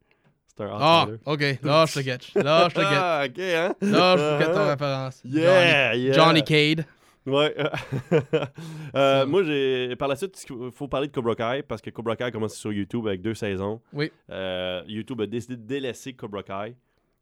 c'est 0.56 0.64
un 0.64 0.70
Ah, 0.78 1.06
ok, 1.24 1.40
là, 1.62 1.84
je 1.86 1.94
te 1.94 2.00
get. 2.02 2.18
Là, 2.34 2.68
je 2.68 2.74
te 2.74 2.80
get. 2.80 2.86
Ah, 2.90 3.24
ok, 3.26 3.38
hein? 3.38 3.74
Là, 3.80 4.16
je 4.16 4.44
get 4.44 4.52
ton 4.52 4.66
référence. 4.68 5.20
Yeah, 5.24 5.92
Johnny, 5.92 6.02
yeah. 6.04 6.12
Johnny 6.14 6.42
Cade. 6.44 6.84
Ouais. 7.24 7.54
Euh, 8.94 9.26
moi, 9.26 9.42
j'ai. 9.44 9.96
Par 9.96 10.08
la 10.08 10.16
suite, 10.16 10.44
il 10.50 10.70
faut 10.70 10.88
parler 10.88 11.06
de 11.08 11.12
Cobra 11.12 11.34
Kai 11.34 11.62
parce 11.62 11.80
que 11.80 11.90
Cobra 11.90 12.16
Kai 12.16 12.24
a 12.24 12.30
commencé 12.30 12.56
sur 12.56 12.72
YouTube 12.72 13.06
avec 13.06 13.22
deux 13.22 13.34
saisons. 13.34 13.80
Oui. 13.92 14.10
Euh, 14.30 14.82
YouTube 14.86 15.20
a 15.20 15.26
décidé 15.26 15.56
de 15.56 15.62
délaisser 15.62 16.12
Cobra 16.12 16.42
Kai. 16.42 16.74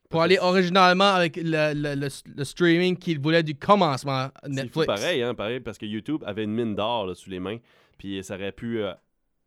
Pour 0.09 0.23
aller 0.23 0.39
originalement 0.41 1.13
avec 1.15 1.37
le, 1.37 1.73
le, 1.73 1.95
le, 1.95 2.09
le 2.37 2.45
streaming 2.45 2.97
qu'il 2.97 3.21
voulait 3.21 3.45
du 3.45 3.55
commencement 3.55 4.29
C'est 4.43 4.51
Netflix. 4.51 4.87
pareil, 4.87 5.23
hein, 5.23 5.35
pareil, 5.35 5.61
parce 5.61 5.79
que 5.79 5.87
YouTube 5.87 6.25
avait 6.27 6.43
une 6.43 6.53
mine 6.55 6.75
d'or 6.75 7.15
sous 7.17 7.31
les 7.31 7.39
mains, 7.39 7.59
puis 7.97 8.25
ça 8.25 8.35
aurait 8.35 8.51
pu 8.51 8.83
euh, 8.83 8.93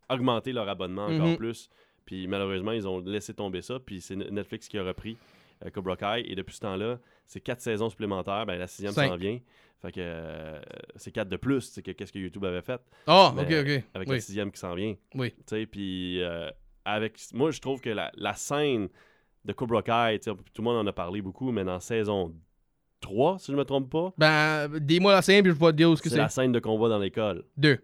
augmenter 0.09 0.53
leur 0.53 0.69
abonnement 0.69 1.07
encore 1.07 1.27
Mhm. 1.27 1.35
plus. 1.37 1.69
Puis 2.05 2.27
malheureusement, 2.27 2.71
ils 2.71 2.87
ont 2.87 2.99
laissé 2.99 3.33
tomber 3.33 3.61
ça, 3.61 3.79
puis 3.79 4.01
c'est 4.01 4.15
Netflix 4.15 4.67
qui 4.67 4.77
a 4.77 4.83
repris 4.83 5.17
euh, 5.65 5.69
Cobra 5.69 5.95
Kai, 5.95 6.23
et 6.29 6.35
depuis 6.35 6.55
ce 6.55 6.59
temps-là, 6.61 6.99
c'est 7.25 7.39
quatre 7.41 7.61
saisons 7.61 7.89
supplémentaires, 7.89 8.45
ben 8.45 8.57
la 8.57 8.67
sixième 8.67 8.93
s'en 8.93 9.15
vient. 9.15 9.39
Fait 9.81 9.91
que 9.91 9.99
euh, 10.01 10.61
c'est 10.95 11.11
quatre 11.11 11.27
de 11.29 11.35
plus, 11.37 11.61
c'est 11.61 11.81
que 11.81 11.91
qu'est-ce 11.91 12.11
que 12.13 12.19
YouTube 12.19 12.45
avait 12.45 12.61
fait. 12.61 12.79
Oh, 13.07 13.31
Mais 13.35 13.41
ok, 13.41 13.67
ok. 13.67 13.83
Avec 13.93 14.09
oui. 14.09 14.15
la 14.15 14.21
sixième 14.21 14.51
qui 14.51 14.59
s'en 14.59 14.73
vient. 14.75 14.95
Oui. 15.15 15.31
Tu 15.31 15.37
sais, 15.47 15.65
puis 15.65 16.21
euh, 16.21 16.49
avec. 16.85 17.19
Moi, 17.33 17.51
je 17.51 17.59
trouve 17.59 17.81
que 17.81 17.89
la, 17.89 18.09
la 18.15 18.33
scène 18.33 18.87
de 19.43 19.51
Cobra 19.53 19.81
Kai, 19.83 20.19
tout 20.19 20.35
le 20.59 20.63
monde 20.63 20.77
en 20.77 20.87
a 20.87 20.93
parlé 20.93 21.21
beaucoup, 21.21 21.51
mais 21.51 21.65
dans 21.65 21.79
saison 21.81 22.33
3, 23.01 23.39
si 23.39 23.51
je 23.51 23.57
me 23.57 23.65
trompe 23.65 23.89
pas, 23.89 24.13
Ben, 24.17 24.69
dis-moi 24.79 25.11
la 25.11 25.21
scène, 25.21 25.43
puis 25.43 25.51
je 25.51 25.59
vais 25.59 25.71
te 25.71 25.75
dire 25.75 25.89
où 25.89 25.95
c'est 25.97 26.07
c'est. 26.09 26.17
la 26.17 26.29
scène 26.29 26.53
de 26.53 26.59
combat 26.59 26.87
dans 26.87 26.99
l'école. 26.99 27.43
Deux. 27.57 27.79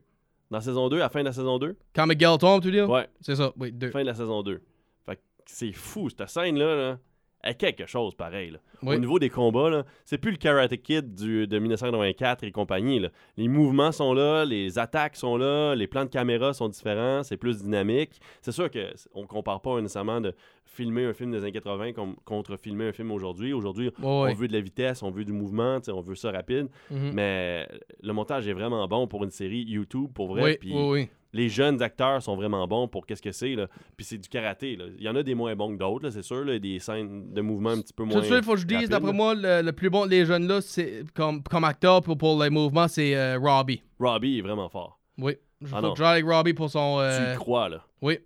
Dans 0.52 0.62
saison 0.62 0.90
2, 0.90 0.98
à 0.98 1.00
la 1.02 1.10
fin 1.10 1.20
de 1.20 1.26
la 1.26 1.34
saison 1.34 1.60
2, 1.60 1.78
Quand 1.94 2.08
Miguel 2.08 2.38
tombe, 2.40 2.62
tu 2.64 2.72
dis? 2.72 2.82
ouais, 2.82 3.08
C'est 3.22 3.36
ça, 3.36 3.52
oui, 3.58 3.72
deux. 3.72 3.92
fin 3.92 4.02
de 4.02 4.06
la 4.08 4.16
saison 4.16 4.42
2. 4.42 4.62
Fait 5.06 5.16
que 5.18 5.22
c'est 5.46 5.72
fou, 5.74 6.10
cette 6.10 6.28
scène-là, 6.28 6.76
là, 6.76 7.00
a 7.44 7.54
quelque 7.54 7.86
chose 7.86 8.16
pareil. 8.16 8.52
Là. 8.52 8.60
Oui. 8.84 8.96
Au 8.96 9.00
niveau 9.00 9.20
des 9.20 9.30
combats, 9.30 9.84
c'est 10.06 10.18
plus 10.18 10.32
le 10.32 10.38
Karate 10.38 10.76
Kid 10.78 11.14
du, 11.16 11.48
de 11.48 11.60
1984 11.60 12.44
et 12.44 12.52
compagnie. 12.52 13.00
Là. 13.00 13.10
Les 13.38 13.48
mouvements 13.48 13.92
sont 13.92 14.14
là, 14.14 14.46
les 14.46 14.78
attaques 14.80 15.16
sont 15.16 15.38
là, 15.38 15.74
les 15.76 15.88
plans 15.88 16.06
de 16.06 16.10
caméra 16.10 16.54
sont 16.54 16.68
différents, 16.70 17.24
c'est 17.24 17.38
plus 17.38 17.64
dynamique. 17.64 18.20
C'est 18.42 18.52
sûr 18.52 18.70
qu'on 18.70 19.26
compare 19.26 19.62
pas 19.62 19.80
nécessairement 19.82 20.22
de 20.22 20.34
filmer 20.66 21.06
un 21.06 21.14
film 21.14 21.32
des 21.32 21.40
années 21.40 21.52
80 21.52 21.94
com- 21.94 22.16
contre 22.26 22.56
filmer 22.58 22.90
un 22.90 22.94
film 22.94 23.12
aujourd'hui. 23.12 23.54
Aujourd'hui, 23.54 23.92
on 24.30 24.34
veut 24.34 24.48
de 24.48 24.54
la 24.54 24.62
vitesse, 24.62 25.02
on 25.04 25.10
veut 25.12 25.26
du 25.26 25.34
mouvement, 25.34 25.80
on 25.90 26.02
veut 26.02 26.16
ça 26.16 26.32
rapide. 26.32 26.68
Mhm. 26.92 27.12
Mais 27.14 27.68
le 28.02 28.14
montage 28.14 28.48
est 28.48 28.54
vraiment 28.54 28.88
bon 28.88 29.08
pour 29.08 29.24
une 29.24 29.32
série 29.32 29.64
YouTube, 29.68 30.12
pour 30.14 30.28
vrai. 30.28 30.44
Oui, 30.44 30.58
puis 30.60 30.72
oui, 30.74 30.90
oui. 30.90 31.10
Les 31.34 31.48
jeunes 31.50 31.82
acteurs 31.82 32.22
sont 32.24 32.36
vraiment 32.36 32.68
bons 32.68 32.88
pour 32.88 33.06
qu'est-ce 33.06 33.22
que 33.22 33.32
c'est. 33.32 33.56
là. 33.56 33.68
Puis 33.98 34.06
c'est 34.06 34.18
du 34.18 34.28
karaté. 34.30 34.76
là. 34.76 34.86
Il 34.98 35.04
y 35.04 35.10
en 35.10 35.16
a 35.16 35.24
des 35.24 35.36
moins 35.36 35.56
bons 35.56 35.74
que 35.74 35.78
d'autres, 35.80 36.06
là, 36.06 36.12
c'est 36.12 36.24
sûr. 36.24 36.44
là, 36.44 36.58
des 36.60 36.80
scènes 36.80 37.32
de 37.34 37.42
mouvement 37.42 37.70
un 37.72 37.82
petit 37.82 37.94
peu 37.94 38.04
moins. 38.04 38.16
de 38.20 38.22
suite, 38.26 38.38
il 38.40 38.44
faut 38.44 38.54
que 38.54 38.60
je 38.62 38.66
dise, 38.66 38.90
d'après 38.90 39.14
moi, 39.14 39.36
le, 39.36 39.62
le 39.62 39.72
plus 39.72 39.90
bon 39.90 40.06
de 40.06 40.12
les 40.12 40.26
jeunes 40.26 40.48
là, 40.48 40.60
c'est 40.62 41.04
comme, 41.14 41.44
comme 41.44 41.64
acteur 41.64 42.02
pour, 42.02 42.18
pour 42.18 42.42
les 42.44 42.50
mouvements, 42.50 42.88
c'est 42.88 43.16
euh, 43.16 43.38
Robbie. 43.40 43.82
Robbie 44.00 44.40
est 44.40 44.42
vraiment 44.42 44.70
fort. 44.70 45.00
Oui. 45.18 45.36
Faut 45.66 45.76
Ah 45.76 45.82
que 45.82 45.90
je 45.90 45.96
joue 45.96 46.06
avec 46.06 46.26
Robbie 46.26 46.54
pour 46.54 46.70
son. 46.70 46.96
Tu 47.00 47.02
euh, 47.04 47.34
y 47.34 47.38
crois, 47.38 47.68
là. 47.70 47.84
Oui. 48.02 48.18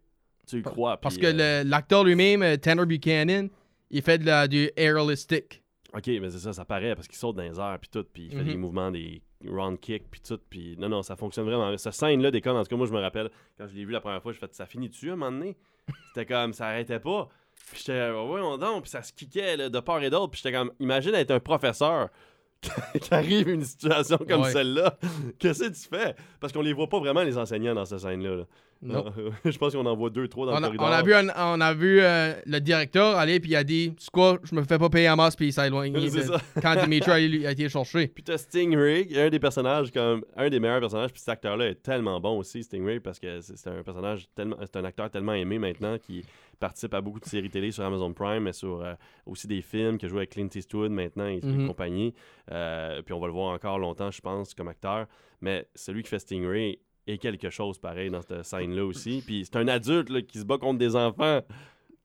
Tu 0.47 0.59
y 0.59 0.61
crois. 0.61 0.97
Parce 0.97 1.17
que 1.17 1.25
euh, 1.25 1.63
le- 1.63 1.69
l'acteur 1.69 2.03
lui-même, 2.03 2.57
Tanner 2.57 2.85
Buchanan, 2.85 3.47
il 3.89 4.01
fait 4.01 4.17
de 4.19 4.25
la, 4.25 4.47
du 4.47 4.69
aerialistic. 4.77 5.61
Ok, 5.95 6.07
mais 6.07 6.29
c'est 6.29 6.39
ça, 6.39 6.53
ça 6.53 6.65
paraît 6.65 6.95
parce 6.95 7.07
qu'il 7.07 7.17
saute 7.17 7.35
dans 7.35 7.43
les 7.43 7.59
airs, 7.59 7.77
puis 7.79 7.89
tout, 7.91 8.03
puis 8.11 8.23
il 8.25 8.31
fait 8.31 8.43
Mhm. 8.43 8.47
des 8.47 8.57
mouvements, 8.57 8.91
des 8.91 9.21
round 9.47 9.79
kicks, 9.79 10.09
puis 10.09 10.21
tout. 10.21 10.39
Puis 10.49 10.75
non, 10.77 10.89
non, 10.89 11.01
ça 11.03 11.15
fonctionne 11.15 11.45
vraiment. 11.45 11.75
Cette 11.77 11.93
scène-là 11.93 12.31
d'école, 12.31 12.55
en 12.55 12.63
tout 12.63 12.69
cas, 12.69 12.75
moi, 12.75 12.87
je 12.87 12.93
me 12.93 12.99
rappelle, 12.99 13.29
quand 13.57 13.67
je 13.67 13.73
l'ai 13.75 13.85
vu 13.85 13.91
la 13.91 14.01
première 14.01 14.21
fois, 14.21 14.31
je 14.33 14.37
fait 14.39 14.53
ça 14.53 14.65
finit 14.65 14.89
dessus 14.89 15.09
à 15.09 15.13
un 15.13 15.15
moment 15.15 15.31
donné? 15.37 15.57
C'était 16.13 16.25
comme, 16.25 16.53
ça 16.53 16.67
arrêtait 16.67 16.99
pas. 16.99 17.29
Puis 17.71 17.79
j'étais, 17.85 18.09
ouais, 18.11 18.41
on 18.41 18.57
donc, 18.57 18.83
puis 18.83 18.89
ça 18.91 19.01
se 19.01 19.13
kickait 19.13 19.57
là, 19.57 19.69
de 19.69 19.79
part 19.79 20.01
et 20.03 20.09
d'autre. 20.09 20.31
Puis 20.31 20.41
j'étais 20.43 20.55
comme, 20.55 20.71
imagine 20.79 21.13
être 21.15 21.31
un 21.31 21.39
professeur 21.39 22.09
qui 23.01 23.13
arrive 23.13 23.49
une 23.49 23.63
situation 23.63 24.17
comme 24.17 24.41
Ouais. 24.41 24.51
celle-là. 24.51 24.97
Qu'est-ce 25.39 25.63
que 25.63 25.69
tu 25.73 25.87
fais? 25.89 26.15
Parce 26.39 26.51
qu'on 26.53 26.61
les 26.61 26.73
voit 26.73 26.87
pas 26.87 26.99
vraiment, 26.99 27.23
les 27.23 27.37
enseignants, 27.37 27.73
dans 27.75 27.85
cette 27.85 27.99
scène-là. 27.99 28.35
là. 28.35 28.43
Non. 28.83 29.05
je 29.45 29.57
pense 29.57 29.73
qu'on 29.73 29.85
en 29.85 29.95
voit 29.95 30.09
deux, 30.09 30.27
trois 30.27 30.45
dans 30.45 30.53
On 30.57 30.59
le 30.59 30.65
a, 30.65 30.67
corridor. 30.67 30.87
on 30.87 30.91
a 30.91 31.01
vu, 31.03 31.13
un- 31.13 31.29
on 31.55 31.61
a 31.61 31.73
vu 31.73 31.99
euh, 32.01 32.33
le 32.45 32.59
directeur 32.59 33.15
aller, 33.17 33.39
puis 33.39 33.51
il 33.51 33.55
a 33.55 33.63
dit 33.63 33.93
C'est 33.97 34.09
quoi, 34.11 34.37
je 34.43 34.53
me 34.55 34.63
fais 34.63 34.77
pas 34.77 34.89
payer 34.89 35.07
à 35.07 35.15
masse, 35.15 35.35
puis 35.35 35.47
il 35.47 35.53
s'est 35.53 35.67
éloigné. 35.67 35.97
C'est 36.09 36.17
de- 36.19 36.23
ça. 36.23 36.41
Quand 36.61 36.75
Dimitri 36.81 37.11
a, 37.45 37.47
a 37.49 37.51
été 37.51 37.69
cherché. 37.69 38.07
Puis 38.07 38.23
t'as 38.23 38.37
Stingray, 38.37 39.07
un 39.17 39.29
des 39.29 39.39
personnages 39.39 39.91
comme 39.91 40.23
un 40.35 40.49
des 40.49 40.59
meilleurs 40.59 40.79
personnages. 40.81 41.11
Puis 41.11 41.19
cet 41.19 41.29
acteur-là 41.29 41.67
est 41.69 41.81
tellement 41.81 42.19
bon 42.19 42.37
aussi, 42.39 42.63
Stingray, 42.63 42.99
parce 42.99 43.19
que 43.19 43.41
c'est 43.41 43.67
un 43.69 43.83
personnage 43.83 44.27
tellement, 44.35 44.57
c'est 44.61 44.75
un 44.77 44.83
acteur 44.85 45.09
tellement 45.09 45.33
aimé 45.33 45.57
maintenant 45.59 45.97
qui 45.97 46.23
participe 46.59 46.93
à 46.93 47.01
beaucoup 47.01 47.19
de 47.19 47.25
séries 47.25 47.49
télé 47.49 47.71
sur 47.71 47.83
Amazon 47.83 48.13
Prime, 48.13 48.43
mais 48.43 48.53
sur 48.53 48.81
euh, 48.81 48.93
aussi 49.25 49.47
des 49.47 49.61
films, 49.61 49.97
qui 49.97 50.07
joue 50.07 50.17
avec 50.17 50.29
Clint 50.29 50.47
Eastwood 50.53 50.91
maintenant 50.91 51.27
et, 51.27 51.39
Mhm. 51.43 51.67
compagnie. 51.67 52.13
Euh, 52.51 53.01
puis 53.01 53.13
on 53.13 53.19
va 53.19 53.27
le 53.27 53.33
voir 53.33 53.53
encore 53.53 53.79
longtemps, 53.79 54.11
je 54.11 54.21
pense, 54.21 54.53
comme 54.53 54.67
acteur. 54.69 55.07
Mais 55.41 55.67
celui 55.75 56.03
qui 56.03 56.09
fait 56.09 56.19
Stingray 56.19 56.79
est 57.07 57.17
quelque 57.17 57.49
chose 57.49 57.77
pareil 57.77 58.09
dans 58.09 58.21
cette 58.21 58.43
scène-là 58.43 58.85
aussi. 58.85 59.21
Puis 59.25 59.43
c'est 59.45 59.57
un 59.57 59.67
adulte 59.67 60.09
là, 60.09 60.21
qui 60.21 60.39
se 60.39 60.43
bat 60.45 60.57
contre 60.57 60.79
des 60.79 60.95
enfants, 60.95 61.41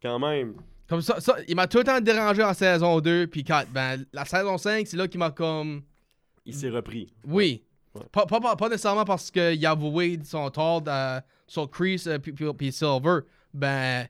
quand 0.03 0.19
même. 0.19 0.55
Comme 0.89 1.03
ça, 1.03 1.21
ça 1.21 1.37
il 1.47 1.55
m'a 1.55 1.67
tout 1.67 1.79
le 1.79 1.85
temps 1.85 2.01
dérangé 2.01 2.43
en 2.43 2.55
saison 2.55 2.99
2 3.01 3.27
puis 3.27 3.45
4. 3.45 3.71
Ben, 3.71 4.05
la 4.13 4.25
saison 4.25 4.57
5, 4.59 4.87
c'est 4.87 4.97
là 4.97 5.07
qu'il 5.07 5.19
m'a 5.21 5.31
comme. 5.31 5.83
Il 6.45 6.55
s'est 6.55 6.71
repris. 6.71 7.13
Oui. 7.27 7.63
Ouais. 7.95 8.03
Pas, 8.11 8.27
pas, 8.27 8.41
pas, 8.41 8.57
pas 8.57 8.69
nécessairement 8.69 9.05
parce 9.05 9.31
qu'il 9.31 9.65
a 9.67 9.71
avoué 9.71 10.19
son 10.25 10.49
tort 10.51 10.81
de- 10.83 11.21
sur 11.47 11.71
Chris 11.71 12.03
euh, 12.07 12.19
puis, 12.19 12.33
puis- 12.33 12.53
puis 12.55 12.73
Silver. 12.73 13.21
Ben, 13.53 14.07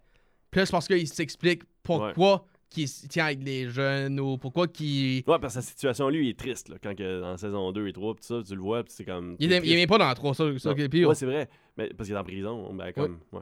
plus 0.51 0.71
parce 0.71 0.87
qu'il 0.87 1.07
s'explique 1.09 1.63
pourquoi 1.83 2.45
qu'il 2.71 2.85
s- 2.85 3.07
tient 3.09 3.27
avec 3.27 3.43
les 3.43 3.69
jeunes 3.69 4.19
ou 4.21 4.37
pourquoi 4.39 4.69
qu'il. 4.69 5.19
Ouais, 5.27 5.39
parce 5.39 5.55
que 5.55 5.61
sa 5.61 5.63
situation, 5.63 6.09
lui, 6.09 6.27
il 6.27 6.31
est 6.31 6.39
triste. 6.39 6.69
Là, 6.69 6.77
quand 6.83 6.95
que, 6.95 7.21
dans 7.21 7.37
saison 7.37 7.73
2 7.73 7.87
et 7.89 7.93
3, 7.93 8.15
pis 8.17 8.25
ça, 8.25 8.41
tu 8.47 8.55
le 8.55 8.61
vois, 8.61 8.83
puis 8.85 8.93
c'est 8.95 9.05
comme. 9.05 9.37
Il 9.39 9.53
est, 9.53 9.59
il 9.65 9.73
est 9.73 9.77
même 9.77 9.89
pas 9.89 9.99
dans 9.99 10.09
le 10.09 10.15
3, 10.15 10.35
ça, 10.35 10.59
ça 10.59 10.69
Non. 10.71 10.75
qui 10.75 10.83
est 10.83 10.89
pire. 10.89 11.09
Ouais, 11.09 11.15
c'est 11.15 11.27
vrai. 11.27 11.49
Mais 11.77 11.89
parce 11.97 12.09
qu'il 12.09 12.17
est 12.17 12.19
en 12.21 12.25
prison. 12.25 12.73
Ben, 12.75 12.93
comme. 12.93 13.19
Ouais. 13.33 13.41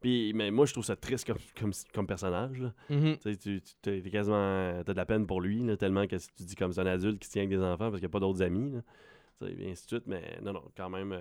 Puis, 0.00 0.32
mais 0.34 0.50
moi, 0.50 0.66
je 0.66 0.72
trouve 0.72 0.84
ça 0.84 0.94
triste 0.94 1.26
comme, 1.26 1.38
comme, 1.58 1.72
comme 1.94 2.06
personnage. 2.06 2.60
là. 2.60 2.72
Mhm. 2.90 3.16
Tu 3.40 3.60
t'es 3.82 4.02
quasiment. 4.10 4.82
T'as 4.84 4.92
de 4.92 4.96
la 4.96 5.06
peine 5.06 5.26
pour 5.26 5.40
lui, 5.40 5.64
là, 5.64 5.76
tellement 5.76 6.06
que 6.06 6.18
si 6.18 6.28
tu 6.36 6.44
dis 6.44 6.54
comme 6.54 6.72
c'est 6.72 6.82
un 6.82 6.86
adulte 6.86 7.18
qui 7.18 7.26
se 7.26 7.32
tient 7.32 7.42
avec 7.42 7.50
des 7.58 7.62
enfants 7.64 7.90
parce 7.90 7.94
qu'il 7.94 8.02
n'y 8.02 8.06
a 8.06 8.10
pas 8.10 8.20
d'autres 8.20 8.42
amis. 8.42 8.72
Là. 8.72 9.48
Et 9.48 9.70
ainsi 9.70 9.84
de 9.84 9.88
suite. 9.88 10.04
Mais 10.06 10.38
non, 10.42 10.52
non, 10.52 10.62
quand 10.76 10.90
même. 10.90 11.12
euh, 11.12 11.20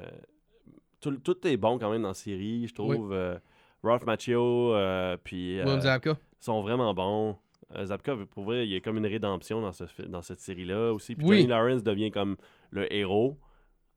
tout, 1.00 1.12
tout 1.18 1.48
est 1.48 1.58
bon 1.58 1.78
quand 1.80 1.90
même 1.90 2.02
dans 2.02 2.10
la 2.10 2.14
série, 2.14 2.68
je 2.68 2.74
trouve. 2.74 3.12
Euh, 3.14 3.38
Ralph 3.84 4.06
Macchio, 4.06 4.74
euh, 4.74 5.16
puis. 5.24 5.60
euh, 5.60 5.64
Willem 5.64 5.82
Zabka. 5.82 6.18
sont 6.40 6.62
vraiment 6.62 6.94
bons. 6.94 7.38
Euh, 7.74 7.86
Zabka, 7.86 8.16
pour 8.32 8.44
vrai, 8.46 8.68
il 8.68 8.72
y 8.72 8.76
a 8.76 8.80
comme 8.80 8.98
une 8.98 9.08
rédemption 9.08 9.60
dans, 9.62 9.72
ce, 9.72 9.86
fi- 9.88 10.08
dans 10.08 10.22
cette 10.22 10.40
série-là 10.40 10.94
aussi. 10.94 11.16
Puis 11.16 11.26
Oui. 11.26 11.38
Johnny 11.38 11.48
Lawrence 11.50 11.84
devient 11.84 12.12
comme 12.12 12.36
le 12.70 12.92
héros 12.94 13.38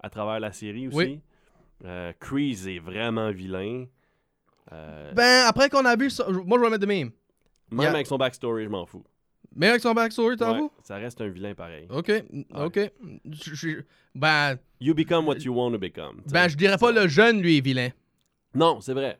à 0.00 0.08
travers 0.10 0.40
la 0.40 0.52
série 0.52 0.88
aussi. 0.88 0.96
Oui. 0.96 1.20
Euh, 1.84 2.12
Kreese 2.18 2.66
est 2.66 2.78
vraiment 2.78 3.30
vilain. 3.30 3.84
Euh, 4.72 5.12
Ben, 5.12 5.44
après 5.46 5.68
qu'on 5.68 5.84
a 5.84 5.96
vu 5.96 6.10
ça, 6.10 6.26
moi 6.28 6.58
je 6.58 6.64
vais 6.64 6.70
mettre 6.70 6.80
de 6.82 6.86
même. 6.86 7.10
même 7.70 7.80
yeah. 7.80 7.90
avec 7.90 8.06
son 8.06 8.16
backstory, 8.16 8.64
je 8.64 8.68
m'en 8.68 8.86
fous. 8.86 9.04
Mais 9.54 9.68
avec 9.68 9.80
son 9.80 9.92
backstory, 9.94 10.36
t'en 10.36 10.52
Ouais, 10.52 10.58
fous? 10.58 10.72
ça 10.82 10.96
reste 10.96 11.20
un 11.20 11.28
vilain 11.28 11.54
pareil. 11.54 11.86
Ok, 11.90 12.10
ok. 12.54 12.90
Je- 13.30 13.54
je- 13.54 13.80
ben, 14.14 14.58
You 14.80 14.94
become 14.94 15.26
what 15.26 15.38
you 15.38 15.54
want 15.54 15.72
to 15.72 15.78
become. 15.78 16.22
ben, 16.30 16.48
je 16.48 16.56
dirais 16.56 16.78
pas 16.78 16.92
le 16.92 17.06
jeune, 17.08 17.40
lui, 17.40 17.58
est 17.58 17.60
vilain. 17.60 17.88
Non, 18.54 18.80
c'est 18.80 18.92
vrai. 18.94 19.18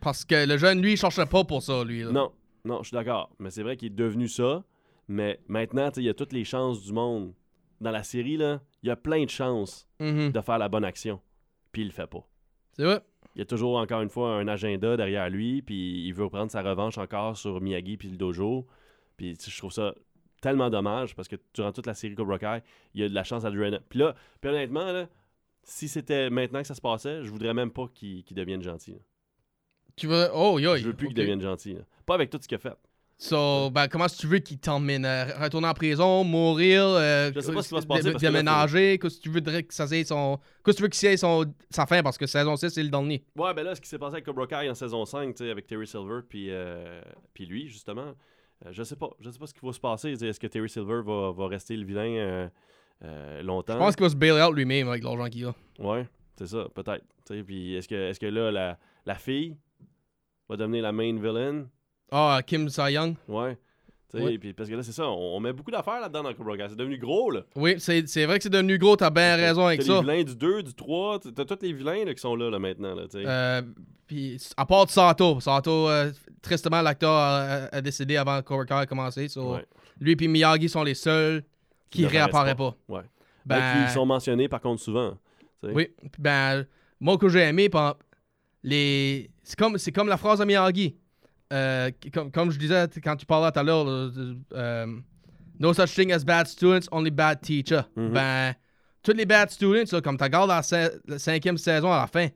Parce 0.00 0.24
que 0.24 0.46
le 0.46 0.56
jeune, 0.58 0.80
lui, 0.82 0.92
il 0.92 0.96
cherchait 0.96 1.26
pas 1.26 1.44
pour 1.44 1.62
ça, 1.62 1.84
lui. 1.84 2.02
Là. 2.02 2.10
Non, 2.12 2.32
non, 2.64 2.82
je 2.82 2.88
suis 2.88 2.94
d'accord. 2.94 3.30
Mais 3.38 3.50
c'est 3.50 3.62
vrai 3.62 3.76
qu'il 3.76 3.92
est 3.92 3.96
devenu 3.96 4.28
ça. 4.28 4.64
Mais 5.08 5.40
maintenant, 5.48 5.90
il 5.96 6.04
y 6.04 6.08
a 6.08 6.14
toutes 6.14 6.32
les 6.32 6.44
chances 6.44 6.82
du 6.82 6.92
monde. 6.92 7.34
Dans 7.80 7.90
la 7.90 8.02
série, 8.02 8.36
là, 8.36 8.60
il 8.82 8.88
y 8.88 8.90
a 8.90 8.96
plein 8.96 9.24
de 9.24 9.30
chances 9.30 9.88
Mhm. 10.00 10.30
de 10.32 10.40
faire 10.40 10.58
la 10.58 10.68
bonne 10.68 10.84
action. 10.84 11.20
Puis 11.72 11.82
il 11.82 11.86
le 11.86 11.92
fait 11.92 12.06
pas. 12.06 12.26
C'est 12.72 12.84
vrai. 12.84 13.00
Il 13.34 13.38
y 13.38 13.42
a 13.42 13.44
toujours, 13.44 13.76
encore 13.78 14.02
une 14.02 14.08
fois, 14.10 14.34
un 14.36 14.48
agenda 14.48 14.96
derrière 14.96 15.30
lui. 15.30 15.62
Puis 15.62 16.06
il 16.06 16.12
veut 16.12 16.28
prendre 16.28 16.50
sa 16.50 16.62
revanche 16.62 16.98
encore 16.98 17.36
sur 17.36 17.60
Miyagi 17.60 17.96
puis 17.96 18.08
le 18.08 18.16
dojo. 18.16 18.66
Puis 19.16 19.36
je 19.40 19.56
trouve 19.58 19.72
ça 19.72 19.94
tellement 20.40 20.70
dommage 20.70 21.14
parce 21.14 21.28
que 21.28 21.36
durant 21.54 21.72
toute 21.72 21.86
la 21.86 21.94
série 21.94 22.14
Cobra 22.14 22.38
Kai, 22.38 22.60
il 22.94 23.00
y 23.00 23.04
a 23.04 23.08
de 23.08 23.14
la 23.14 23.24
chance 23.24 23.44
à 23.44 23.48
Adriana. 23.48 23.78
Puis 23.88 23.98
là, 23.98 24.14
puis 24.40 24.50
honnêtement, 24.50 24.92
là, 24.92 25.08
si 25.62 25.88
c'était 25.88 26.30
maintenant 26.30 26.60
que 26.62 26.66
ça 26.66 26.74
se 26.74 26.80
passait, 26.80 27.22
je 27.24 27.30
voudrais 27.30 27.52
même 27.54 27.70
pas 27.70 27.88
qu'il 27.94 28.24
devienne 28.30 28.62
gentil. 28.62 28.92
là. 28.92 28.98
Tu 30.00 30.06
veux. 30.06 30.28
Oh, 30.32 30.58
yo. 30.58 30.76
Je 30.78 30.86
veux 30.86 30.94
plus 30.94 31.08
qu'il 31.08 31.16
devienne 31.16 31.42
gentil. 31.42 31.74
là. 31.74 31.80
Pas 32.06 32.14
avec 32.14 32.30
tout 32.30 32.38
ce 32.40 32.48
qu'il 32.48 32.56
a 32.56 32.58
fait. 32.58 32.72
So, 33.18 33.68
ben, 33.70 33.86
comment 33.86 34.06
tu 34.06 34.26
veux 34.26 34.38
qu'il 34.38 34.58
t'emmène 34.58 35.04
euh, 35.04 35.26
retourner 35.38 35.68
en 35.68 35.74
prison, 35.74 36.24
mourir, 36.24 36.82
euh, 36.84 37.30
Je 37.34 37.40
sais 37.40 37.52
pas 37.52 37.60
ce 37.60 37.68
qui 37.68 37.74
va 37.74 37.82
se 37.82 37.86
passer 37.86 38.14
déménager, 38.14 38.98
qu'est-ce 38.98 39.18
que 39.18 39.22
tu 39.22 39.28
voudrais 39.28 39.62
que 39.62 39.74
ça 39.74 39.86
son. 39.86 40.40
Qu'est-ce 40.64 40.76
que 40.76 40.76
tu 40.78 40.82
veux 40.84 40.88
que 40.88 40.96
ça 40.96 41.08
soit 41.08 41.16
son... 41.18 41.54
sa 41.68 41.84
fin? 41.84 42.02
Parce 42.02 42.16
que 42.16 42.26
saison 42.26 42.56
6, 42.56 42.70
c'est 42.70 42.82
le 42.82 42.88
dernier. 42.88 43.22
Ouais, 43.36 43.52
ben 43.52 43.62
là, 43.62 43.74
ce 43.74 43.80
qui 43.82 43.90
s'est 43.90 43.98
passé 43.98 44.14
avec 44.14 44.24
Cobra 44.24 44.46
Kai 44.46 44.70
en 44.70 44.74
saison 44.74 45.04
5, 45.04 45.34
tu 45.34 45.44
sais, 45.44 45.50
avec 45.50 45.66
Terry 45.66 45.86
Silver 45.86 46.20
puis, 46.26 46.46
euh, 46.48 47.02
puis 47.34 47.44
lui, 47.44 47.68
justement, 47.68 48.14
je 48.70 48.82
sais 48.82 48.96
pas. 48.96 49.10
Je 49.20 49.28
sais 49.28 49.38
pas 49.38 49.46
ce 49.46 49.52
qui 49.52 49.66
va 49.66 49.72
se 49.74 49.80
passer. 49.80 50.12
Est-ce 50.12 50.40
que 50.40 50.46
Terry 50.46 50.70
Silver 50.70 51.02
va, 51.04 51.30
va 51.32 51.46
rester 51.46 51.76
le 51.76 51.84
vilain 51.84 52.48
longtemps? 53.42 53.74
Je 53.74 53.78
pense 53.78 53.96
qu'il 53.96 54.04
va 54.04 54.10
se 54.10 54.16
bail 54.16 54.40
out 54.40 54.54
lui-même 54.56 54.88
avec 54.88 55.04
l'argent 55.04 55.26
qu'il 55.26 55.44
a. 55.44 55.54
Ouais, 55.78 56.08
c'est 56.38 56.46
ça, 56.46 56.68
peut-être. 56.74 57.04
Puis 57.46 57.74
est-ce 57.74 57.86
que, 57.86 58.10
est 58.10 58.18
que 58.18 58.24
là, 58.24 58.50
la, 58.50 58.78
la 59.04 59.14
fille 59.16 59.58
va 60.50 60.56
devenir 60.56 60.82
la 60.82 60.92
main 60.92 61.14
villain? 61.18 61.64
Ah, 62.12 62.40
Kim 62.46 62.68
Sa-young. 62.68 63.14
Ouais. 63.28 63.56
Puis 64.12 64.52
parce 64.54 64.68
que 64.68 64.74
là, 64.74 64.82
c'est 64.82 64.90
ça, 64.92 65.08
on, 65.08 65.36
on 65.36 65.40
met 65.40 65.52
beaucoup 65.52 65.70
d'affaires 65.70 66.00
là-dedans 66.00 66.24
dans 66.24 66.34
Cobra 66.34 66.56
Kai. 66.56 66.66
C'est 66.68 66.76
devenu 66.76 66.98
gros, 66.98 67.30
là. 67.30 67.42
Oui, 67.54 67.76
c'est 67.78 68.00
vrai 68.26 68.38
que 68.38 68.42
c'est 68.42 68.50
devenu 68.50 68.76
gros, 68.76 68.96
t'as 68.96 69.10
bien 69.10 69.36
raison 69.36 69.64
avec 69.66 69.80
T'as 69.80 69.86
ça. 69.86 69.92
les 69.94 70.00
vilains 70.00 70.24
du 70.24 70.34
2, 70.34 70.62
du 70.64 70.74
3, 70.74 71.20
t'as 71.20 71.30
t'as 71.30 71.44
tous 71.44 71.62
les 71.64 71.72
vilains 71.72 72.04
là, 72.04 72.12
qui 72.12 72.20
sont 72.20 72.34
là, 72.34 72.50
là 72.50 72.58
maintenant. 72.58 72.96
Là. 72.96 73.04
Euh, 73.14 73.62
puis, 74.08 74.36
à 74.56 74.66
part 74.66 74.86
de 74.86 74.90
Sato, 74.90 75.38
Sato, 75.38 75.88
euh, 75.88 76.10
tristement, 76.42 76.82
l'acteur 76.82 77.12
a, 77.12 77.68
a 77.70 77.80
décédé 77.80 78.16
avant 78.16 78.40
que 78.40 78.46
Cobra 78.48 78.64
Kai 78.66 78.74
a 78.74 78.86
commencé. 78.86 79.28
so, 79.28 79.54
Ouais. 79.54 79.64
Lui 80.00 80.16
et 80.20 80.28
Miyagi 80.28 80.68
sont 80.68 80.82
les 80.82 80.94
seuls 80.94 81.44
qui 81.88 82.04
réapparaissent 82.06 82.56
pas. 82.56 82.72
pas. 82.88 82.94
Ouais. 82.96 83.02
Ben, 83.46 83.58
Ben, 83.60 83.86
qui 83.86 83.92
sont 83.92 84.06
mentionnés, 84.06 84.48
par 84.48 84.60
contre, 84.60 84.82
souvent. 84.82 85.16
Oui, 85.62 85.88
ben, 86.18 86.66
moi 86.98 87.16
que 87.16 87.28
j'ai 87.28 87.40
aimé, 87.42 87.68
les... 88.62 89.30
c'est 89.42 89.58
comme, 89.58 89.78
c'est 89.78 89.92
comme 89.92 90.08
la 90.08 90.16
phrase 90.16 90.38
de 90.38 90.44
Miyagi. 90.44 90.96
Euh, 91.52 91.90
comme, 92.14 92.30
comme 92.30 92.50
je 92.52 92.58
disais 92.58 92.86
quand 93.02 93.16
tu 93.16 93.26
parlais 93.26 93.50
tout 93.50 93.58
à 93.58 93.62
l'heure, 93.62 93.84
euh, 94.52 94.86
no 95.58 95.74
such 95.74 95.94
thing 95.94 96.12
as 96.12 96.24
bad 96.24 96.46
students, 96.46 96.86
only 96.92 97.10
bad 97.10 97.40
teacher. 97.40 97.82
Mhm. 97.96 98.12
Ben, 98.12 98.54
tous 99.02 99.12
les 99.12 99.26
bad 99.26 99.50
students, 99.50 99.90
là, 99.92 100.00
comme 100.00 100.16
tu 100.16 100.22
regardes 100.24 100.48
la, 100.50 100.60
cin- 100.60 100.92
la 101.06 101.18
cinquième 101.18 101.58
saison 101.58 101.90
à 101.92 102.02
la 102.02 102.06
fin, 102.06 102.28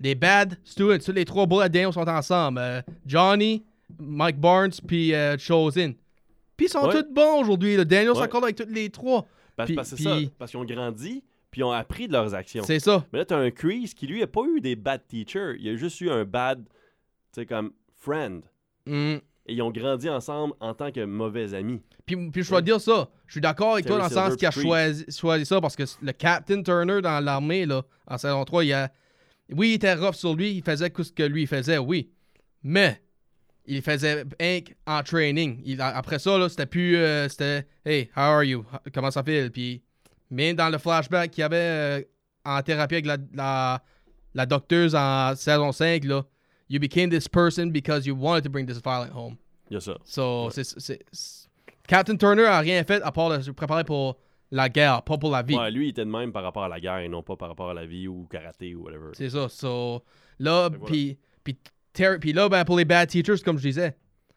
les 0.00 0.14
bad 0.14 0.58
students, 0.64 0.98
tous 1.04 1.12
les 1.12 1.24
trois 1.24 1.46
bullet 1.46 1.68
Daniels 1.68 1.92
sont 1.94 2.06
ensemble. 2.08 2.58
Euh, 2.60 2.82
Johnny, 3.06 3.64
Mike 3.98 4.38
Barnes, 4.38 4.72
puis 4.86 5.14
Chosen. 5.38 5.94
Puis 6.56 6.66
ils 6.66 6.68
sont 6.70 6.86
Ouais. 6.86 7.02
tous 7.02 7.12
bons 7.14 7.40
aujourd'hui. 7.40 7.76
Ouais. 8.14 8.20
s'accorde 8.20 8.44
avec 8.44 8.56
tous 8.56 8.68
les 8.68 8.90
trois. 8.90 9.26
Parce, 9.56 9.70
c'est 9.84 10.02
ça, 10.02 10.16
parce 10.38 10.50
qu'ils 10.50 10.60
ont 10.60 10.64
grandi, 10.64 11.24
puis 11.50 11.60
ils 11.60 11.64
ont 11.64 11.72
appris 11.72 12.08
de 12.08 12.12
leurs 12.12 12.34
actions. 12.34 12.62
C'est 12.64 12.80
ça. 12.80 13.04
Mais 13.12 13.20
là, 13.20 13.24
t'as 13.24 13.38
un 13.38 13.50
Kreese 13.50 13.94
qui, 13.94 14.06
lui, 14.06 14.22
a 14.22 14.26
pas 14.26 14.42
eu 14.44 14.60
des 14.60 14.76
bad 14.76 15.06
teachers. 15.08 15.56
Il 15.58 15.68
a 15.68 15.76
juste 15.76 16.00
eu 16.00 16.10
un 16.10 16.24
bad, 16.24 16.64
tu 17.32 17.40
sais, 17.40 17.46
comme 17.46 17.72
friend. 18.00 18.42
Mm. 18.86 19.16
Et 19.50 19.54
ils 19.54 19.62
ont 19.62 19.70
grandi 19.70 20.08
ensemble 20.10 20.54
en 20.60 20.74
tant 20.74 20.92
que 20.92 21.04
mauvais 21.04 21.54
amis. 21.54 21.80
Puis, 22.04 22.16
puis 22.30 22.42
je 22.42 22.50
dois 22.50 22.60
dire 22.60 22.80
ça. 22.80 23.08
Je 23.26 23.32
suis 23.32 23.40
d'accord 23.40 23.74
avec 23.74 23.86
toi 23.86 23.98
dans 23.98 24.04
le 24.04 24.10
sens 24.10 24.36
qu'il 24.36 24.46
a 24.46 24.50
choisi, 24.50 25.04
choisi 25.10 25.46
ça 25.46 25.60
parce 25.60 25.74
que 25.76 25.84
le 26.02 26.12
Captain 26.12 26.62
Turner 26.62 27.00
dans 27.00 27.22
l'armée, 27.24 27.64
là, 27.66 27.82
en 28.06 28.18
saison 28.18 28.44
3, 28.44 28.64
il 28.64 28.72
a. 28.74 28.90
Oui, 29.50 29.70
il 29.70 29.74
était 29.74 29.94
rough 29.94 30.14
sur 30.14 30.34
lui, 30.34 30.52
il 30.52 30.62
faisait 30.62 30.90
tout 30.90 31.02
ce 31.02 31.12
que 31.12 31.22
lui 31.22 31.46
faisait, 31.46 31.78
oui. 31.78 32.10
Mais 32.62 33.00
il 33.64 33.80
faisait 33.80 34.24
inc 34.40 34.74
en 34.86 35.02
training. 35.02 35.62
Il- 35.64 35.80
après 35.80 36.18
ça, 36.18 36.36
là, 36.36 36.50
c'était 36.50 36.66
plus. 36.66 36.96
euh, 36.96 37.28
c'était 37.30 37.66
Hey, 37.86 38.10
how 38.14 38.20
are 38.20 38.44
you? 38.44 38.66
Comment 38.92 39.10
ça 39.10 39.22
fait? 39.22 39.48
Puis 39.48 39.82
même 40.30 40.56
dans 40.56 40.68
le 40.68 40.78
flashback 40.78 41.30
qu'il 41.30 41.42
y 41.42 41.44
avait 41.44 41.56
euh, 41.56 42.02
en 42.44 42.62
thérapie 42.62 42.96
avec 42.96 43.06
la, 43.06 43.16
la, 43.34 43.82
la 44.34 44.46
docteuse 44.46 44.94
en 44.94 45.34
saison 45.36 45.72
5, 45.72 46.04
là, 46.04 46.24
you 46.68 46.78
became 46.80 47.10
this 47.10 47.28
person 47.28 47.66
because 47.70 48.06
you 48.06 48.14
wanted 48.14 48.44
to 48.44 48.50
bring 48.50 48.66
this 48.66 48.80
violent 48.82 49.12
home. 49.14 49.36
Il 49.70 49.74
y 49.74 49.76
a 49.76 49.80
ça. 49.80 49.96
So, 50.04 50.50
c'est- 50.50 50.78
c'est- 50.78 51.48
Captain 51.86 52.16
Turner 52.16 52.44
a 52.44 52.58
rien 52.60 52.82
fait 52.84 53.02
à 53.02 53.10
part 53.12 53.30
de 53.30 53.40
se 53.40 53.50
préparer 53.50 53.84
pour 53.84 54.18
la 54.50 54.68
guerre, 54.68 55.02
pas 55.02 55.16
pour 55.18 55.30
la 55.30 55.42
vie. 55.42 55.56
Ouais, 55.56 55.70
lui, 55.70 55.86
il 55.86 55.90
était 55.90 56.04
de 56.04 56.10
même 56.10 56.32
par 56.32 56.42
rapport 56.42 56.64
à 56.64 56.68
la 56.68 56.80
guerre 56.80 56.98
et 56.98 57.08
non 57.08 57.22
pas 57.22 57.36
par 57.36 57.48
rapport 57.48 57.70
à 57.70 57.74
la 57.74 57.86
vie 57.86 58.08
ou 58.08 58.26
karaté 58.30 58.74
ou 58.74 58.84
whatever. 58.84 59.10
C'est 59.14 59.30
ça. 59.30 59.48
So, 59.48 60.02
là, 60.38 60.68
voilà. 60.68 60.84
puis 60.86 61.18
puis 62.20 62.32
là, 62.32 62.48
ben, 62.48 62.64
pour 62.64 62.76
les 62.76 62.84
bad 62.84 63.08
teachers, 63.08 63.42
comme 63.44 63.56
je 63.58 63.62
disais, 63.68 63.96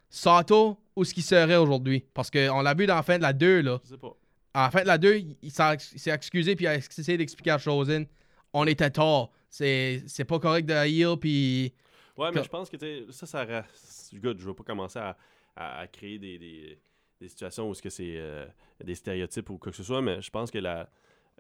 Sato, 0.10 0.78
où 0.96 1.02
est-ce 1.04 1.14
qu'il 1.14 1.24
serait 1.24 1.56
aujourd'hui? 1.58 2.06
Parce 2.14 2.30
qu'on 2.32 2.62
l'a 2.62 2.74
vu 2.74 2.86
dans 2.88 2.96
la 2.96 3.04
fin 3.04 3.18
de 3.18 3.22
la 3.22 3.34
2, 3.34 3.62
là. 3.62 3.80
Je 3.84 3.90
sais 3.90 3.98
pas. 3.98 4.14
Fin 4.54 4.82
de 4.82 4.88
la 4.88 4.98
2, 4.98 5.16
il, 5.42 5.52
s'est 5.52 6.12
excusé 6.12 6.56
puis 6.56 6.66
il 6.66 6.68
a 6.68 6.76
essayé 6.76 7.18
d'expliquer 7.18 7.52
à 7.52 7.58
Chosen. 7.58 8.06
On 8.54 8.66
était 8.68 8.90
tort. 8.90 9.32
C'est 9.50 10.26
pas 10.28 10.40
correct 10.40 10.66
de 10.66 10.74
heal, 10.88 11.18
puis... 11.20 11.74
Ouais, 12.18 12.30
mais 12.34 12.44
je 12.44 12.50
pense 12.50 12.70
que 12.70 12.78
ça, 13.12 13.26
ça. 13.26 13.46
ra- 13.46 13.66
Good, 14.14 14.40
je 14.40 14.46
veux 14.46 14.54
pas 14.54 14.64
commencer 14.64 15.00
à, 15.00 15.18
à- 15.56 15.80
à 15.80 15.88
créer 15.88 16.20
des, 16.20 16.38
des- 16.38 16.78
des 17.22 17.28
situations 17.30 17.70
où 17.70 17.74
c'est 17.74 17.90
euh, 18.18 18.46
des 18.84 18.96
stéréotypes 18.96 19.50
ou 19.50 19.58
quoi 19.58 19.72
que 19.72 19.78
ce 19.78 19.84
soit, 19.84 20.02
mais 20.02 20.22
je 20.22 20.30
pense 20.30 20.52
que 20.52 20.58
la, 20.58 20.90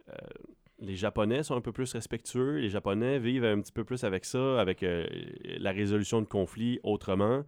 euh, 0.09 0.13
les 0.79 0.95
Japonais 0.95 1.43
sont 1.43 1.55
un 1.55 1.61
peu 1.61 1.71
plus 1.73 1.91
respectueux. 1.93 2.57
Les 2.59 2.69
Japonais 2.69 3.19
vivent 3.19 3.43
un 3.43 3.59
petit 3.61 3.73
peu 3.73 3.83
plus 3.83 4.03
avec 4.05 4.23
ça, 4.25 4.59
avec 4.61 4.83
euh, 4.83 5.05
la 5.59 5.71
résolution 5.71 6.21
de 6.21 6.25
conflits 6.27 6.79
autrement. 6.83 7.43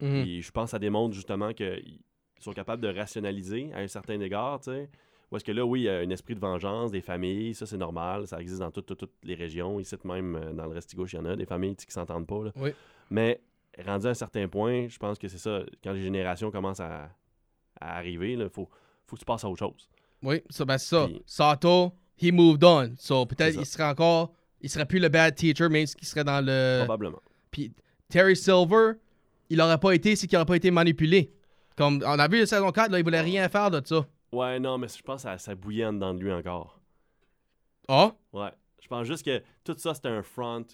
Mhm. 0.00 0.22
Puis 0.22 0.42
je 0.42 0.50
pense 0.52 0.66
que 0.66 0.70
ça 0.70 0.78
démontre 0.78 1.14
justement 1.14 1.52
qu'ils 1.52 1.98
sont 2.38 2.52
capables 2.52 2.80
de 2.82 2.88
rationaliser 2.96 3.70
à 3.74 3.78
un 3.80 3.88
certain 3.88 4.20
égard, 4.20 4.60
tu 4.60 4.70
sais. 4.70 4.88
Ou 5.30 5.36
est-ce 5.36 5.44
que 5.44 5.52
là, 5.52 5.64
oui, 5.64 5.80
il 5.80 5.84
y 5.84 5.88
a 5.88 5.98
un 5.98 6.10
esprit 6.10 6.34
de 6.34 6.40
vengeance, 6.40 6.90
des 6.90 7.02
familles, 7.02 7.54
ça 7.54 7.66
c'est 7.66 7.76
normal, 7.76 8.26
ça 8.26 8.40
existe 8.40 8.60
dans 8.60 8.70
toutes, 8.70 8.86
toutes, 8.86 8.98
toutes 9.00 9.14
les 9.24 9.34
régions. 9.34 9.78
Ici, 9.78 9.94
même 10.04 10.36
euh, 10.36 10.52
dans 10.52 10.64
le 10.64 10.70
reste 10.72 10.94
gauche, 10.94 11.12
il 11.12 11.16
y 11.16 11.18
en 11.18 11.26
a 11.26 11.36
des 11.36 11.44
familles 11.44 11.76
qui 11.76 11.90
s'entendent 11.92 12.26
pas. 12.26 12.44
là. 12.44 12.52
Oui. 12.56 12.70
Mais 13.10 13.40
rendu 13.84 14.06
à 14.06 14.10
un 14.10 14.14
certain 14.14 14.48
point, 14.48 14.88
je 14.88 14.98
pense 14.98 15.18
que 15.18 15.28
c'est 15.28 15.38
ça, 15.38 15.62
quand 15.84 15.92
les 15.92 16.02
générations 16.02 16.50
commencent 16.50 16.80
à, 16.80 17.10
à 17.80 17.96
arriver, 17.98 18.32
il 18.32 18.48
faut, 18.48 18.68
faut 19.06 19.16
que 19.16 19.20
tu 19.20 19.26
passes 19.26 19.44
à 19.44 19.48
autre 19.50 19.58
chose. 19.58 19.88
Oui, 20.22 20.42
ça, 20.48 20.64
ben, 20.64 20.78
c'est 20.78 20.88
ça. 20.96 21.04
Puis- 21.06 21.22
Sato, 21.26 21.92
he 22.20 22.32
moved 22.32 22.64
on. 22.64 22.94
So, 22.98 23.26
peut-être 23.26 23.54
C'est 23.54 23.60
il 23.60 23.66
serait 23.66 23.84
encore... 23.84 24.32
Il 24.60 24.68
serait 24.68 24.86
plus 24.86 24.98
le 24.98 25.08
bad 25.08 25.36
teacher, 25.36 25.68
même 25.68 25.86
s'il 25.86 26.04
serait 26.04 26.24
dans 26.24 26.44
le... 26.44 26.78
Probablement. 26.84 27.20
Puis 27.52 27.72
Terry 28.08 28.34
Silver, 28.34 28.94
il 29.50 29.60
aurait 29.60 29.78
pas 29.78 29.92
été 29.92 30.16
s'il 30.16 30.28
n'aurait 30.32 30.46
pas 30.46 30.56
été 30.56 30.70
manipulé. 30.72 31.32
Comme 31.76 32.02
on 32.04 32.18
a 32.18 32.26
vu 32.26 32.40
la 32.40 32.46
saison 32.46 32.72
4, 32.72 32.90
là, 32.90 32.98
il 32.98 33.04
voulait 33.04 33.20
rien 33.20 33.48
faire 33.48 33.70
de 33.70 33.80
ça. 33.86 34.04
Ouais, 34.32 34.60
non, 34.60 34.78
mais 34.78 34.88
je 34.88 35.02
pense 35.02 35.22
que 35.22 35.28
ça, 35.28 35.38
ça 35.38 35.54
bouillait 35.54 35.86
en 35.86 35.92
dedans 35.92 36.14
de 36.14 36.22
lui 36.22 36.32
encore. 36.32 36.80
Ah? 37.88 38.14
Ouais. 38.32 38.50
Je 38.80 38.88
pense 38.88 39.06
juste 39.06 39.24
que 39.24 39.42
tout 39.64 39.74
ça, 39.78 39.94
c'était 39.94 40.08
un 40.08 40.22
front 40.22 40.66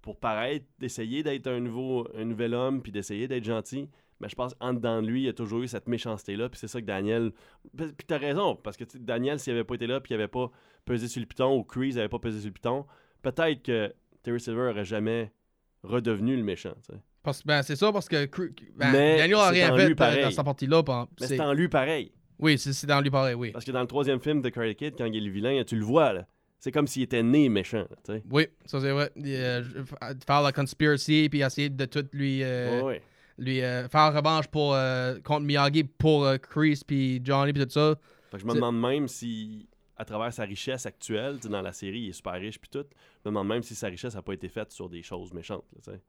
pour 0.00 0.18
paraître, 0.18 0.66
d'essayer 0.78 1.22
d'être 1.22 1.46
un 1.46 1.60
nouveau, 1.60 2.08
un 2.16 2.24
nouvel 2.24 2.54
homme, 2.54 2.82
puis 2.82 2.90
d'essayer 2.90 3.28
d'être 3.28 3.44
gentil. 3.44 3.88
Mais 4.20 4.28
je 4.28 4.34
pense 4.34 4.54
en 4.60 4.72
dedans 4.72 5.02
de 5.02 5.08
lui, 5.08 5.22
il 5.22 5.24
y 5.24 5.28
a 5.28 5.32
toujours 5.32 5.62
eu 5.62 5.68
cette 5.68 5.88
méchanceté-là. 5.88 6.48
Puis 6.48 6.58
c'est 6.58 6.68
ça 6.68 6.80
que 6.80 6.86
Daniel. 6.86 7.32
Puis 7.76 7.92
t'as 8.06 8.18
raison, 8.18 8.56
parce 8.56 8.76
que 8.76 8.84
Daniel, 8.96 9.38
s'il 9.38 9.52
avait 9.52 9.64
pas 9.64 9.74
été 9.74 9.86
là, 9.86 10.00
puis 10.00 10.12
il 10.12 10.14
avait 10.14 10.28
pas 10.28 10.50
pesé 10.84 11.08
sur 11.08 11.20
le 11.20 11.26
piton, 11.26 11.56
ou 11.56 11.64
Kreese 11.64 11.98
avait 11.98 12.08
pas 12.08 12.18
pesé 12.18 12.40
sur 12.40 12.48
le 12.48 12.54
piton, 12.54 12.86
peut-être 13.22 13.62
que 13.62 13.92
Terry 14.22 14.40
Silver 14.40 14.70
aurait 14.70 14.84
jamais 14.84 15.32
redevenu 15.82 16.36
le 16.36 16.42
méchant. 16.44 16.74
Parce 17.22 17.42
que 17.42 17.48
ben, 17.48 17.62
c'est 17.62 17.76
ça, 17.76 17.92
parce 17.92 18.08
que 18.08 18.26
ben, 18.76 18.92
Daniel 18.92 19.34
a 19.34 19.48
rien 19.48 19.72
en 19.72 19.76
fait 19.76 19.88
lui 19.88 19.94
dans, 19.94 20.30
sa 20.30 20.44
partie-là. 20.44 20.82
Mais 21.20 21.26
c'est 21.26 21.40
en 21.40 21.52
lui 21.52 21.68
pareil. 21.68 22.12
Oui, 22.42 22.58
c'est 22.58 22.86
dans 22.86 23.00
lui 23.00 23.08
pareil, 23.10 23.34
oui. 23.34 23.52
Parce 23.52 23.64
que 23.64 23.70
dans 23.70 23.80
le 23.80 23.86
troisième 23.86 24.20
film 24.20 24.42
de 24.42 24.48
Karate 24.50 24.74
Kid, 24.76 24.94
quand 24.98 25.06
il 25.06 25.16
est 25.16 25.20
le 25.20 25.30
vilain, 25.30 25.62
tu 25.64 25.76
le 25.76 25.84
vois, 25.84 26.12
là. 26.12 26.26
C'est 26.58 26.70
comme 26.72 26.86
s'il 26.86 27.02
était 27.02 27.22
né 27.22 27.48
méchant, 27.48 27.86
là, 27.90 27.96
tu 28.04 28.12
sais. 28.12 28.22
Oui, 28.30 28.46
ça 28.66 28.80
c'est 28.80 28.90
vrai. 28.92 29.10
Il, 29.16 29.34
euh, 29.34 29.62
f- 29.62 30.24
faire 30.26 30.42
la 30.42 30.52
conspiracy 30.52 31.28
puis 31.30 31.40
essayer 31.42 31.70
de 31.70 31.84
tout 31.86 32.04
lui. 32.12 32.42
euh, 32.42 32.78
Ouais, 32.80 32.82
ouais. 32.86 33.02
lui 33.38 33.62
euh, 33.62 33.88
faire 33.88 34.14
revanche 34.14 34.46
pour, 34.48 34.74
euh, 34.74 35.18
contre 35.24 35.40
Miyagi 35.46 35.84
pour 35.84 36.24
euh, 36.24 36.36
Chris 36.36 36.82
puis 36.86 37.20
Johnny 37.24 37.52
puis 37.52 37.64
tout 37.64 37.70
ça. 37.70 37.94
Fait 38.30 38.36
que 38.36 38.42
je 38.42 38.46
me 38.46 38.54
demande 38.54 38.80
même 38.80 39.08
si, 39.08 39.68
à 39.96 40.04
travers 40.04 40.32
sa 40.32 40.44
richesse 40.44 40.86
actuelle, 40.86 41.38
dans 41.38 41.62
la 41.62 41.72
série, 41.72 42.00
il 42.02 42.08
est 42.10 42.12
super 42.12 42.34
riche 42.34 42.60
puis 42.60 42.70
tout, 42.70 42.84
je 43.24 43.28
me 43.28 43.32
demande 43.34 43.48
même 43.48 43.62
si 43.62 43.74
sa 43.74 43.88
richesse 43.88 44.14
n'a 44.14 44.22
pas 44.22 44.32
été 44.34 44.48
faite 44.48 44.70
sur 44.70 44.88
des 44.88 45.02
choses 45.02 45.32
méchantes, 45.32 45.64
là, 45.74 45.80
tu 45.84 45.90
sais, 45.90 46.00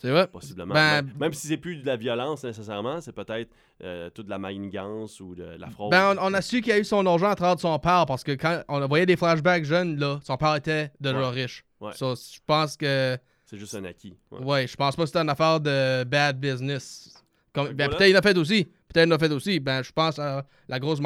C'est 0.00 0.10
vrai? 0.10 0.26
possiblement. 0.26 0.74
Ben- 0.74 1.02
même, 1.02 1.12
même 1.18 1.32
si 1.32 1.46
c'est 1.46 1.56
plus 1.56 1.76
de 1.76 1.86
la 1.86 1.96
violence 1.96 2.44
nécessairement, 2.44 3.00
c'est 3.00 3.12
peut-être 3.12 3.50
euh, 3.82 4.10
toute 4.10 4.26
de 4.26 4.30
la 4.30 4.38
manigance 4.38 5.20
ou 5.20 5.34
de 5.34 5.44
la 5.58 5.70
fraude. 5.70 5.90
Ben, 5.92 6.16
on, 6.18 6.30
on 6.30 6.34
a 6.34 6.42
su 6.42 6.60
qu'il 6.60 6.72
a 6.72 6.78
eu 6.78 6.84
son 6.84 7.06
argent 7.06 7.30
à 7.30 7.34
travers 7.34 7.56
de 7.56 7.60
son 7.60 7.78
père 7.78 8.04
parce 8.06 8.24
que 8.24 8.32
quand 8.32 8.62
on 8.68 8.86
voyait 8.86 9.06
des 9.06 9.16
flashbacks 9.16 9.64
jeunes, 9.64 9.96
là, 9.98 10.20
son 10.24 10.36
père 10.36 10.56
était 10.56 10.90
déjà 11.00 11.18
Ouais. 11.18 11.28
riche. 11.42 11.64
Ouais. 11.80 11.92
So, 11.94 12.14
je 12.16 12.38
pense 12.44 12.76
que. 12.76 13.16
C'est 13.46 13.58
juste 13.58 13.74
un 13.74 13.84
acquis. 13.84 14.16
ouais. 14.32 14.40
Ouais, 14.42 14.66
je 14.66 14.74
pense 14.76 14.96
pas 14.96 15.02
que 15.02 15.06
c'était 15.06 15.20
une 15.20 15.28
affaire 15.30 15.60
de 15.60 16.04
bad 16.04 16.40
business. 16.40 17.14
Comme, 17.52 17.68
ben, 17.68 17.84
voilà. 17.84 17.96
peut-être 17.96 18.10
il 18.10 18.16
a 18.16 18.22
fait 18.22 18.36
aussi. 18.36 18.64
Peut-être 18.92 19.06
il 19.08 19.12
a 19.12 19.18
fait 19.18 19.30
aussi. 19.32 19.60
Ben, 19.60 19.82
je 19.82 19.92
pense 19.92 20.16
que 20.16 20.42
la 20.68 20.78
grosse 20.80 21.00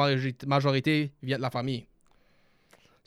majorité 0.47 1.11
vient 1.21 1.37
de 1.37 1.41
la 1.41 1.49
famille. 1.51 1.85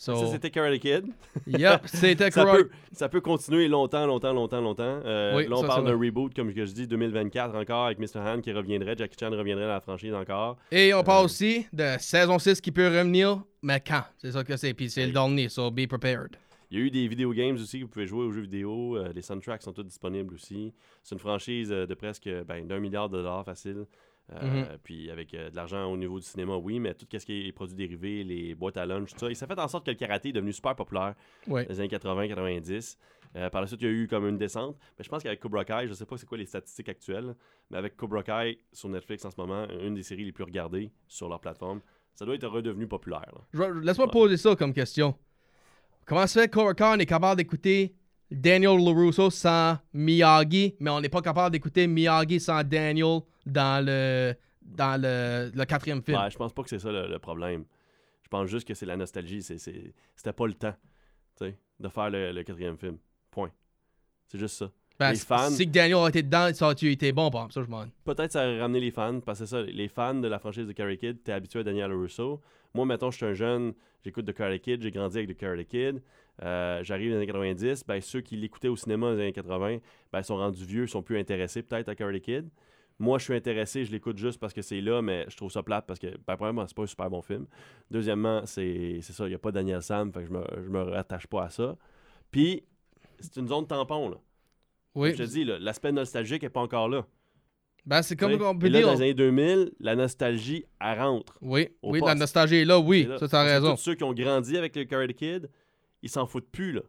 So, 0.03 0.17
Ça, 0.17 0.27
c'était 0.33 0.51
Karate 0.51 0.81
Kid. 0.81 1.07
yep, 1.47 1.83
c'était 1.85 2.29
ça, 2.33 2.45
peut, 2.45 2.71
ça 2.91 3.09
peut 3.09 3.21
continuer 3.21 3.69
longtemps, 3.69 4.05
longtemps, 4.05 4.33
longtemps, 4.33 4.61
longtemps. 4.61 5.01
Euh, 5.05 5.37
Oui, 5.37 5.47
là, 5.47 5.55
on 5.57 5.61
ça, 5.61 5.69
parle 5.69 5.85
d'un 5.87 5.97
reboot, 5.97 6.35
comme 6.35 6.51
je 6.51 6.63
dis, 6.65 6.89
2024 6.89 7.55
encore, 7.55 7.87
avec 7.87 8.01
Mr. 8.01 8.19
Han 8.19 8.41
qui 8.41 8.51
reviendrait, 8.51 8.97
Jackie 8.99 9.17
Chan 9.21 9.31
reviendrait 9.31 9.67
dans 9.67 9.75
la 9.75 9.81
franchise 9.81 10.13
encore. 10.13 10.57
Et 10.73 10.93
on 10.93 11.05
parle 11.05 11.23
Euh, 11.23 11.27
aussi 11.27 11.69
de 11.73 11.87
saison 12.01 12.41
6 12.41 12.61
qui 12.61 12.73
peut 12.73 12.87
revenir, 12.89 13.45
mais 13.63 13.79
quand? 13.79 14.03
C'est 14.19 14.33
ça 14.33 14.43
que 14.43 14.57
c'est. 14.57 14.75
Puis 14.75 14.91
c'est 14.91 15.07
le 15.07 15.13
dernier, 15.13 15.49
so 15.49 15.71
be 15.71 15.87
prepared. 15.87 16.35
Il 16.73 16.79
y 16.79 16.83
a 16.83 16.85
eu 16.87 16.91
des 16.91 17.07
vidéo 17.07 17.33
games 17.33 17.55
aussi, 17.55 17.79
que 17.79 17.85
vous 17.85 17.91
pouvez 17.91 18.09
jouer 18.09 18.25
aux 18.25 18.33
jeux 18.33 18.41
vidéo. 18.41 18.97
euh, 18.97 19.13
les 19.15 19.23
soundtracks 19.23 19.63
sont 19.63 19.73
tous 19.73 19.85
disponibles 19.85 20.35
aussi. 20.35 20.73
C'est 21.05 21.15
une 21.15 21.21
franchise 21.21 21.69
de 21.69 21.95
presque 21.95 22.29
ben, 22.49 22.67
d'un 22.67 22.81
milliard 22.81 23.09
de 23.09 23.19
dollars 23.19 23.45
facile. 23.45 23.87
Euh, 24.33 24.63
Mhm. 24.63 24.79
Puis 24.85 25.11
avec 25.11 25.35
euh, 25.35 25.51
de 25.51 25.57
l'argent 25.57 25.85
au 25.93 25.97
niveau 25.97 26.19
du 26.19 26.25
cinéma, 26.25 26.57
oui, 26.57 26.79
mais 26.79 26.95
tout 26.95 27.07
ce 27.11 27.25
qui 27.27 27.49
est 27.49 27.53
produits 27.53 27.75
dérivés, 27.77 28.23
les 28.25 28.55
boîtes 28.55 28.77
à 28.77 28.87
lunch, 28.87 29.13
tout 29.13 29.19
ça. 29.19 29.31
Et 29.31 29.35
ça 29.35 29.47
fait 29.47 29.59
en 29.59 29.69
sorte 29.69 29.85
que 29.85 29.91
le 29.91 29.97
karaté 29.97 30.29
est 30.31 30.33
devenu 30.33 30.53
super 30.53 30.75
populaire 30.77 31.15
Ouais. 31.49 31.65
dans 31.65 31.71
les 31.71 31.81
années 31.81 31.89
80-90. 31.89 32.97
Euh, 33.35 33.51
par 33.51 33.61
la 33.63 33.67
suite, 33.67 33.81
il 33.83 33.85
y 33.87 33.89
a 33.89 33.93
eu 33.93 34.07
comme 34.09 34.27
une 34.29 34.39
descente. 34.39 34.77
Mais 34.99 35.05
je 35.05 35.09
pense 35.09 35.23
qu'avec 35.23 35.41
Cobra 35.41 35.65
Kai, 35.65 35.87
je 35.89 35.95
sais 35.95 36.07
pas 36.07 36.17
c'est 36.17 36.27
quoi 36.27 36.39
les 36.39 36.47
statistiques 36.47 36.89
actuelles, 36.89 37.35
mais 37.71 37.79
avec 37.79 37.97
Cobra 37.97 38.23
Kai 38.23 38.59
sur 38.73 38.89
Netflix 38.89 39.25
en 39.25 39.31
ce 39.31 39.37
moment, 39.39 39.67
une 39.83 39.95
des 39.95 40.03
séries 40.03 40.25
les 40.25 40.33
plus 40.33 40.45
regardées 40.45 40.93
sur 41.09 41.29
leur 41.29 41.41
plateforme, 41.41 41.81
ça 42.15 42.25
doit 42.25 42.35
être 42.35 42.47
redevenu 42.47 42.87
populaire. 42.87 43.33
Je 43.53 43.63
Laisse-moi 43.63 44.07
Ouais. 44.07 44.13
poser 44.13 44.37
ça 44.37 44.55
comme 44.55 44.73
question. 44.73 45.15
Comment 46.07 46.27
ça 46.27 46.43
fait 46.43 46.49
que 46.49 46.55
Cobra 46.55 46.75
Kai, 46.75 46.85
on 46.85 46.99
est 46.99 47.07
capable 47.07 47.39
d'écouter 47.39 47.95
Daniel 48.31 48.79
LaRusso 48.83 49.31
sans 49.31 49.79
Miyagi, 49.93 50.77
mais 50.81 50.91
on 50.91 51.01
n'est 51.01 51.09
pas 51.09 51.23
capable 51.23 51.53
d'écouter 51.53 51.87
Miyagi 51.87 52.39
sans 52.41 52.63
Daniel 52.65 53.21
dans 53.47 53.85
le, 53.85 54.35
dans 54.63 55.01
le, 55.01 55.51
le 55.55 55.65
quatrième 55.65 56.03
film? 56.03 56.19
Ouais, 56.19 56.31
je 56.31 56.37
pense 56.37 56.53
pas 56.53 56.63
que 56.63 56.69
c'est 56.71 56.79
ça 56.79 56.91
le, 56.93 57.07
le 57.09 57.19
problème. 57.19 57.65
Je 58.23 58.29
pense 58.29 58.49
juste 58.49 58.67
que 58.67 58.75
c'est 58.75 58.87
la 58.87 58.97
nostalgie. 58.97 59.43
C'était 59.43 60.33
pas 60.33 60.47
le 60.47 60.55
temps 60.55 60.75
de 61.41 61.89
faire 61.89 62.11
le, 62.11 62.33
le 62.33 62.43
quatrième 62.45 62.77
film. 62.77 62.97
Point. 63.31 63.51
C'est 64.29 64.39
juste 64.39 64.57
ça. 64.57 64.71
Ben, 64.99 65.11
les 65.11 65.17
si- 65.17 65.27
fans- 65.27 65.51
Si 65.51 65.67
Daniel 65.67 65.97
a 65.99 66.09
été 66.09 66.23
dedans, 66.23 66.53
ça 66.55 66.67
aurait 66.67 66.75
été 66.93 67.11
bon, 67.13 67.31
par 67.31 67.47
exemple. 67.47 67.55
Ça, 67.55 67.63
je 67.63 67.69
m'en. 67.69 67.85
Peut-être 68.05 68.33
ça 68.33 68.45
aurait 68.47 68.61
ramené 68.61 68.79
les 68.81 68.91
fans, 68.91 69.21
parce 69.21 69.41
que 69.41 69.47
c'est 69.47 69.51
ça, 69.57 69.63
les 69.63 69.89
fans 69.89 70.15
de 70.15 70.29
la 70.29 70.39
franchise 70.39 70.67
de 70.67 70.73
Karate 70.73 70.99
Kid, 70.99 71.23
t'es 71.25 71.33
habitué 71.33 71.61
à 71.61 71.63
Daniel 71.65 71.93
Russo. 71.93 72.41
Moi, 72.75 72.87
mettons, 72.87 73.11
je 73.11 73.17
suis 73.17 73.27
un 73.27 73.35
jeune, 73.35 73.73
j'écoute 74.05 74.25
de 74.25 74.33
Karate 74.33 74.61
Kid, 74.61 74.81
j'ai 74.83 74.91
grandi 74.91 75.17
avec 75.17 75.29
de 75.29 75.33
Karate 75.35 75.65
Kid. 75.67 76.01
Euh, 76.43 76.83
J'arrive 76.85 77.09
dans 77.11 77.17
les 77.19 77.23
années 77.25 77.27
90, 77.27 77.85
ben, 77.87 78.01
ceux 78.01 78.21
qui 78.21 78.37
l'écoutaient 78.37 78.69
au 78.69 78.77
cinéma 78.77 79.09
dans 79.09 79.15
les 79.15 79.23
années 79.23 79.33
80, 79.33 79.79
ben, 80.13 80.23
sont 80.23 80.37
rendus 80.37 80.65
vieux, 80.65 80.87
sont 80.87 81.03
plus 81.03 81.19
intéressés 81.19 81.63
peut-être 81.63 81.89
à 81.89 81.95
Karate 81.95 82.21
Kid. 82.21 82.49
Moi, 83.03 83.19
je 83.19 83.25
suis 83.25 83.35
intéressé, 83.35 83.85
je 83.85 83.91
l'écoute 83.91 84.17
juste 84.17 84.39
parce 84.39 84.53
que 84.53 84.63
c'est 84.63 84.81
là, 84.81 85.03
mais 85.03 85.27
je 85.29 85.37
trouve 85.37 85.51
ça 85.51 85.65
plate 85.65 85.87
parce 85.87 85.99
que, 85.99 86.07
ben, 86.25 86.37
premièrement, 86.37 86.65
c'est 86.69 86.77
pas 86.77 86.85
un 86.85 86.87
super 86.87 87.11
bon 87.11 87.21
film. 87.21 87.47
Deuxièmement, 87.91 88.47
c'est 88.47 89.01
ça, 89.03 89.27
il 89.27 89.31
n'y 89.31 89.35
a 89.35 89.39
pas 89.39 89.51
Daniel 89.51 89.83
Sam, 89.83 90.13
fait 90.13 90.21
que 90.21 90.27
je 90.27 90.33
me, 90.33 90.45
je 90.63 90.71
me 90.71 90.83
rattache 90.83 91.27
pas 91.27 91.47
à 91.47 91.51
ça. 91.51 91.77
Puis, 92.31 92.63
c'est 93.19 93.41
une 93.41 93.49
zone 93.49 93.67
tampon, 93.67 94.09
là. 94.09 94.19
Oui. 94.95 95.11
Je 95.15 95.17
te 95.17 95.23
dis, 95.25 95.45
l'aspect 95.45 95.91
nostalgique 95.91 96.43
n'est 96.43 96.49
pas 96.49 96.61
encore 96.61 96.89
là. 96.89 97.05
Ben, 97.85 98.03
c'est 98.03 98.15
comme 98.15 98.39
sais. 98.39 98.45
on 98.45 98.57
peut 98.57 98.69
là, 98.69 98.79
dire. 98.79 98.87
dans 98.87 98.95
les 98.95 99.03
années 99.03 99.15
2000, 99.15 99.73
la 99.81 99.97
nostalgie, 99.97 100.65
elle 100.81 101.01
rentre. 101.01 101.39
Oui, 101.43 101.71
oui, 101.83 101.99
poste. 101.99 102.09
la 102.09 102.15
nostalgie 102.15 102.57
est 102.59 102.65
là, 102.65 102.79
oui. 102.79 103.03
C'est 103.03 103.09
là. 103.09 103.19
Ça, 103.19 103.27
t'as 103.27 103.43
raison. 103.43 103.75
Tous 103.75 103.81
ceux 103.81 103.95
qui 103.97 104.05
ont 104.05 104.15
grandi 104.15 104.57
avec 104.57 104.77
le 104.77 104.85
Karate 104.85 105.13
Kid, 105.15 105.51
ils 106.03 106.09
s'en 106.09 106.27
foutent 106.27 106.53
plus, 106.53 106.71
là. 106.71 106.83
Tu 106.83 106.89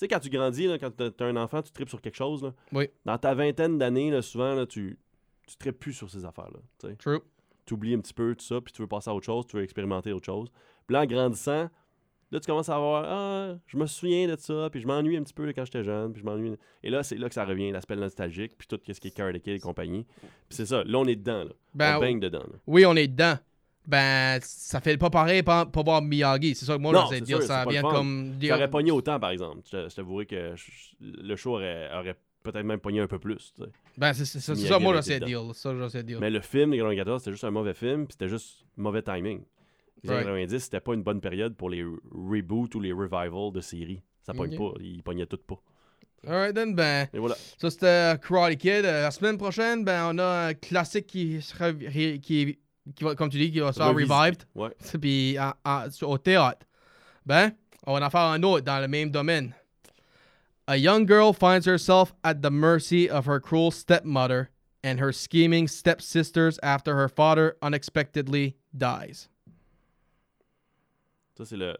sais, 0.00 0.08
quand 0.08 0.18
tu 0.18 0.30
grandis, 0.30 0.66
là, 0.66 0.78
quand 0.78 0.90
t'as 0.90 1.24
un 1.24 1.36
enfant, 1.36 1.62
tu 1.62 1.70
tripes 1.70 1.88
sur 1.88 2.00
quelque 2.00 2.16
chose, 2.16 2.42
là. 2.42 2.52
Oui. 2.72 2.88
Dans 3.04 3.18
ta 3.18 3.34
vingtaine 3.34 3.78
d'années, 3.78 4.20
souvent, 4.22 4.56
là, 4.56 4.66
tu, 4.66 4.98
tu 5.46 5.56
tripes 5.56 5.78
plus 5.78 5.92
sur 5.92 6.10
ces 6.10 6.24
affaires-là. 6.24 6.90
True. 6.98 7.20
Tu 7.66 7.74
oublies 7.74 7.94
un 7.94 8.00
petit 8.00 8.14
peu 8.14 8.34
tout 8.34 8.44
ça, 8.44 8.60
puis 8.60 8.72
tu 8.72 8.82
veux 8.82 8.88
passer 8.88 9.10
à 9.10 9.14
autre 9.14 9.24
chose, 9.26 9.46
tu 9.46 9.56
veux 9.56 9.62
expérimenter 9.62 10.12
autre 10.12 10.26
chose. 10.26 10.48
Puis 10.86 10.92
là, 10.94 11.02
en 11.02 11.06
grandissant, 11.06 11.70
là, 12.30 12.40
tu 12.40 12.46
commences 12.46 12.68
à 12.68 12.76
avoir 12.76 13.04
Ah, 13.06 13.56
je 13.66 13.76
me 13.78 13.86
souviens 13.86 14.28
de 14.28 14.36
ça, 14.36 14.68
puis 14.70 14.80
je 14.80 14.86
m'ennuie 14.86 15.16
un 15.16 15.22
petit 15.22 15.32
peu 15.32 15.50
quand 15.52 15.64
j'étais 15.64 15.82
jeune, 15.84 16.12
puis 16.12 16.20
je 16.20 16.26
m'ennuie. 16.26 16.56
Et 16.82 16.90
là, 16.90 17.02
c'est 17.02 17.16
là 17.16 17.28
que 17.28 17.34
ça 17.34 17.44
revient, 17.44 17.70
l'aspect 17.70 17.96
nostalgique, 17.96 18.52
puis 18.58 18.66
tout 18.66 18.78
ce 18.86 19.00
qui 19.00 19.08
est 19.08 19.10
Karate 19.12 19.38
Kid 19.40 19.54
et 19.54 19.60
compagnie. 19.60 20.04
Puis 20.20 20.28
c'est 20.50 20.66
ça, 20.66 20.84
là, 20.84 20.98
on 20.98 21.06
est 21.06 21.16
dedans, 21.16 21.44
là. 21.44 21.50
Ben, 21.74 21.96
on 21.96 22.00
baigne 22.00 22.20
dedans, 22.20 22.40
là. 22.40 22.58
Oui, 22.66 22.84
on 22.84 22.94
est 22.96 23.08
dedans. 23.08 23.36
Ben, 23.86 24.38
ça 24.42 24.80
fait 24.80 24.96
pas 24.96 25.10
pareil 25.10 25.42
pour, 25.42 25.70
pour 25.70 25.84
voir 25.84 26.00
Miyagi. 26.00 26.54
C'est 26.54 26.64
ça 26.64 26.76
que 26.76 26.80
moi, 26.80 26.92
Non, 26.92 27.04
de 27.08 27.14
c'est 27.14 27.20
dire. 27.20 27.36
sûr, 27.38 27.46
Ça 27.46 27.64
pas 27.64 27.70
vient 27.70 27.82
comme. 27.82 28.32
Aurait 28.50 28.70
pogné 28.70 28.90
autant, 28.90 29.20
par 29.20 29.28
exemple. 29.30 29.60
Je 29.70 29.88
je 29.90 29.94
t'avouerais 29.94 30.24
que 30.24 30.54
je- 30.56 30.94
le 31.00 31.36
show 31.36 31.52
aurait, 31.56 31.90
aurait 31.94 32.16
peut-être 32.44 32.64
même 32.64 32.78
pogné 32.78 33.00
un 33.00 33.08
peu 33.08 33.18
plus. 33.18 33.52
Ben, 33.98 34.12
c'est 34.12 34.24
ça, 34.24 34.78
moi, 34.78 34.92
avait 34.92 35.02
j'essaie 35.02 35.18
de 35.18 35.24
été 35.24 35.26
dire. 35.26 35.54
Ça, 35.54 35.74
j'essaie 35.76 36.02
de 36.02 36.08
dire. 36.08 36.20
Mais 36.20 36.30
le 36.30 36.40
film 36.40 36.70
de 36.70 36.76
94, 36.76 37.20
c'était 37.22 37.32
juste 37.32 37.44
un 37.44 37.50
mauvais 37.50 37.74
film, 37.74 38.06
puis 38.06 38.12
c'était 38.12 38.28
juste 38.28 38.64
mauvais 38.76 39.02
timing. 39.02 39.42
Les 40.02 40.10
années 40.10 40.18
Right. 40.18 40.26
90, 40.48 40.58
c'était 40.62 40.80
pas 40.80 40.94
une 40.94 41.02
bonne 41.02 41.20
période 41.20 41.56
pour 41.56 41.70
les 41.70 41.82
re- 41.82 41.98
reboots 42.12 42.74
ou 42.74 42.80
les 42.80 42.92
revivals 42.92 43.52
de 43.52 43.60
séries. 43.60 44.02
Ça 44.22 44.34
pogne 44.34 44.54
Ok. 44.58 44.74
pas, 44.74 44.78
ils 44.80 45.02
pognaient 45.02 45.26
tout 45.26 45.38
pas. 45.38 45.56
Alright, 46.26 46.54
then, 46.54 46.74
ben. 46.74 47.08
Et 47.12 47.18
voilà. 47.18 47.34
Ça, 47.58 47.70
c'était 47.70 48.14
Karate 48.26 48.56
Kid. 48.56 48.84
Euh, 48.84 49.02
la 49.02 49.10
semaine 49.10 49.36
prochaine, 49.38 49.84
ben, 49.84 50.10
on 50.14 50.18
a 50.18 50.48
un 50.48 50.54
classique 50.54 51.06
qui 51.06 51.40
sera, 51.42 51.72
qui, 51.72 52.20
qui 52.94 53.04
va, 53.04 53.14
comme 53.14 53.28
tu 53.30 53.38
dis, 53.38 53.50
qui 53.50 53.60
va 53.60 53.72
se 53.72 53.78
faire 53.78 53.88
revived. 53.94 54.44
Ouais. 54.54 54.70
Puis 55.00 55.36
au 56.02 56.18
théâtre. 56.18 56.66
Ben, 57.26 57.52
on 57.86 57.98
va 57.98 58.06
en 58.06 58.10
faire 58.10 58.20
un 58.20 58.42
autre 58.42 58.64
dans 58.64 58.80
le 58.80 58.88
même 58.88 59.10
domaine. 59.10 59.54
A 60.66 60.76
young 60.76 61.04
girl 61.06 61.32
finds 61.34 61.66
herself 61.66 62.14
at 62.24 62.40
the 62.42 62.50
mercy 62.50 63.08
of 63.08 63.26
her 63.26 63.38
cruel 63.38 63.70
stepmother 63.70 64.48
and 64.82 64.98
her 64.98 65.12
scheming 65.12 65.68
stepsisters 65.68 66.58
after 66.62 66.94
her 66.96 67.08
father 67.08 67.56
unexpectedly 67.62 68.56
dies. 68.72 69.28
Ça, 71.36 71.44
c'est 71.44 71.56
le 71.56 71.76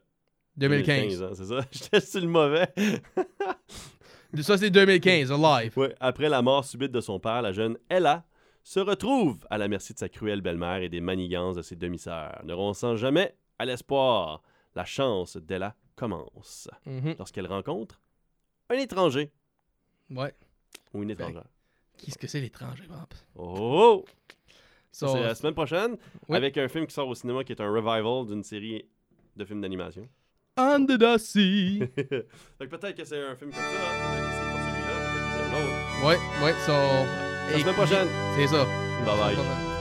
2015. 0.57 1.22
hein, 1.22 1.30
c'est 1.35 1.45
ça? 1.47 1.61
J'étais 1.72 2.01
sur 2.01 2.20
le 2.20 2.28
mauvais. 2.28 2.68
Ça, 4.43 4.59
c'est 4.59 4.68
2015, 4.70 5.30
Alive. 5.30 5.78
Ouais, 5.78 5.95
Après 6.01 6.28
la 6.28 6.43
mort 6.43 6.64
subite 6.64 6.91
de 6.91 7.01
son 7.01 7.20
père, 7.20 7.41
la 7.41 7.53
jeune 7.53 7.78
Ella 7.89 8.24
se 8.64 8.80
retrouve 8.80 9.47
à 9.49 9.59
la 9.59 9.68
merci 9.68 9.95
de 9.95 9.99
sa 10.01 10.09
cruelle 10.09 10.41
belle-mère 10.41 10.82
et 10.82 10.89
des 10.89 11.01
manigances 11.01 11.55
de 11.55 11.62
ses 11.62 11.76
demi-sœurs. 11.76 12.41
Ne 12.45 12.53
renonçant 12.53 12.97
jamais 12.97 13.37
à 13.61 13.64
l'espoir, 13.64 14.43
la 14.74 14.85
chance 14.85 15.37
d'Ella 15.37 15.76
commence 15.95 16.68
Mhm. 16.85 17.14
lorsqu'elle 17.16 17.47
rencontre 17.47 18.01
un 18.70 18.74
étranger 18.76 19.30
Ouais. 20.10 20.32
ou 20.92 21.02
une 21.02 21.10
étrangère. 21.10 21.44
Qu'est-ce 21.98 22.18
que 22.18 22.26
c'est 22.26 22.40
l'étranger? 22.40 22.84
Oh! 23.36 24.04
So, 24.92 25.08
C'est 25.08 25.20
la 25.22 25.34
semaine 25.34 25.54
prochaine 25.54 25.96
Oui. 26.28 26.36
avec 26.36 26.56
un 26.58 26.68
film 26.68 26.86
qui 26.86 26.94
sort 26.94 27.08
au 27.08 27.14
cinéma 27.14 27.42
qui 27.44 27.52
est 27.52 27.60
un 27.60 27.70
revival 27.70 28.26
d'une 28.26 28.44
série 28.44 28.84
de 29.36 29.44
films 29.44 29.60
d'animation. 29.60 30.08
Under 30.56 30.96
the 30.98 31.18
Sea. 31.18 31.78
Donc 31.80 32.68
peut-être 32.68 32.94
que 32.96 33.04
c'est 33.04 33.20
un 33.20 33.34
film 33.34 33.50
comme 33.50 33.60
ça, 33.60 33.70
peut-être 33.70 34.24
que 34.24 34.34
c'est 34.34 34.52
pas 34.52 34.62
celui-là, 34.70 34.96
peut-être 35.10 35.26
que 35.26 35.34
c'est 35.36 35.50
l'autre. 35.50 36.06
ouais, 36.06 36.44
ouais, 36.44 36.54
so. 36.64 36.72
La 37.52 37.58
semaine 37.58 37.74
prochaine. 37.74 38.08
C'est 38.36 38.46
ça. 38.46 38.64
Bye 39.04 39.18
bye. 39.18 39.34
Bye-bye. 39.36 39.74